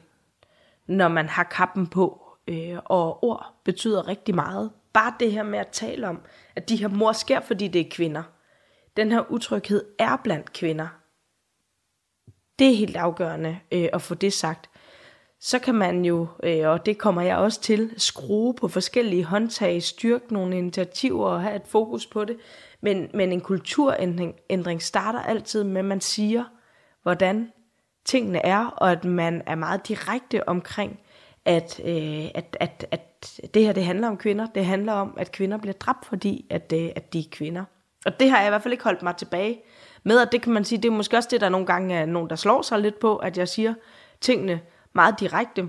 [0.86, 2.24] når man har kappen på.
[2.48, 4.70] Øh, og ord betyder rigtig meget.
[4.92, 6.20] Bare det her med at tale om,
[6.56, 8.22] at de her mor sker, fordi det er kvinder.
[8.96, 10.88] Den her utryghed er blandt kvinder.
[12.58, 14.70] Det er helt afgørende øh, at få det sagt.
[15.40, 19.82] Så kan man jo, øh, og det kommer jeg også til, skrue på forskellige håndtag,
[19.82, 22.36] styrke nogle initiativer og have et fokus på det.
[22.80, 26.44] Men, men en kulturændring ændring starter altid med, at man siger,
[27.02, 27.52] hvordan
[28.04, 31.00] tingene er, og at man er meget direkte omkring,
[31.44, 34.46] at, øh, at, at, at det her det handler om kvinder.
[34.46, 37.64] Det handler om, at kvinder bliver dræbt, fordi at, øh, at de er kvinder.
[38.06, 39.60] Og det har jeg i hvert fald ikke holdt mig tilbage
[40.02, 42.06] med, at det kan man sige, det er måske også det, der nogle gange er
[42.06, 43.74] nogen, der slår sig lidt på, at jeg siger
[44.20, 44.60] tingene
[44.92, 45.68] meget direkte.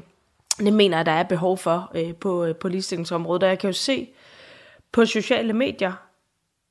[0.57, 3.69] Det mener jeg, der er behov for øh, på, øh, på ligestillingsområdet, og jeg kan
[3.69, 4.09] jo se
[4.91, 5.93] på sociale medier,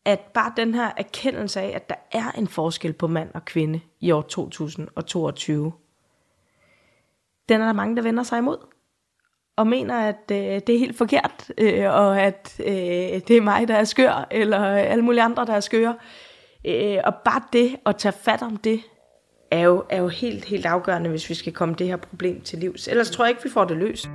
[0.05, 3.81] at bare den her erkendelse af, at der er en forskel på mand og kvinde
[4.01, 5.73] i år 2022,
[7.49, 8.59] den er der mange, der vender sig imod.
[9.57, 13.69] Og mener, at øh, det er helt forkert, øh, og at øh, det er mig,
[13.69, 15.97] der er skør, eller alle mulige andre, der er skøre.
[16.67, 18.81] Øh, og bare det at tage fat om det,
[19.51, 22.59] er jo, er jo helt, helt afgørende, hvis vi skal komme det her problem til
[22.59, 22.89] livs.
[22.89, 24.09] Ellers tror jeg ikke, vi får det løst.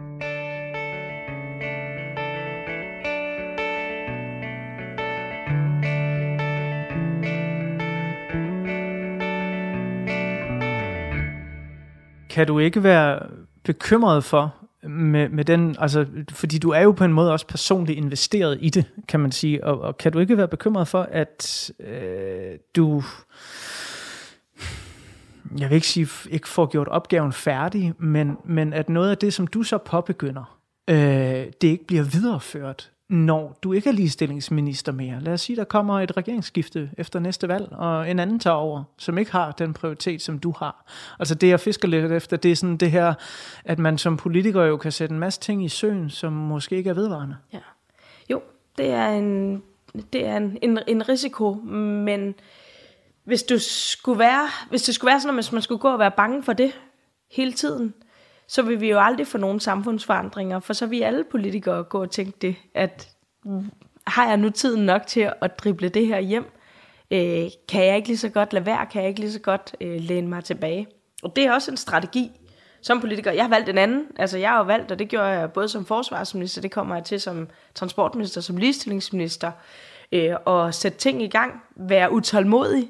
[12.29, 13.19] Kan du ikke være
[13.63, 17.97] bekymret for, med, med den, altså, fordi du er jo på en måde også personligt
[17.97, 21.71] investeret i det, kan man sige, og, og kan du ikke være bekymret for, at
[21.79, 23.03] øh, du,
[25.57, 29.33] jeg vil ikke sige, ikke får gjort opgaven færdig, men, men at noget af det,
[29.33, 30.95] som du så påbegynder, øh,
[31.61, 35.19] det ikke bliver videreført, når du ikke er ligestillingsminister mere.
[35.21, 38.83] Lad os sige, der kommer et regeringsskifte efter næste valg, og en anden tager over,
[38.97, 40.91] som ikke har den prioritet, som du har.
[41.19, 43.13] Altså det, jeg fisker lidt efter, det er sådan det her,
[43.65, 46.89] at man som politiker jo kan sætte en masse ting i søen, som måske ikke
[46.89, 47.35] er vedvarende.
[47.53, 47.59] Ja.
[48.29, 48.41] Jo,
[48.77, 49.63] det er en,
[50.13, 52.35] det er en, en, en risiko, men
[53.23, 56.11] hvis, du skulle være, hvis det skulle være sådan, at man skulle gå og være
[56.11, 56.71] bange for det
[57.31, 57.93] hele tiden,
[58.47, 62.11] så vil vi jo aldrig få nogen samfundsforandringer, for så vil alle politikere gå og
[62.11, 63.09] tænke det, at
[63.45, 63.71] mm,
[64.07, 66.45] har jeg nu tiden nok til at drible det her hjem?
[67.11, 68.85] Øh, kan jeg ikke lige så godt lade være?
[68.85, 70.87] Kan jeg ikke lige så godt øh, læne mig tilbage?
[71.23, 72.31] Og det er også en strategi
[72.81, 73.31] som politiker.
[73.31, 74.05] Jeg har valgt en anden.
[74.15, 77.03] Altså jeg har jo valgt, og det gjorde jeg både som forsvarsminister, det kommer jeg
[77.03, 79.51] til som transportminister, som ligestillingsminister,
[80.11, 82.89] øh, og sætte ting i gang, være utålmodig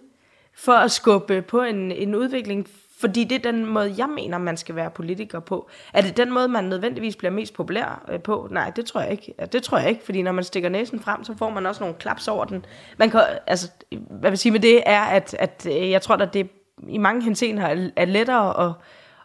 [0.55, 2.67] for at skubbe på en, en udvikling,
[3.03, 5.69] fordi det er den måde, jeg mener, man skal være politiker på.
[5.93, 8.47] Er det den måde, man nødvendigvis bliver mest populær øh, på?
[8.51, 9.33] Nej, det tror jeg ikke.
[9.39, 11.83] Ja, det tror jeg ikke, fordi når man stikker næsen frem, så får man også
[11.83, 12.65] nogle klaps over den.
[12.97, 16.15] Man kan, altså, hvad jeg vil sige med det, er, at, at øh, jeg tror,
[16.15, 16.49] at det
[16.87, 18.73] i mange henseender er lettere at,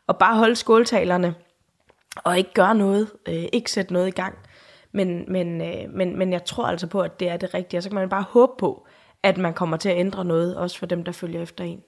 [0.08, 1.34] at bare holde skåltalerne
[2.24, 4.34] og ikke gøre noget, øh, ikke sætte noget i gang.
[4.92, 7.82] Men, men, øh, men, men jeg tror altså på, at det er det rigtige, og
[7.82, 8.86] så kan man bare håbe på,
[9.22, 11.82] at man kommer til at ændre noget, også for dem, der følger efter en.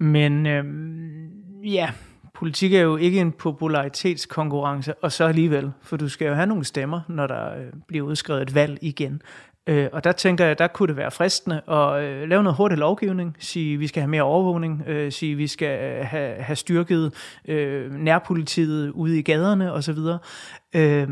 [0.00, 1.30] Men øhm,
[1.64, 1.90] ja,
[2.34, 6.64] politik er jo ikke en popularitetskonkurrence, og så alligevel, for du skal jo have nogle
[6.64, 9.22] stemmer, når der øh, bliver udskrevet et valg igen.
[9.66, 12.78] Øh, og der tænker jeg, der kunne det være fristende at øh, lave noget hurtig
[12.78, 17.14] lovgivning, sige, vi skal have mere overvågning, øh, sige, vi skal øh, have, have styrket
[17.48, 19.98] øh, nærpolitiet ude i gaderne osv.
[20.74, 21.08] Øh,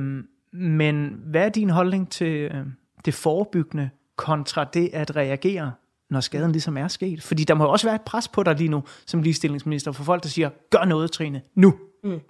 [0.52, 2.66] men hvad er din holdning til øh,
[3.04, 5.72] det forebyggende kontra det at reagere
[6.10, 7.22] når skaden ligesom er sket.
[7.22, 10.04] Fordi der må jo også være et pres på dig lige nu, som ligestillingsminister, for
[10.04, 11.74] folk, der siger, gør noget, Trine, nu.
[12.04, 12.20] Mm.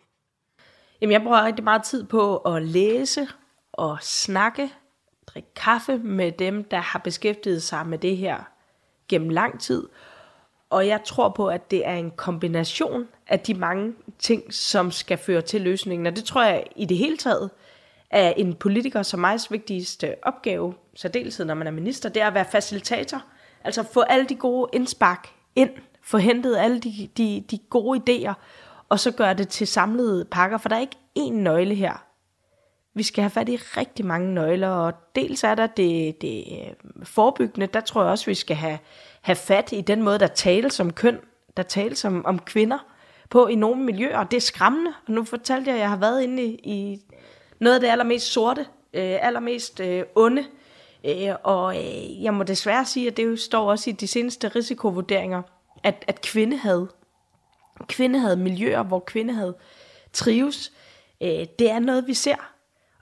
[1.01, 3.27] Jamen, jeg bruger rigtig meget tid på at læse
[3.73, 4.71] og snakke,
[5.27, 8.39] drikke kaffe med dem, der har beskæftiget sig med det her
[9.09, 9.89] gennem lang tid.
[10.71, 15.19] Og jeg tror på, at det er en kombination af de mange ting, som skal
[15.19, 16.07] føre til løsningen.
[16.07, 17.51] Og det tror jeg i det hele taget
[18.11, 22.35] er en politiker som mig vigtigste opgave, særdeleshed når man er minister, det er at
[22.35, 23.23] være facilitator–
[23.69, 25.71] Altså få alle de gode indspark ind,
[26.03, 28.33] få hentet alle de, de, de gode idéer,
[28.89, 32.05] og så gøre det til samlede pakker, for der er ikke én nøgle her.
[32.95, 36.75] vi skal have fat i rigtig mange nøgler, og dels er der det, det øh,
[37.05, 38.79] forebyggende, der tror jeg også, vi skal have,
[39.21, 41.19] have fat i den måde, der tales om køn,
[41.57, 42.79] der tales om, om kvinder
[43.31, 44.93] på i nogle miljøer, og det er skræmmende.
[45.07, 47.01] Og nu fortalte jeg, at jeg har været inde i, i
[47.61, 48.61] noget af det allermest sorte,
[48.95, 50.45] øh, allermest øh, onde,
[51.05, 54.49] øh, og øh, jeg må desværre sige, at det jo står også i de seneste
[54.49, 55.43] risikovurderinger,
[55.83, 56.87] at, at kvindehad,
[57.89, 59.53] kvindehad, miljøer, hvor kvindehad
[60.13, 60.73] trives,
[61.23, 62.53] øh, det er noget, vi ser.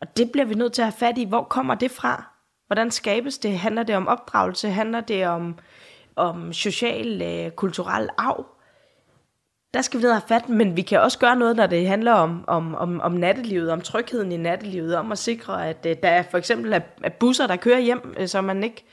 [0.01, 1.25] Og det bliver vi nødt til at have fat i.
[1.25, 2.33] Hvor kommer det fra?
[2.67, 3.59] Hvordan skabes det?
[3.59, 4.69] Handler det om opdragelse?
[4.69, 5.59] Handler det om,
[6.17, 8.47] om social, øh, kulturel arv?
[9.77, 12.13] Der skal vi ned have fat, men vi kan også gøre noget, når det handler
[12.13, 16.23] om, om, om, om nattelivet, om trygheden i nattelivet, om at sikre, at øh, der
[16.31, 18.85] for eksempel er, er busser, der kører hjem, øh, så man ikke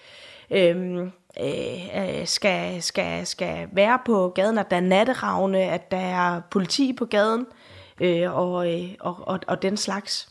[0.51, 1.11] øhm,
[1.41, 6.41] øh, øh, skal, skal, skal være på gaden, at der er natteravne, at der er
[6.51, 7.45] politi på gaden,
[8.01, 10.29] øh, og, øh, og, og, og den slags.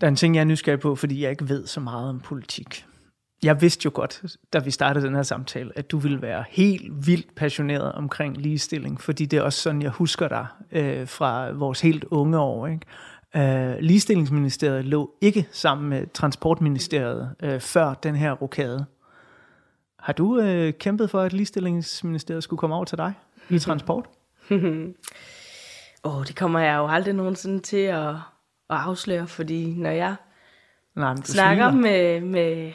[0.00, 2.20] Der er en ting, jeg er nysgerrig på, fordi jeg ikke ved så meget om
[2.20, 2.84] politik.
[3.42, 4.22] Jeg vidste jo godt,
[4.52, 9.00] da vi startede den her samtale, at du ville være helt vildt passioneret omkring ligestilling,
[9.00, 12.66] fordi det er også sådan, jeg husker dig øh, fra vores helt unge år.
[12.66, 12.86] Ikke?
[13.36, 18.86] Øh, ligestillingsministeriet lå ikke sammen med Transportministeriet øh, før den her rokade.
[19.98, 23.12] Har du øh, kæmpet for, at ligestillingsministeriet skulle komme over til dig
[23.50, 24.06] i transport?
[26.04, 28.16] Åh, oh, det kommer jeg jo aldrig nogensinde til at, at
[28.70, 30.14] afsløre, fordi når jeg
[30.94, 31.82] Nej, snakker smiler.
[31.82, 32.72] med, med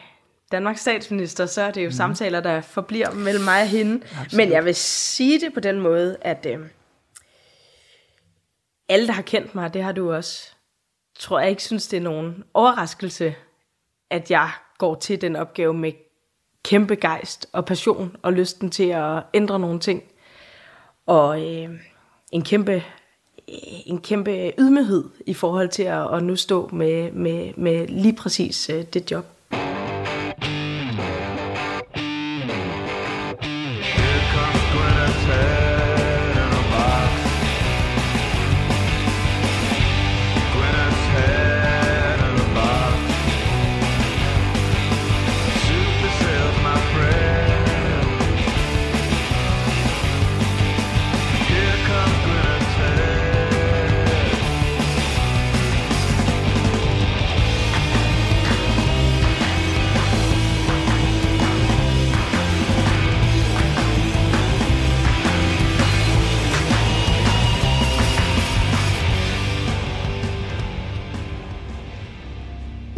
[0.51, 1.91] Danmarks statsminister, så er det jo mm.
[1.91, 3.95] samtaler, der forbliver mellem mig og hende.
[3.95, 4.33] Absolut.
[4.33, 6.59] Men jeg vil sige det på den måde, at øh,
[8.89, 10.51] alle, der har kendt mig, det har du også,
[11.19, 13.35] tror jeg ikke synes, det er nogen overraskelse,
[14.09, 15.91] at jeg går til den opgave med
[16.63, 20.03] kæmpe gejst og passion og lysten til at ændre nogle ting.
[21.05, 21.69] Og øh,
[22.31, 22.83] en kæmpe
[23.85, 28.69] en kæmpe ydmyghed i forhold til at, at nu stå med, med, med lige præcis
[28.69, 29.25] øh, det job.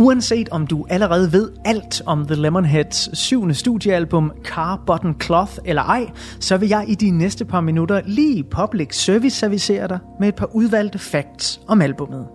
[0.03, 5.81] Uanset om du allerede ved alt om The Lemonheads syvende studiealbum Car Button Cloth eller
[5.81, 6.09] ej,
[6.39, 10.35] så vil jeg i de næste par minutter lige public service servicere dig med et
[10.35, 12.27] par udvalgte facts om albummet.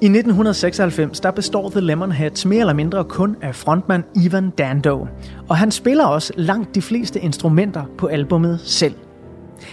[0.00, 5.06] I 1996 der består The Lemonheads mere eller mindre kun af frontmand Ivan Dando,
[5.48, 8.94] og han spiller også langt de fleste instrumenter på albummet selv.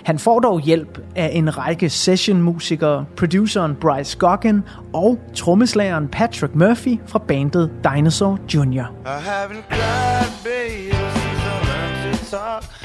[0.03, 4.61] Han får dog hjælp af en række sessionmusikere, produceren Bryce Goggin
[4.93, 8.83] og trommeslageren Patrick Murphy fra bandet Dinosaur Jr.
[9.05, 12.78] I haven't cried, baby, since I learned to talk.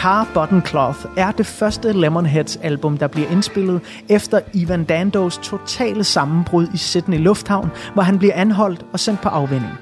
[0.00, 6.04] Car Button Cloth er det første Lemonheads album, der bliver indspillet efter Ivan Dandos totale
[6.04, 9.72] sammenbrud i Sydney Lufthavn, hvor han bliver anholdt og sendt på afvinding.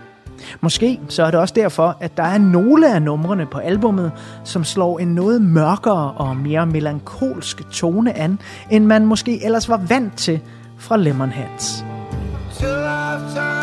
[0.61, 4.13] Måske så er det også derfor, at der er nogle af numrene på albummet,
[4.45, 8.39] som slår en noget mørkere og mere melankolsk tone an,
[8.71, 10.41] end man måske ellers var vant til
[10.79, 11.85] fra Lemonheads.
[12.59, 13.58] Till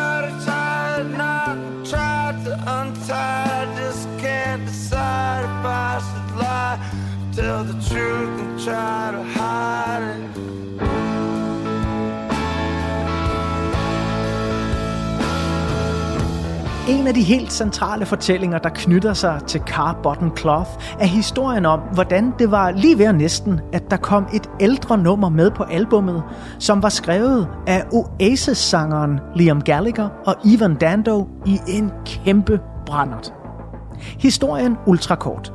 [8.65, 10.41] try to hide it.
[16.89, 20.69] En af de helt centrale fortællinger, der knytter sig til Car Bottom Cloth,
[20.99, 25.29] er historien om, hvordan det var lige ved næsten, at der kom et ældre nummer
[25.29, 26.23] med på albummet,
[26.59, 33.33] som var skrevet af Oasis-sangeren Liam Gallagher og Ivan Dando i en kæmpe brændert.
[34.19, 35.54] Historien ultrakort.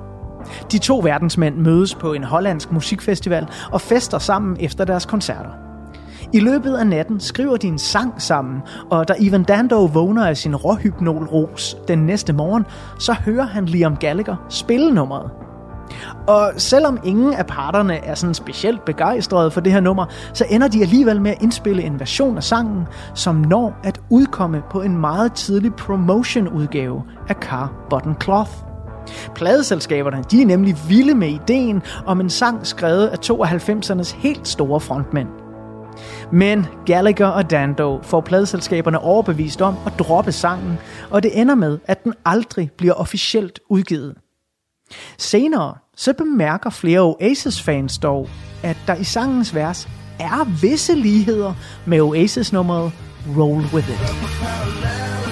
[0.73, 5.51] De to verdensmænd mødes på en hollandsk musikfestival og fester sammen efter deres koncerter.
[6.33, 10.37] I løbet af natten skriver de en sang sammen, og da Ivan Dando vågner af
[10.37, 12.67] sin råhypnolros den næste morgen,
[12.99, 15.31] så hører han Liam Gallagher spille nummeret.
[16.27, 20.69] Og selvom ingen af parterne er sådan specielt begejstrede for det her nummer, så ender
[20.69, 24.97] de alligevel med at indspille en version af sangen, som når at udkomme på en
[24.97, 28.70] meget tidlig promotion-udgave af Car Button Cloth.
[29.35, 34.17] Pladeselskaberne de er nemlig vilde med ideen om en sang skrevet af to af 90'ernes
[34.17, 35.29] helt store frontmænd.
[36.33, 40.79] Men Gallagher og Dando får pladeselskaberne overbevist om at droppe sangen,
[41.11, 44.15] og det ender med, at den aldrig bliver officielt udgivet.
[45.19, 48.29] Senere så bemærker flere Oasis-fans dog,
[48.63, 51.55] at der i sangens vers er visse ligheder
[51.87, 52.93] med Oasis-nummeret
[53.37, 55.30] Roll With It.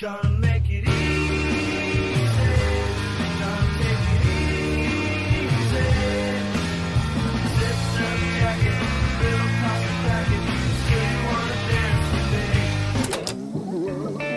[0.00, 1.48] Gonna make it easy.
[3.40, 5.86] Gonna take it easy.
[7.58, 8.78] Zip up jacket,
[9.22, 10.42] little pocket packet.
[10.86, 12.40] Say you wanna dance with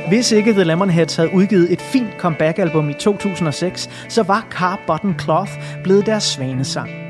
[0.01, 0.07] me.
[0.07, 5.19] Hvis ikke The Lemonheads havde udgivet et fint comeback-album i 2006, så var Car Button
[5.19, 5.51] Cloth
[5.83, 7.00] blevet deres svanesang.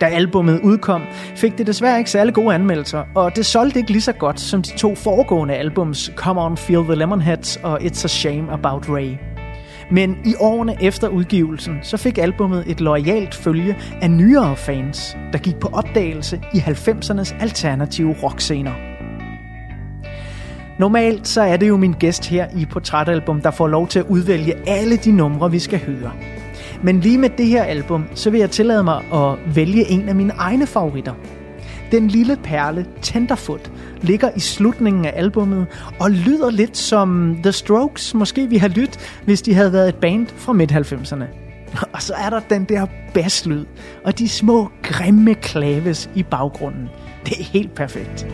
[0.00, 1.02] Da albummet udkom,
[1.36, 4.62] fik det desværre ikke særlig gode anmeldelser, og det solgte ikke lige så godt som
[4.62, 9.16] de to foregående albums Come On Feel the Lemonheads og It's a Shame About Ray.
[9.90, 15.38] Men i årene efter udgivelsen, så fik albummet et loyalt følge af nyere fans, der
[15.38, 18.72] gik på opdagelse i 90'ernes alternative rockscener.
[20.78, 24.04] Normalt så er det jo min gæst her i Portrætalbum, der får lov til at
[24.08, 26.12] udvælge alle de numre, vi skal høre.
[26.84, 30.14] Men lige med det her album, så vil jeg tillade mig at vælge en af
[30.14, 31.14] mine egne favoritter.
[31.92, 33.70] Den lille perle Tenderfoot
[34.02, 35.66] ligger i slutningen af albummet
[36.00, 39.94] og lyder lidt som The Strokes, måske vi har lyttet, hvis de havde været et
[39.94, 41.24] band fra midt-90'erne.
[41.92, 43.64] Og så er der den der basslyd
[44.04, 46.88] og de små grimme klaves i baggrunden.
[47.24, 48.26] Det er helt perfekt.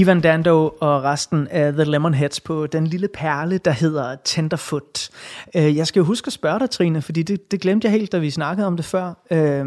[0.00, 5.08] Ivan Dando og resten af The Lemonheads på den lille perle, der hedder Tenderfoot.
[5.56, 8.12] Øh, jeg skal jo huske at spørge dig, Trine, fordi det, det glemte jeg helt,
[8.12, 9.12] da vi snakkede om det før.
[9.30, 9.66] Øh,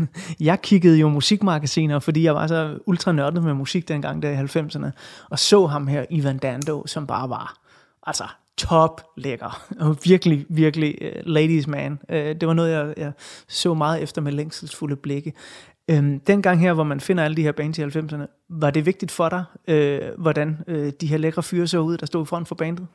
[0.40, 4.36] jeg kiggede jo musikmagasiner, fordi jeg var så ultra nørdet med musik dengang der i
[4.36, 4.90] 90'erne,
[5.30, 7.56] og så ham her, Ivan Dando, som bare var
[8.06, 8.24] altså
[8.56, 9.66] top lækker.
[9.80, 11.98] Og virkelig, virkelig uh, ladies man.
[12.08, 13.12] Uh, det var noget, jeg, jeg
[13.48, 15.32] så meget efter med længselsfulde blikke.
[15.90, 19.12] Øhm, dengang her, hvor man finder alle de her bands i 90'erne, var det vigtigt
[19.12, 22.54] for dig, øh, hvordan øh, de her lækre fyre så ud, der stod front for
[22.54, 22.86] bandet?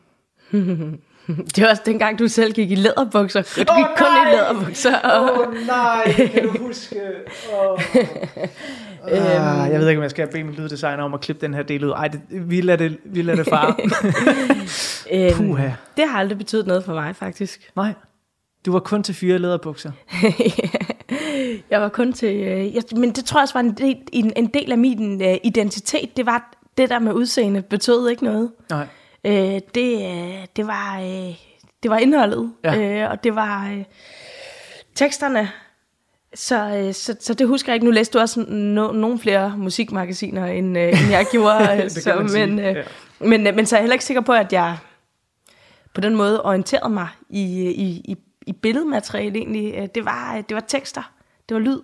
[1.56, 3.42] Det var også dengang, du selv gik i læderbukser.
[3.42, 4.98] Du gik kun i læderbukser.
[4.98, 5.54] Og...
[5.68, 7.02] nej, kan du huske?
[7.54, 7.82] Oh.
[9.08, 11.64] Ah, jeg ved ikke, om jeg skal bede min lyddesigner om at klippe den her
[11.64, 11.92] del ud.
[11.92, 13.76] Ej, det, vi, lader det, vi lader det fare.
[15.12, 15.70] Øhm, Puha.
[15.98, 17.72] det har aldrig betydet noget for mig, faktisk.
[17.76, 17.94] Nej,
[18.66, 19.92] du var kun til fire læderbukser.
[21.70, 22.36] Jeg var kun til...
[22.36, 25.22] Øh, jeg, men det tror jeg også var en del, en, en del af min
[25.22, 26.18] øh, identitet.
[26.18, 28.52] Det var det der med udseende betød ikke noget.
[28.70, 28.88] Nej.
[29.26, 31.36] Øh, det, øh, det, var, øh,
[31.84, 33.04] det var indholdet, Ja.
[33.04, 33.84] øh, og det var øh,
[34.96, 35.50] teksterne.
[36.36, 37.86] Så, øh, så, så det husker jeg ikke.
[37.86, 41.70] Nu læste du også no, nogle flere musikmagasiner, end, øh, end jeg gjorde.
[41.84, 42.84] øh, så, men, øh, ja.
[43.20, 44.78] men, øh, men så er jeg heller ikke sikker på, at jeg
[45.94, 48.16] på den måde orienterede mig i, i, i,
[48.48, 49.74] i billedmateriale egentlig.
[49.78, 51.12] Øh, Det var, det var tekster,
[51.50, 51.82] det var lyd,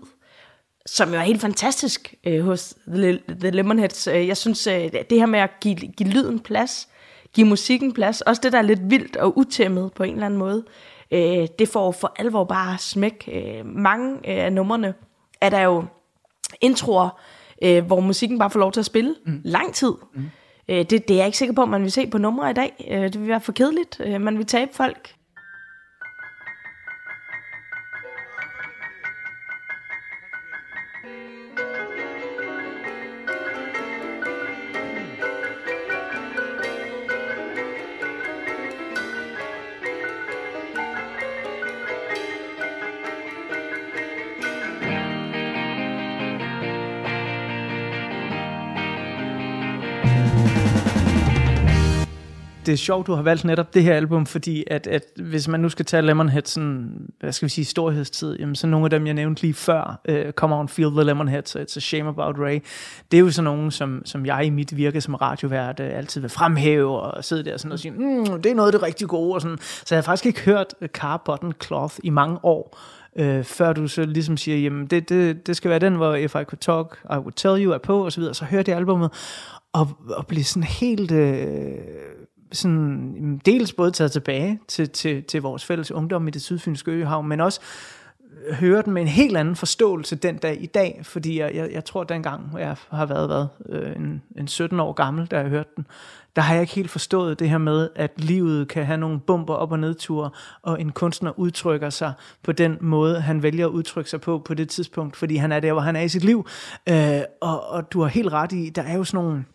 [0.86, 4.08] som jo er helt fantastisk øh, hos The, The Lemonheads.
[4.08, 6.90] Øh, Jeg synes, øh, det her med at give, give lyden plads,
[7.34, 10.40] give musikken plads, også det, der er lidt vildt og utæmmet på en eller anden
[10.40, 10.64] måde,
[11.12, 13.30] øh, det får for alvor bare smæk.
[13.34, 14.94] Øh, mange øh, af numrene
[15.42, 15.86] er der jo
[16.62, 17.20] introer,
[17.64, 19.42] øh, hvor musikken bare får lov til at spille mm.
[19.44, 19.94] lang tid.
[20.14, 20.30] Mm.
[20.70, 22.54] Øh, det, det er jeg ikke sikker på, at man vil se på numre i
[22.54, 22.86] dag.
[22.92, 24.02] Øh, det vil være for kedeligt.
[24.06, 25.16] Øh, man vil tabe folk.
[52.70, 55.60] Det er sjovt, du har valgt netop det her album, fordi at, at hvis man
[55.60, 59.06] nu skal tage Lemonhead, sådan, hvad skal vi sige, storhedstid, jamen så nogle af dem,
[59.06, 62.36] jeg nævnte lige før, uh, Come On, Feel the Lemonhead, så It's a Shame About
[62.40, 62.60] Ray,
[63.12, 66.22] det er jo sådan nogle, som, som jeg i mit virke som radiovært uh, altid
[66.22, 69.08] vil fremhæve, og sidde der sådan og sige, mm, det er noget af det rigtig
[69.08, 69.58] gode, og sådan.
[69.62, 72.80] Så jeg har faktisk ikke hørt øh, Car Button Cloth i mange år,
[73.16, 76.36] øh, før du så ligesom siger, jamen det, det, det skal være den, hvor If
[76.36, 78.34] I Could Talk, I Would Tell You er på, og så videre.
[78.34, 79.10] Så hørte jeg albummet,
[79.74, 81.12] og, og blev sådan helt...
[81.12, 81.78] Øh,
[82.52, 87.24] sådan, dels både taget tilbage til, til, til vores fælles ungdom i det sydfynske øhav,
[87.24, 87.62] men også
[88.52, 91.86] høre den med en helt anden forståelse den dag i dag, fordi jeg, jeg, jeg
[91.86, 93.46] tror dengang, jeg har været hvad,
[93.80, 95.88] øh, en, en 17 år gammel, da jeg hørte den,
[96.36, 99.54] der har jeg ikke helt forstået det her med, at livet kan have nogle bumper
[99.54, 100.30] op- og nedture,
[100.62, 102.14] og en kunstner udtrykker sig
[102.44, 105.60] på den måde, han vælger at udtrykke sig på på det tidspunkt, fordi han er
[105.60, 106.48] der, hvor han er i sit liv.
[106.90, 109.46] Øh, og, og du har helt ret i, der er jo sådan nogle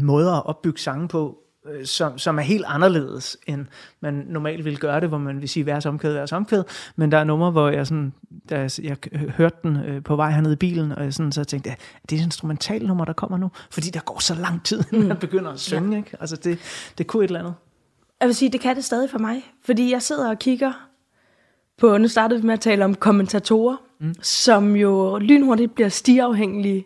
[0.00, 3.66] måder at opbygge sange på, øh, som, som er helt anderledes, end
[4.00, 6.62] man normalt ville gøre det, hvor man vil sige vers omkvæd, vers omkvæd.
[6.96, 8.12] Men der er numre, hvor jeg, sådan,
[8.50, 8.96] da jeg, jeg
[9.36, 12.06] hørte den øh, på vej hernede i bilen, og jeg sådan, så tænkte jeg, er
[12.10, 13.50] det et instrumentalnummer, der kommer nu?
[13.70, 15.90] Fordi der går så lang tid, inden man begynder at synge.
[15.90, 15.96] Ja.
[15.96, 16.16] Ikke?
[16.20, 16.58] Altså det,
[16.98, 17.54] det kunne et eller andet.
[18.20, 19.42] Jeg vil sige, det kan det stadig for mig.
[19.64, 20.72] Fordi jeg sidder og kigger
[21.78, 24.14] på, nu startede vi med at tale om kommentatorer, mm.
[24.22, 26.84] som jo lynhurtigt bliver stiafhængige,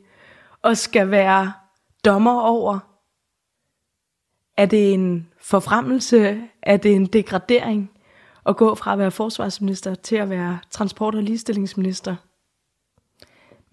[0.63, 1.53] og skal være
[2.05, 2.79] dommer over,
[4.59, 7.91] er det en forfremmelse, er det en degradering,
[8.47, 12.17] at gå fra at være forsvarsminister til at være transport- og ligestillingsminister.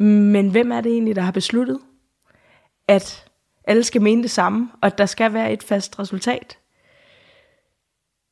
[0.04, 1.80] Men hvem er det egentlig, der har besluttet,
[2.88, 3.26] at
[3.64, 6.58] alle skal mene det samme, og at der skal være et fast resultat?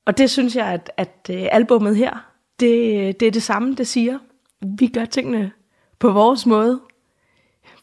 [0.05, 3.75] Og det synes jeg, at, at øh, albummet her, det, øh, det er det samme,
[3.75, 4.19] det siger.
[4.77, 5.51] Vi gør tingene
[5.99, 6.81] på vores måde.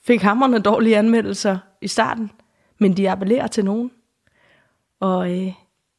[0.02, 2.30] Fik hammerne dårlige anmeldelser i starten,
[2.78, 3.90] men de appellerer til nogen.
[5.00, 5.52] Og øh,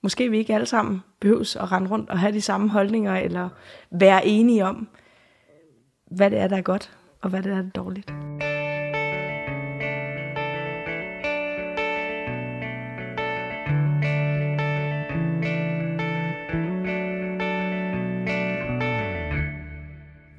[0.03, 3.49] måske vi ikke alle sammen behøves at rende rundt og have de samme holdninger, eller
[3.91, 4.87] være enige om,
[6.11, 8.11] hvad det er, der er godt, og hvad det er, der er dårligt.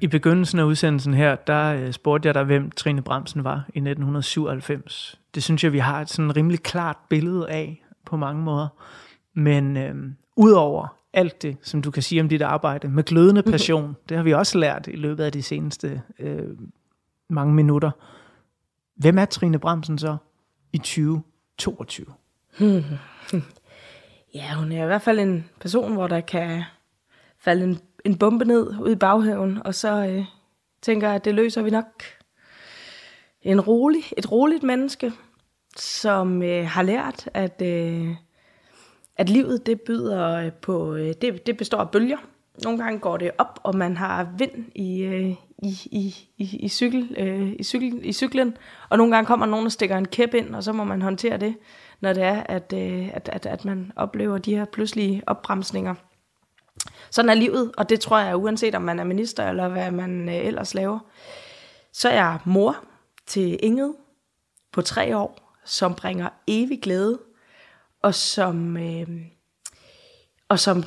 [0.01, 3.79] I begyndelsen af udsendelsen her, der øh, spurgte jeg dig, hvem Trine Bremsen var i
[3.79, 5.19] 1997.
[5.35, 8.67] Det synes jeg, vi har et sådan rimelig klart billede af på mange måder.
[9.33, 9.95] Men øh,
[10.37, 14.23] udover alt det, som du kan sige om dit arbejde, med glødende passion, det har
[14.23, 16.57] vi også lært i løbet af de seneste øh,
[17.29, 17.91] mange minutter.
[18.95, 20.17] Hvem er Trine Bremsen så
[20.73, 22.05] i 2022?
[24.33, 26.63] Ja, hun er i hvert fald en person, hvor der kan
[27.37, 30.25] falde en, en bombe ned ud i baghaven, og så øh,
[30.81, 32.03] tænker jeg, at det løser vi nok.
[33.41, 35.11] En rolig, et roligt menneske,
[35.77, 38.09] som øh, har lært, at, øh,
[39.17, 42.17] at livet det byder øh, på, øh, det, det består af bølger.
[42.63, 46.69] Nogle gange går det op, og man har vind i, øh, i, i, i, i,
[46.69, 48.57] cykel, øh, i, cykel, i cyklen,
[48.89, 51.37] og nogle gange kommer nogen og stikker en kæp ind, og så må man håndtere
[51.37, 51.55] det,
[52.01, 55.95] når det er, at, øh, at, at, at man oplever de her pludselige opbremsninger.
[57.11, 60.29] Sådan er livet, og det tror jeg, uanset om man er minister eller hvad man
[60.29, 60.99] øh, ellers laver.
[61.93, 62.75] Så er jeg mor
[63.25, 63.95] til Inget
[64.71, 67.19] på tre år, som bringer evig glæde,
[68.01, 69.07] og som, øh,
[70.49, 70.77] og som,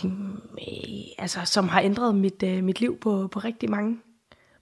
[0.53, 4.01] øh, altså, som har ændret mit, øh, mit liv på, på rigtig mange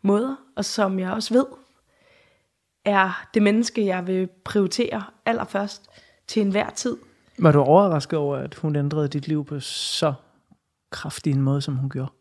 [0.02, 1.46] måder, og som jeg også ved,
[2.84, 5.90] er det menneske, jeg vil prioritere allerførst
[6.26, 6.96] til enhver tid.
[7.38, 10.14] Var du overrasket over, at hun ændrede dit liv på så
[10.90, 12.12] kraftig en måde, som hun gjorde?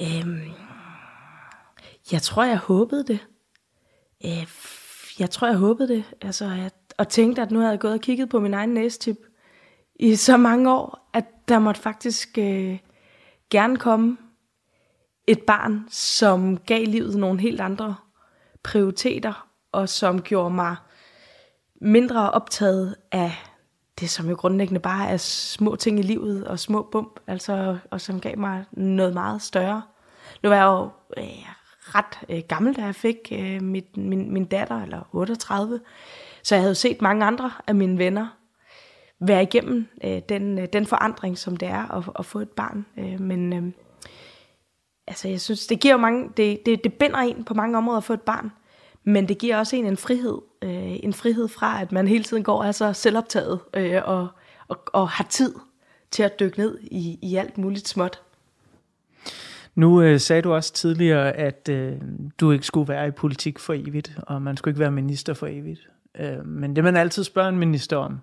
[0.00, 0.50] Øhm,
[2.12, 3.18] jeg tror, jeg håbede det.
[4.24, 4.46] Øh,
[5.20, 6.04] jeg tror, jeg håbede det.
[6.22, 9.16] Altså, jeg, og tænkte, at nu havde jeg gået og kigget på min egen næstip
[9.94, 12.78] i så mange år, at der måtte faktisk øh,
[13.50, 14.16] gerne komme
[15.26, 17.96] et barn, som gav livet nogle helt andre
[18.62, 20.76] prioriteter, og som gjorde mig
[21.80, 23.32] mindre optaget af
[24.00, 28.00] det, som jo grundlæggende bare er små ting i livet og små bump, altså, og
[28.00, 29.82] som gav mig noget meget større.
[30.42, 31.59] Nu var jeg jo øh,
[31.94, 35.80] ret øh, gammel, da jeg fik øh, mit, min, min datter, eller 38,
[36.42, 38.26] så jeg havde set mange andre af mine venner
[39.20, 42.86] være igennem øh, den, øh, den forandring, som det er at, at få et barn.
[42.98, 43.72] Øh, men øh,
[45.06, 47.98] altså, jeg synes, det giver jo mange, det, det, det binder en på mange områder
[47.98, 48.52] at få et barn,
[49.04, 50.38] men det giver også en en frihed.
[50.62, 54.28] Øh, en frihed fra, at man hele tiden går altså så selvoptaget øh, og,
[54.68, 55.54] og, og har tid
[56.10, 58.22] til at dykke ned i, i alt muligt småt.
[59.80, 61.96] Nu øh, sagde du også tidligere, at øh,
[62.40, 65.46] du ikke skulle være i politik for evigt, og man skulle ikke være minister for
[65.46, 65.88] evigt.
[66.18, 68.18] Øh, men det man altid spørger en minister om,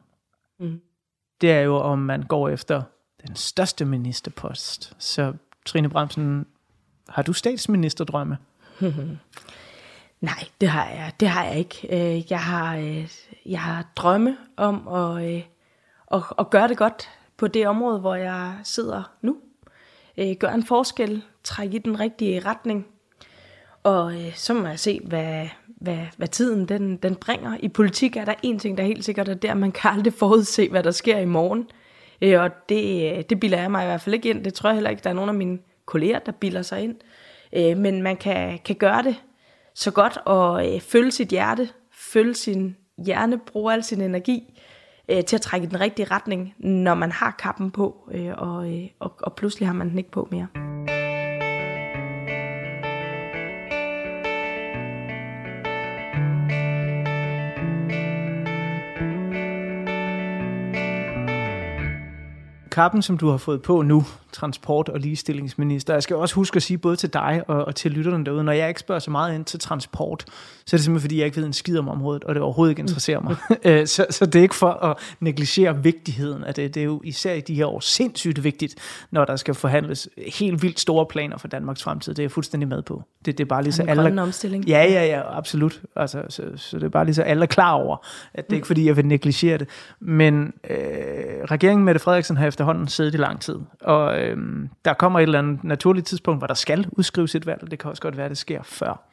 [0.60, 0.82] Mm.
[1.42, 2.82] det er jo, om man går efter
[3.28, 4.94] den største ministerpost.
[4.98, 5.34] Så
[5.66, 6.46] Trine Bremsen,
[7.10, 8.38] har du statsministerdrømme?
[10.22, 11.88] Nej, det har jeg, det har jeg ikke.
[12.18, 13.08] Øh, Jeg har, øh,
[13.46, 15.42] jeg har drømme om at, øh,
[16.12, 19.38] at, at gøre det godt på det område, hvor jeg sidder nu.
[20.40, 22.86] Gøre en forskel, trække i den rigtige retning.
[23.84, 27.57] Og øh, så må jeg se, hvad, hvad, hvad tiden den, den bringer.
[27.60, 30.14] I politik er der en ting, der er helt sikkert, er, der, man kan aldrig
[30.14, 31.68] forudse, hvad der sker i morgen.
[32.22, 34.44] Øh, Og det, øh, det bilder jeg mig i hvert fald ikke ind.
[34.44, 36.95] Det tror jeg heller ikke, der er nogen af mine kolleger, der bilder sig ind.
[37.53, 39.15] Øh, Men man kan, kan gøre det
[39.76, 42.76] så godt og øh, følge sit hjerte, følge sin
[43.06, 44.53] hjerne, bruge al sin energi
[45.10, 48.74] øh, til at trække i den rigtige retning, når man har kappen på, øh, og,
[48.74, 50.48] øh, og, og pludselig har man den ikke på mere.
[62.78, 64.04] Kappen, som du har fået på nu,
[64.38, 65.93] transport- og ligestillingsminister.
[65.93, 68.51] Jeg skal også huske at sige både til dig og, og til lytterne derude, når
[68.51, 70.23] jeg ikke spørger så meget ind til transport,
[70.65, 72.72] så er det simpelthen fordi, jeg ikke ved en skid om området, og det overhovedet
[72.72, 73.35] ikke interesserer mig.
[73.64, 76.73] Øh, så, så det er ikke for at negligere vigtigheden af det.
[76.73, 78.76] Det er jo især i de her år sindssygt vigtigt,
[79.11, 82.14] når der skal forhandles helt vildt store planer for Danmarks fremtid.
[82.14, 83.03] Det er jeg fuldstændig med på.
[83.26, 84.22] Det, det er bare lige så alle...
[84.22, 84.68] omstilling.
[84.68, 85.81] Ja, ja, ja, absolut.
[85.95, 87.97] Altså, så, så det er bare lige så alle er klar over,
[88.34, 89.68] at det er ikke fordi, jeg vil negligere det.
[89.99, 90.77] Men øh,
[91.43, 94.38] regeringen Mette Frederiksen har efterhånden siddet i lang tid, og øh,
[94.86, 97.80] der kommer et eller andet naturligt tidspunkt, hvor der skal udskrives et valg, og det
[97.80, 99.10] kan også godt være, at det sker før.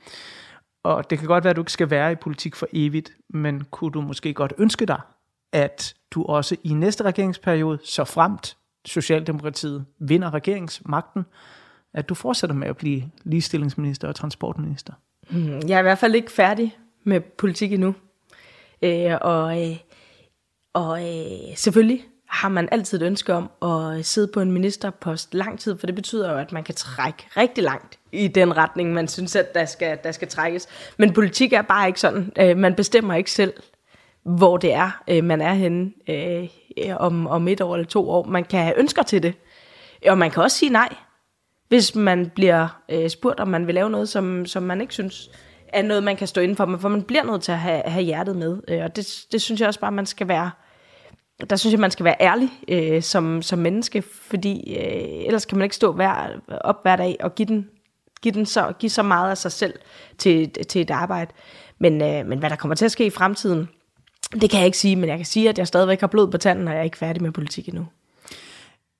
[0.84, 3.64] Og det kan godt være, at du ikke skal være i politik for evigt, men
[3.70, 5.00] kunne du måske godt ønske dig,
[5.52, 11.24] at du også i næste regeringsperiode, så fremt Socialdemokratiet vinder regeringsmagten,
[11.94, 14.92] at du fortsætter med at blive ligestillingsminister og transportminister?
[15.30, 17.94] Hmm, jeg er i hvert fald ikke færdig med politik endnu.
[18.82, 19.76] Øh, og øh,
[20.74, 22.04] og øh, selvfølgelig
[22.34, 25.94] har man altid et ønske om at sidde på en ministerpost lang tid, for det
[25.94, 29.64] betyder jo, at man kan trække rigtig langt i den retning, man synes, at der
[29.64, 30.68] skal, der skal trækkes.
[30.96, 32.32] Men politik er bare ikke sådan.
[32.38, 33.52] Øh, man bestemmer ikke selv,
[34.22, 36.48] hvor det er, øh, man er henne øh,
[36.96, 38.24] om, om et år eller to år.
[38.24, 39.34] Man kan have ønsker til det,
[40.08, 40.94] og man kan også sige nej,
[41.68, 45.30] hvis man bliver øh, spurgt, om man vil lave noget, som, som man ikke synes
[45.68, 47.82] er noget, man kan stå inden for, men for man bliver nødt til at have,
[47.86, 48.58] have hjertet med.
[48.68, 50.50] Øh, og det, det synes jeg også bare, man skal være,
[51.50, 55.58] der synes jeg, man skal være ærlig øh, som, som menneske, fordi øh, ellers kan
[55.58, 57.68] man ikke stå hver, op hver dag og give den,
[58.22, 59.74] give, den så, give så meget af sig selv
[60.18, 61.32] til, til et arbejde.
[61.78, 63.68] Men, øh, men hvad der kommer til at ske i fremtiden,
[64.40, 66.38] det kan jeg ikke sige, men jeg kan sige, at jeg stadigvæk har blod på
[66.38, 67.86] tanden, og jeg er ikke færdig med politik endnu.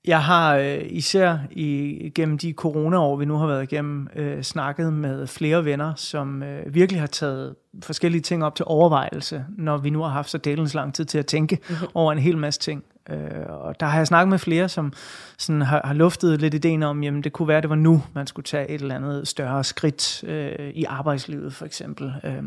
[0.06, 4.93] Jeg har øh, især i, gennem de coronaår, vi nu har været igennem, øh, snakket
[4.93, 9.90] med flere venner, som øh, virkelig har taget forskellige ting op til overvejelse, når vi
[9.90, 11.86] nu har haft så delens lang tid til at tænke mm-hmm.
[11.94, 12.85] over en hel masse ting.
[13.10, 13.18] Øh,
[13.48, 14.93] og der har jeg snakket med flere, som
[15.39, 18.26] sådan har, har luftet lidt ideen om, jamen det kunne være, det var nu, man
[18.26, 22.12] skulle tage et eller andet større skridt øh, i arbejdslivet, for eksempel.
[22.24, 22.43] Øh,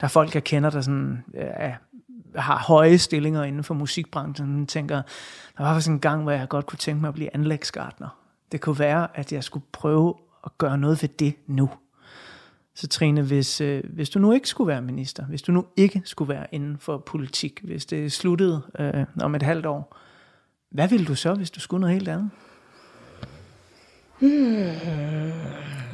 [0.00, 1.70] der er folk, jeg kender, der sådan, øh,
[2.36, 5.02] har høje stillinger inden for musikbranchen, tænker,
[5.56, 8.08] der var faktisk en gang, hvor jeg godt kunne tænke mig at blive anlægsgartner.
[8.52, 10.14] Det kunne være, at jeg skulle prøve
[10.44, 11.70] at gøre noget ved det nu.
[12.74, 16.02] Så Trine, hvis, øh, hvis du nu ikke skulle være minister, hvis du nu ikke
[16.04, 19.96] skulle være inden for politik, hvis det sluttede øh, om et halvt år,
[20.70, 22.30] hvad ville du så, hvis du skulle noget helt andet?
[24.20, 25.85] Hmm.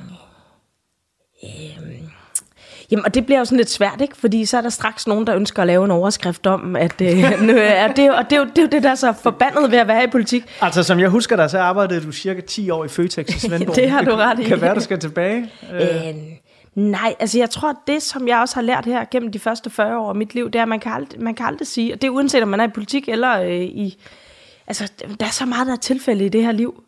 [2.93, 4.17] Jamen, og det bliver jo sådan lidt svært, ikke?
[4.17, 7.43] Fordi så er der straks nogen, der ønsker at lave en overskrift om, at øh,
[7.49, 9.71] nu er det, og det, er jo, det er jo det, der er så forbandet
[9.71, 10.45] ved at være i politik.
[10.61, 13.77] Altså, som jeg husker dig, så arbejdede du cirka 10 år i Føtex i Svendborg.
[13.83, 14.43] Det har du ret i.
[14.43, 15.51] Kan være, du skal tilbage.
[15.73, 16.15] Øh, Øh,
[16.75, 19.99] nej, altså jeg tror, det, som jeg også har lært her gennem de første 40
[19.99, 22.03] år af mit liv, det er, at man kan aldrig, man kan aldrig sige, og
[22.03, 24.03] det er uanset om man er i politik eller øh, i...
[24.67, 26.83] Altså, der er så meget, der er tilfælde i det her liv.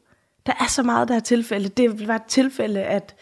[0.47, 1.69] Der er så meget, der er tilfælde.
[1.69, 3.15] Det var et tilfælde, at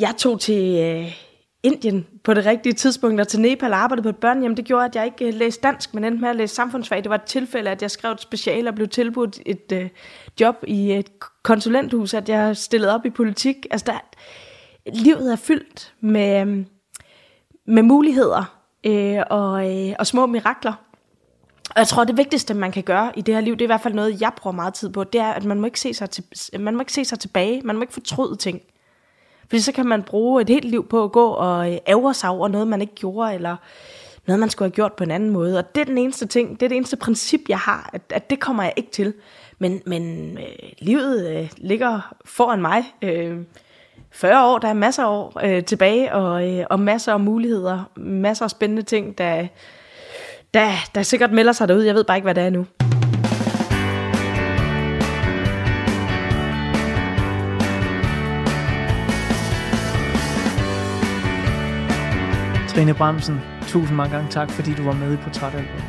[0.00, 1.12] jeg tog til øh,
[1.64, 4.56] Indien på det rigtige tidspunkt, og til Nepal og arbejdede på et børnehjem.
[4.56, 7.02] Det gjorde, at jeg ikke øh, læste dansk, men endte med at læse samfundsfag.
[7.02, 9.88] Det var et tilfælde, at jeg skrev et special og blev tilbudt et øh,
[10.40, 11.10] job i et
[11.42, 13.66] konsulenthus, at jeg stillede op i politik.
[13.70, 13.98] Altså, der,
[14.92, 16.66] livet er fyldt med, øh,
[17.66, 20.72] med muligheder øh, og, øh, og små mirakler.
[21.70, 23.66] Og jeg tror, det vigtigste, man kan gøre i det her liv, det er i
[23.66, 25.94] hvert fald noget, jeg bruger meget tid på, det er, at man må ikke se
[25.94, 26.24] sig, til,
[26.60, 27.60] man må ikke se sig tilbage.
[27.64, 28.60] Man må ikke fortryde ting.
[29.48, 32.30] Fordi så kan man bruge et helt liv på at gå og øh, ævre sig
[32.30, 33.56] over noget, man ikke gjorde, eller
[34.26, 35.58] noget, man skulle have gjort på en anden måde.
[35.58, 38.30] Og det er den eneste ting, det er det eneste princip, jeg har, at, at
[38.30, 39.14] det kommer jeg ikke til.
[39.58, 42.84] Men, men øh, livet øh, ligger foran mig.
[43.02, 43.38] Øh,
[44.10, 47.90] 40 år, der er masser af år øh, tilbage, og, øh, og masser af muligheder,
[47.96, 49.46] masser af spændende ting, der,
[50.54, 51.82] der, der sikkert melder sig derud.
[51.82, 52.66] Jeg ved bare ikke, hvad det er nu.
[62.74, 65.82] Trine Bremsen, tusind mange gange tak, fordi du var med i Portrætalbum.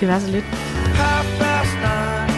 [0.00, 0.44] Det var så lidt.
[0.44, 2.31] Half past nine,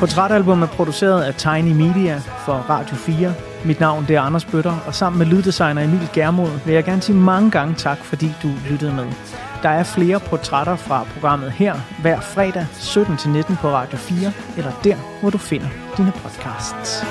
[0.00, 3.34] Portrætalbum er produceret af Tiny Media for Radio 4.
[3.64, 7.02] Mit navn det er Anders Bøtter, og sammen med lyddesigner Emil Germod vil jeg gerne
[7.02, 9.06] sige mange gange tak, fordi du lyttede med.
[9.62, 14.96] Der er flere portrætter fra programmet her hver fredag 17-19 på Radio 4, eller der,
[15.20, 17.04] hvor du finder dine podcasts.